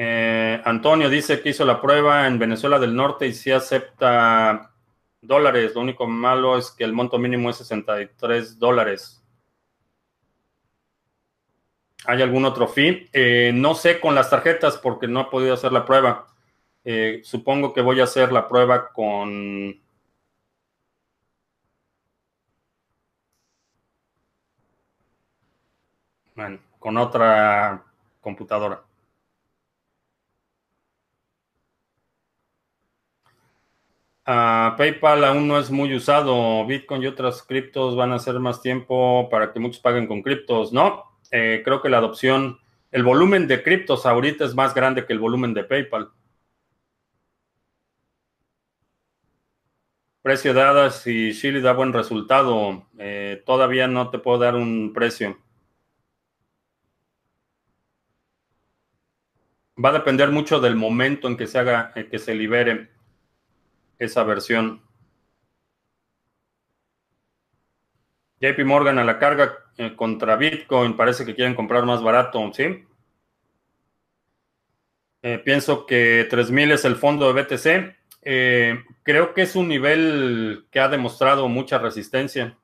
Eh, 0.00 0.62
Antonio 0.64 1.10
dice 1.10 1.42
que 1.42 1.48
hizo 1.48 1.64
la 1.64 1.80
prueba 1.80 2.28
en 2.28 2.38
Venezuela 2.38 2.78
del 2.78 2.94
Norte 2.94 3.26
y 3.26 3.34
sí 3.34 3.50
acepta 3.50 4.72
dólares. 5.20 5.74
Lo 5.74 5.80
único 5.80 6.06
malo 6.06 6.56
es 6.56 6.70
que 6.70 6.84
el 6.84 6.92
monto 6.92 7.18
mínimo 7.18 7.50
es 7.50 7.56
63 7.56 8.60
dólares. 8.60 9.24
¿Hay 12.06 12.22
algún 12.22 12.44
otro 12.44 12.68
fee? 12.68 13.08
Eh, 13.12 13.50
no 13.54 13.74
sé 13.74 14.00
con 14.00 14.14
las 14.14 14.30
tarjetas 14.30 14.76
porque 14.78 15.08
no 15.08 15.22
he 15.22 15.24
podido 15.26 15.54
hacer 15.54 15.72
la 15.72 15.84
prueba. 15.84 16.28
Eh, 16.84 17.20
supongo 17.24 17.74
que 17.74 17.80
voy 17.82 18.00
a 18.00 18.04
hacer 18.04 18.32
la 18.32 18.48
prueba 18.48 18.92
con... 18.92 19.80
Con 26.78 26.96
otra 26.96 27.82
computadora. 28.20 28.87
Ah, 34.30 34.74
PayPal 34.76 35.24
aún 35.24 35.48
no 35.48 35.58
es 35.58 35.70
muy 35.70 35.94
usado. 35.94 36.66
Bitcoin 36.66 37.02
y 37.02 37.06
otras 37.06 37.42
criptos 37.42 37.96
van 37.96 38.12
a 38.12 38.18
ser 38.18 38.38
más 38.38 38.60
tiempo 38.60 39.26
para 39.30 39.52
que 39.52 39.58
muchos 39.58 39.80
paguen 39.80 40.06
con 40.06 40.20
criptos. 40.22 40.70
No, 40.70 41.04
eh, 41.30 41.62
creo 41.64 41.80
que 41.80 41.88
la 41.88 41.96
adopción, 41.98 42.58
el 42.90 43.04
volumen 43.04 43.48
de 43.48 43.62
criptos 43.62 44.04
ahorita 44.04 44.44
es 44.44 44.54
más 44.54 44.74
grande 44.74 45.06
que 45.06 45.14
el 45.14 45.18
volumen 45.18 45.54
de 45.54 45.64
PayPal. 45.64 46.10
Precio 50.22 50.52
de 50.52 50.90
si 50.90 51.32
Chile 51.32 51.60
da 51.62 51.72
buen 51.72 51.92
resultado. 51.92 52.86
Eh, 52.98 53.42
todavía 53.46 53.88
no 53.88 54.10
te 54.10 54.18
puedo 54.18 54.38
dar 54.38 54.56
un 54.56 54.92
precio. 54.92 55.38
Va 59.82 59.88
a 59.88 59.92
depender 59.92 60.30
mucho 60.30 60.60
del 60.60 60.76
momento 60.76 61.28
en 61.28 61.36
que 61.38 61.46
se 61.46 61.58
haga, 61.58 61.92
en 61.94 62.10
que 62.10 62.18
se 62.18 62.34
libere 62.34 62.97
esa 63.98 64.22
versión. 64.24 64.82
JP 68.40 68.64
Morgan 68.64 68.98
a 68.98 69.04
la 69.04 69.18
carga 69.18 69.58
eh, 69.76 69.94
contra 69.96 70.36
Bitcoin. 70.36 70.96
Parece 70.96 71.24
que 71.24 71.34
quieren 71.34 71.54
comprar 71.54 71.84
más 71.84 72.02
barato, 72.02 72.52
¿sí? 72.52 72.84
Eh, 75.22 75.38
pienso 75.44 75.86
que 75.86 76.26
3000 76.30 76.72
es 76.72 76.84
el 76.84 76.96
fondo 76.96 77.32
de 77.32 77.42
BTC. 77.42 77.96
Eh, 78.22 78.84
creo 79.02 79.34
que 79.34 79.42
es 79.42 79.56
un 79.56 79.68
nivel 79.68 80.66
que 80.70 80.80
ha 80.80 80.88
demostrado 80.88 81.48
mucha 81.48 81.78
resistencia. 81.78 82.56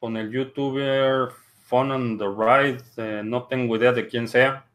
Con 0.00 0.16
el 0.16 0.30
youtuber 0.30 1.28
Fun 1.64 1.90
on 1.90 2.18
the 2.18 2.24
Ride, 2.24 3.22
no 3.24 3.46
tengo 3.46 3.76
idea 3.76 3.92
de 3.92 4.06
quién 4.06 4.28
sea. 4.28 4.67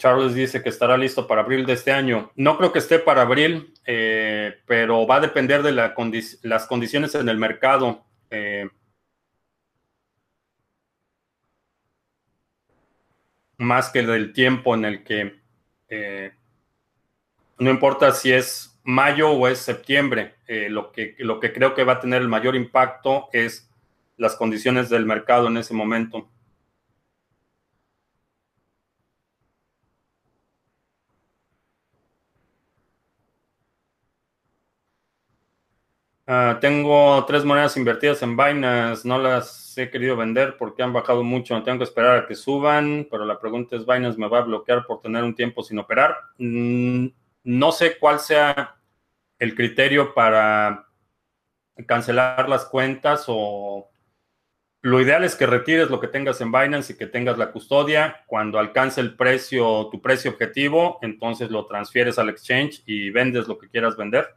Charles 0.00 0.34
dice 0.34 0.62
que 0.62 0.70
estará 0.70 0.96
listo 0.96 1.26
para 1.26 1.42
abril 1.42 1.66
de 1.66 1.74
este 1.74 1.92
año. 1.92 2.32
No 2.34 2.56
creo 2.56 2.72
que 2.72 2.78
esté 2.78 2.98
para 2.98 3.20
abril, 3.20 3.74
eh, 3.84 4.56
pero 4.64 5.06
va 5.06 5.16
a 5.16 5.20
depender 5.20 5.62
de 5.62 5.72
las 5.72 6.66
condiciones 6.66 7.14
en 7.14 7.28
el 7.28 7.36
mercado. 7.36 8.02
Eh, 8.30 8.66
más 13.58 13.90
que 13.90 14.02
del 14.02 14.32
tiempo 14.32 14.74
en 14.74 14.86
el 14.86 15.04
que 15.04 15.38
eh, 15.90 16.32
no 17.58 17.68
importa 17.68 18.12
si 18.12 18.32
es 18.32 18.80
mayo 18.84 19.30
o 19.32 19.48
es 19.48 19.58
septiembre, 19.58 20.36
lo, 20.70 20.92
que, 20.92 21.14
lo 21.18 21.40
que 21.40 21.52
creo 21.52 21.74
que 21.74 21.84
va 21.84 21.94
a 21.94 22.00
tener 22.00 22.22
el 22.22 22.28
mayor 22.28 22.56
impacto 22.56 23.28
es 23.34 23.70
las 24.16 24.34
condiciones 24.34 24.88
del 24.88 25.04
mercado 25.04 25.48
en 25.48 25.58
ese 25.58 25.74
momento. 25.74 26.26
Ah, 36.32 36.58
tengo 36.60 37.24
tres 37.26 37.44
monedas 37.44 37.76
invertidas 37.76 38.22
en 38.22 38.36
Binance, 38.36 39.02
no 39.08 39.18
las 39.18 39.76
he 39.76 39.90
querido 39.90 40.16
vender 40.16 40.56
porque 40.56 40.80
han 40.80 40.92
bajado 40.92 41.24
mucho, 41.24 41.60
tengo 41.64 41.78
que 41.78 41.84
esperar 41.84 42.18
a 42.18 42.26
que 42.28 42.36
suban, 42.36 43.08
pero 43.10 43.24
la 43.24 43.40
pregunta 43.40 43.74
es, 43.74 43.84
¿Binance 43.84 44.16
me 44.16 44.28
va 44.28 44.38
a 44.38 44.42
bloquear 44.42 44.86
por 44.86 45.00
tener 45.00 45.24
un 45.24 45.34
tiempo 45.34 45.64
sin 45.64 45.80
operar? 45.80 46.14
Mm, 46.38 47.08
no 47.42 47.72
sé 47.72 47.98
cuál 47.98 48.20
sea 48.20 48.76
el 49.40 49.56
criterio 49.56 50.14
para 50.14 50.86
cancelar 51.84 52.48
las 52.48 52.64
cuentas 52.64 53.24
o 53.26 53.90
lo 54.82 55.00
ideal 55.00 55.24
es 55.24 55.34
que 55.34 55.46
retires 55.46 55.90
lo 55.90 55.98
que 55.98 56.06
tengas 56.06 56.40
en 56.40 56.52
Binance 56.52 56.92
y 56.92 56.96
que 56.96 57.08
tengas 57.08 57.38
la 57.38 57.50
custodia. 57.50 58.22
Cuando 58.28 58.60
alcance 58.60 59.00
el 59.00 59.16
precio, 59.16 59.88
tu 59.90 60.00
precio 60.00 60.30
objetivo, 60.30 61.00
entonces 61.02 61.50
lo 61.50 61.66
transfieres 61.66 62.20
al 62.20 62.28
exchange 62.28 62.84
y 62.86 63.10
vendes 63.10 63.48
lo 63.48 63.58
que 63.58 63.68
quieras 63.68 63.96
vender. 63.96 64.28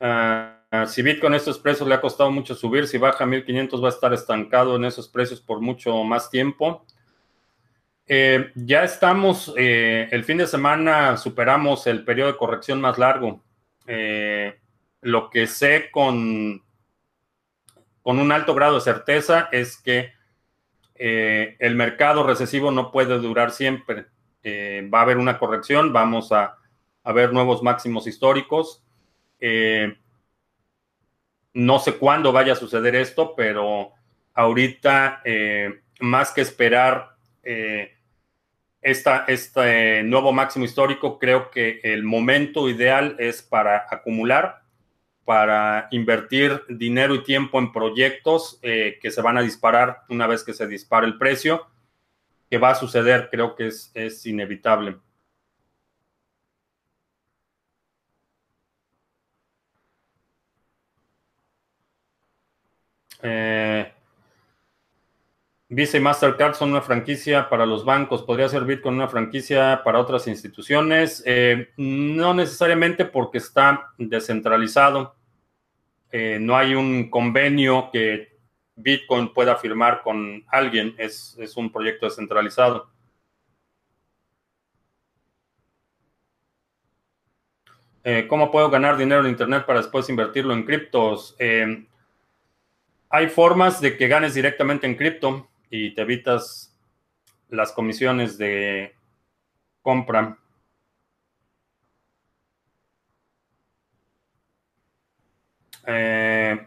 Ah, 0.00 0.86
si 0.86 1.02
Bitcoin 1.02 1.34
estos 1.34 1.58
precios 1.58 1.86
le 1.88 1.94
ha 1.94 2.00
costado 2.00 2.30
mucho 2.30 2.54
subir, 2.54 2.86
si 2.88 2.96
baja 2.96 3.24
a 3.24 3.26
1500 3.26 3.82
va 3.82 3.86
a 3.88 3.90
estar 3.90 4.12
estancado 4.14 4.76
en 4.76 4.84
esos 4.84 5.08
precios 5.08 5.40
por 5.40 5.60
mucho 5.60 6.02
más 6.04 6.30
tiempo. 6.30 6.86
Eh, 8.06 8.50
ya 8.54 8.82
estamos, 8.82 9.54
eh, 9.56 10.08
el 10.10 10.24
fin 10.24 10.38
de 10.38 10.46
semana 10.46 11.16
superamos 11.16 11.86
el 11.86 12.04
periodo 12.04 12.32
de 12.32 12.38
corrección 12.38 12.80
más 12.80 12.98
largo. 12.98 13.42
Eh, 13.86 14.58
lo 15.02 15.30
que 15.30 15.46
sé 15.46 15.90
con, 15.92 16.62
con 18.02 18.18
un 18.18 18.32
alto 18.32 18.54
grado 18.54 18.76
de 18.76 18.80
certeza 18.80 19.48
es 19.52 19.76
que 19.80 20.12
el 20.96 21.74
mercado 21.76 22.26
recesivo 22.26 22.70
no 22.70 22.90
puede 22.90 23.18
durar 23.18 23.52
siempre. 23.52 24.06
va 24.44 24.98
a 24.98 25.02
haber 25.02 25.16
una 25.16 25.38
corrección, 25.38 25.92
vamos 25.92 26.30
a, 26.32 26.58
a 27.04 27.12
ver 27.12 27.32
nuevos 27.32 27.62
máximos 27.62 28.06
históricos. 28.06 28.82
No 31.52 31.78
sé 31.78 31.94
cuándo 31.94 32.32
vaya 32.32 32.52
a 32.52 32.56
suceder 32.56 32.94
esto, 32.94 33.34
pero 33.34 33.92
ahorita, 34.34 35.22
más 36.00 36.32
que 36.32 36.40
esperar 36.42 37.16
este 38.82 40.02
nuevo 40.04 40.32
máximo 40.32 40.64
histórico, 40.64 41.18
creo 41.18 41.50
que 41.50 41.80
el 41.82 42.02
momento 42.02 42.68
ideal 42.68 43.16
es 43.18 43.42
para 43.42 43.86
acumular, 43.90 44.60
para 45.24 45.86
invertir 45.92 46.62
dinero 46.68 47.14
y 47.14 47.22
tiempo 47.22 47.58
en 47.58 47.72
proyectos 47.72 48.58
eh, 48.62 48.98
que 49.00 49.10
se 49.12 49.22
van 49.22 49.38
a 49.38 49.42
disparar 49.42 49.98
una 50.08 50.26
vez 50.26 50.42
que 50.42 50.52
se 50.52 50.66
dispare 50.66 51.06
el 51.06 51.18
precio, 51.18 51.68
que 52.50 52.58
va 52.58 52.70
a 52.70 52.74
suceder, 52.74 53.28
creo 53.30 53.54
que 53.54 53.68
es, 53.68 53.92
es 53.94 54.26
inevitable. 54.26 54.96
Eh, 63.22 63.92
Visa 65.68 65.96
y 65.96 66.00
Mastercard 66.00 66.54
son 66.54 66.70
una 66.70 66.82
franquicia 66.82 67.48
para 67.48 67.64
los 67.64 67.84
bancos. 67.84 68.22
¿Podría 68.22 68.48
ser 68.48 68.64
Bitcoin 68.64 68.96
una 68.96 69.08
franquicia 69.08 69.82
para 69.84 70.00
otras 70.00 70.26
instituciones? 70.26 71.22
Eh, 71.26 71.70
no 71.76 72.34
necesariamente 72.34 73.04
porque 73.04 73.38
está 73.38 73.92
descentralizado. 73.96 75.14
Eh, 76.10 76.38
no 76.40 76.56
hay 76.56 76.74
un 76.74 77.08
convenio 77.08 77.90
que 77.92 78.36
Bitcoin 78.74 79.32
pueda 79.32 79.56
firmar 79.56 80.02
con 80.02 80.44
alguien. 80.48 80.94
Es, 80.98 81.36
un 81.56 81.70
proyecto 81.70 82.06
descentralizado. 82.06 82.90
¿Cómo 88.28 88.50
puedo 88.50 88.70
ganar 88.70 88.96
dinero 88.96 89.20
en 89.20 89.28
Internet 89.28 89.66
para 89.66 89.80
después 89.80 90.08
invertirlo 90.08 90.52
en 90.54 90.64
criptos? 90.64 91.36
Hay 93.10 93.28
formas 93.28 93.80
de 93.80 93.96
que 93.96 94.08
ganes 94.08 94.34
directamente 94.34 94.86
en 94.86 94.94
cripto 94.94 95.50
y 95.68 95.92
te 95.94 96.02
evitas 96.02 96.78
las 97.48 97.72
comisiones 97.72 98.38
de 98.38 98.94
compra. 99.82 100.38
Eh, 105.86 106.66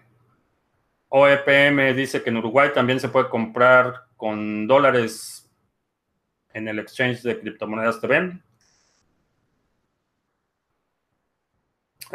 OEPM 1.07 1.95
dice 1.95 2.21
que 2.21 2.29
en 2.29 2.37
Uruguay 2.37 2.71
también 2.73 2.99
se 2.99 3.07
puede 3.07 3.29
comprar 3.29 4.07
con 4.17 4.67
dólares 4.67 5.49
en 6.53 6.67
el 6.67 6.79
exchange 6.79 7.21
de 7.21 7.39
criptomonedas 7.39 8.01
TV. 8.01 8.37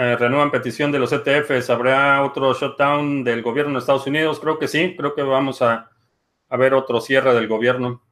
Eh, 0.00 0.16
petición 0.52 0.92
de 0.92 0.98
los 1.00 1.12
ETFs. 1.12 1.70
¿Habrá 1.70 2.22
otro 2.24 2.54
shutdown 2.54 3.24
del 3.24 3.42
gobierno 3.42 3.72
de 3.74 3.78
Estados 3.80 4.06
Unidos? 4.06 4.38
Creo 4.40 4.58
que 4.58 4.68
sí. 4.68 4.94
Creo 4.96 5.14
que 5.14 5.22
vamos 5.22 5.60
a 5.60 5.90
a 6.48 6.56
ver 6.56 6.74
otro 6.74 7.00
cierre 7.00 7.34
del 7.34 7.48
gobierno. 7.48 8.02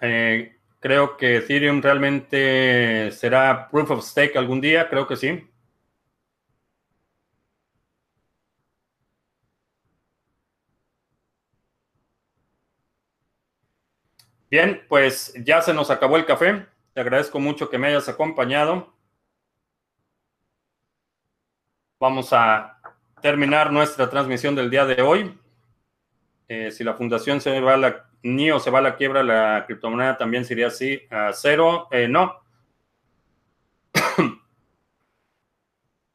Eh, 0.00 0.56
creo 0.80 1.16
que 1.16 1.36
Ethereum 1.38 1.80
realmente 1.82 3.10
será 3.12 3.68
proof 3.70 3.90
of 3.92 4.04
stake 4.04 4.36
algún 4.36 4.60
día, 4.60 4.88
creo 4.88 5.06
que 5.06 5.16
sí. 5.16 5.48
Bien, 14.50 14.82
pues 14.88 15.34
ya 15.44 15.60
se 15.62 15.74
nos 15.74 15.90
acabó 15.90 16.16
el 16.16 16.24
café. 16.26 16.66
Te 16.94 17.00
agradezco 17.00 17.40
mucho 17.40 17.68
que 17.68 17.76
me 17.76 17.88
hayas 17.88 18.08
acompañado. 18.08 18.94
Vamos 21.98 22.32
a 22.32 22.78
terminar 23.20 23.72
nuestra 23.72 24.08
transmisión 24.08 24.54
del 24.54 24.70
día 24.70 24.86
de 24.86 25.02
hoy. 25.02 25.36
Eh, 26.46 26.70
si 26.70 26.84
la 26.84 26.94
fundación 26.94 27.40
se 27.40 27.58
va 27.60 27.74
a 27.74 27.76
la 27.76 28.06
NIO 28.22 28.60
se 28.60 28.70
va 28.70 28.78
a 28.78 28.82
la 28.82 28.94
quiebra, 28.94 29.24
la 29.24 29.64
criptomoneda 29.66 30.16
también 30.16 30.44
sería 30.44 30.68
así 30.68 31.00
a 31.10 31.32
cero. 31.32 31.88
Eh, 31.90 32.06
no. 32.06 32.40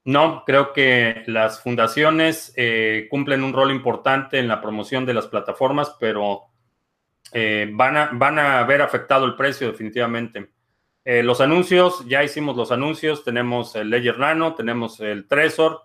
no, 0.05 0.43
creo 0.45 0.71
que 0.71 1.23
las 1.27 1.61
fundaciones 1.61 2.53
eh, 2.55 3.07
cumplen 3.09 3.43
un 3.43 3.51
rol 3.51 3.71
importante 3.71 4.39
en 4.39 4.47
la 4.47 4.61
promoción 4.61 5.05
de 5.05 5.13
las 5.13 5.27
plataformas, 5.27 5.97
pero 5.99 6.45
van, 7.33 7.97
a, 7.97 8.11
van 8.13 8.39
a 8.39 8.63
ver 8.63 8.81
afectado 8.81 9.25
el 9.25 9.35
precio 9.35 9.67
definitivamente. 9.67 10.58
Los 11.05 11.41
anuncios, 11.41 12.05
ya 12.07 12.23
hicimos 12.23 12.55
los 12.55 12.71
anuncios, 12.71 13.23
tenemos 13.23 13.75
el 13.75 13.89
Ledger 13.89 14.19
Nano, 14.19 14.53
tenemos 14.53 14.99
el 14.99 15.27
Trezor, 15.27 15.81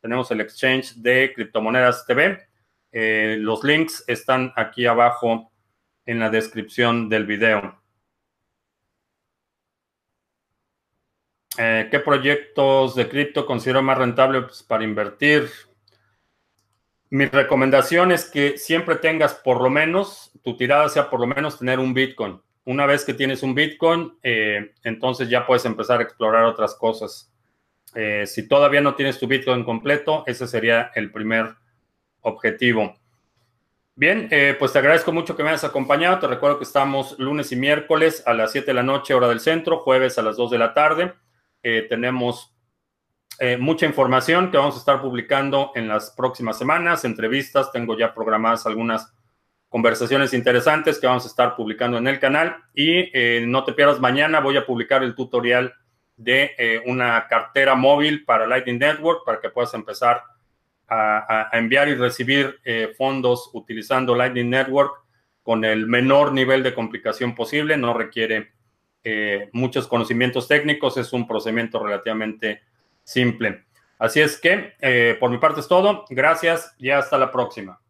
tenemos 0.00 0.30
el 0.30 0.40
exchange 0.40 0.94
de 0.96 1.32
criptomonedas 1.34 2.06
TV. 2.06 2.48
Eh, 2.92 3.36
los 3.40 3.64
links 3.64 4.04
están 4.06 4.52
aquí 4.56 4.86
abajo 4.86 5.52
en 6.06 6.18
la 6.18 6.30
descripción 6.30 7.08
del 7.08 7.26
video. 7.26 7.82
Eh, 11.58 11.88
¿Qué 11.90 11.98
proyectos 11.98 12.94
de 12.94 13.08
cripto 13.08 13.44
considero 13.44 13.82
más 13.82 13.98
rentables 13.98 14.62
para 14.62 14.84
invertir? 14.84 15.50
Mi 17.10 17.26
recomendación 17.26 18.12
es 18.12 18.30
que 18.30 18.58
siempre 18.58 18.96
tengas 18.96 19.34
por 19.34 19.60
lo 19.60 19.70
menos, 19.70 20.30
tu 20.42 20.56
tirada 20.56 20.88
sea 20.88 21.10
por 21.10 21.20
lo 21.20 21.26
menos 21.26 21.58
tener 21.58 21.78
un 21.78 21.94
Bitcoin. 21.94 22.40
Una 22.64 22.86
vez 22.86 23.04
que 23.04 23.14
tienes 23.14 23.42
un 23.42 23.54
Bitcoin, 23.54 24.18
eh, 24.22 24.74
entonces 24.84 25.28
ya 25.30 25.46
puedes 25.46 25.64
empezar 25.64 26.00
a 26.00 26.02
explorar 26.02 26.44
otras 26.44 26.74
cosas. 26.74 27.32
Eh, 27.94 28.26
si 28.26 28.46
todavía 28.46 28.80
no 28.80 28.94
tienes 28.94 29.18
tu 29.18 29.26
Bitcoin 29.26 29.64
completo, 29.64 30.22
ese 30.26 30.46
sería 30.46 30.90
el 30.94 31.10
primer 31.10 31.54
objetivo. 32.20 32.94
Bien, 33.94 34.28
eh, 34.30 34.54
pues 34.58 34.72
te 34.72 34.78
agradezco 34.78 35.12
mucho 35.12 35.34
que 35.34 35.42
me 35.42 35.48
hayas 35.48 35.64
acompañado. 35.64 36.18
Te 36.18 36.26
recuerdo 36.26 36.58
que 36.58 36.64
estamos 36.64 37.18
lunes 37.18 37.50
y 37.52 37.56
miércoles 37.56 38.22
a 38.26 38.34
las 38.34 38.52
7 38.52 38.66
de 38.66 38.74
la 38.74 38.82
noche, 38.82 39.14
hora 39.14 39.28
del 39.28 39.40
centro, 39.40 39.78
jueves 39.78 40.18
a 40.18 40.22
las 40.22 40.36
2 40.36 40.50
de 40.50 40.58
la 40.58 40.74
tarde. 40.74 41.14
Tenemos 41.62 42.54
mucha 43.58 43.86
información 43.86 44.50
que 44.50 44.56
vamos 44.56 44.76
a 44.76 44.78
estar 44.78 45.00
publicando 45.00 45.72
en 45.74 45.88
las 45.88 46.10
próximas 46.10 46.56
semanas, 46.56 47.04
entrevistas. 47.04 47.72
Tengo 47.72 47.98
ya 47.98 48.14
programadas 48.14 48.66
algunas 48.66 49.12
conversaciones 49.68 50.32
interesantes 50.34 50.98
que 50.98 51.06
vamos 51.06 51.24
a 51.24 51.28
estar 51.28 51.56
publicando 51.56 51.98
en 51.98 52.06
el 52.08 52.18
canal. 52.18 52.56
Y 52.74 53.10
no 53.46 53.64
te 53.64 53.72
pierdas, 53.72 54.00
mañana 54.00 54.40
voy 54.40 54.56
a 54.56 54.66
publicar 54.66 55.02
el 55.02 55.14
tutorial 55.14 55.74
de 56.18 56.50
eh, 56.58 56.82
una 56.84 57.26
cartera 57.28 57.76
móvil 57.76 58.24
para 58.24 58.46
Lightning 58.46 58.78
Network 58.78 59.24
para 59.24 59.40
que 59.40 59.50
puedas 59.50 59.72
empezar 59.72 60.22
a, 60.90 61.50
enviar 61.52 61.88
y 61.88 61.94
recibir 61.94 62.58
eh, 62.64 62.94
fondos 62.96 63.50
utilizando 63.52 64.14
Lightning 64.14 64.48
Network 64.48 65.04
con 65.42 65.64
el 65.64 65.86
menor 65.86 66.32
nivel 66.32 66.62
de 66.62 66.74
complicación 66.74 67.34
posible. 67.34 67.76
No 67.76 67.94
requiere 67.94 68.52
eh, 69.04 69.48
muchos 69.52 69.86
conocimientos 69.86 70.48
técnicos, 70.48 70.96
es 70.96 71.12
un 71.12 71.26
procedimiento 71.28 71.78
relativamente 71.78 72.62
simple. 73.04 73.66
Así 73.98 74.20
es 74.20 74.40
que, 74.40 75.16
por 75.18 75.30
mi 75.30 75.38
parte 75.38 75.60
es 75.60 75.68
todo. 75.68 76.04
Gracias 76.08 76.74
y 76.78 76.90
hasta 76.90 77.18
la 77.18 77.30
próxima. 77.30 77.80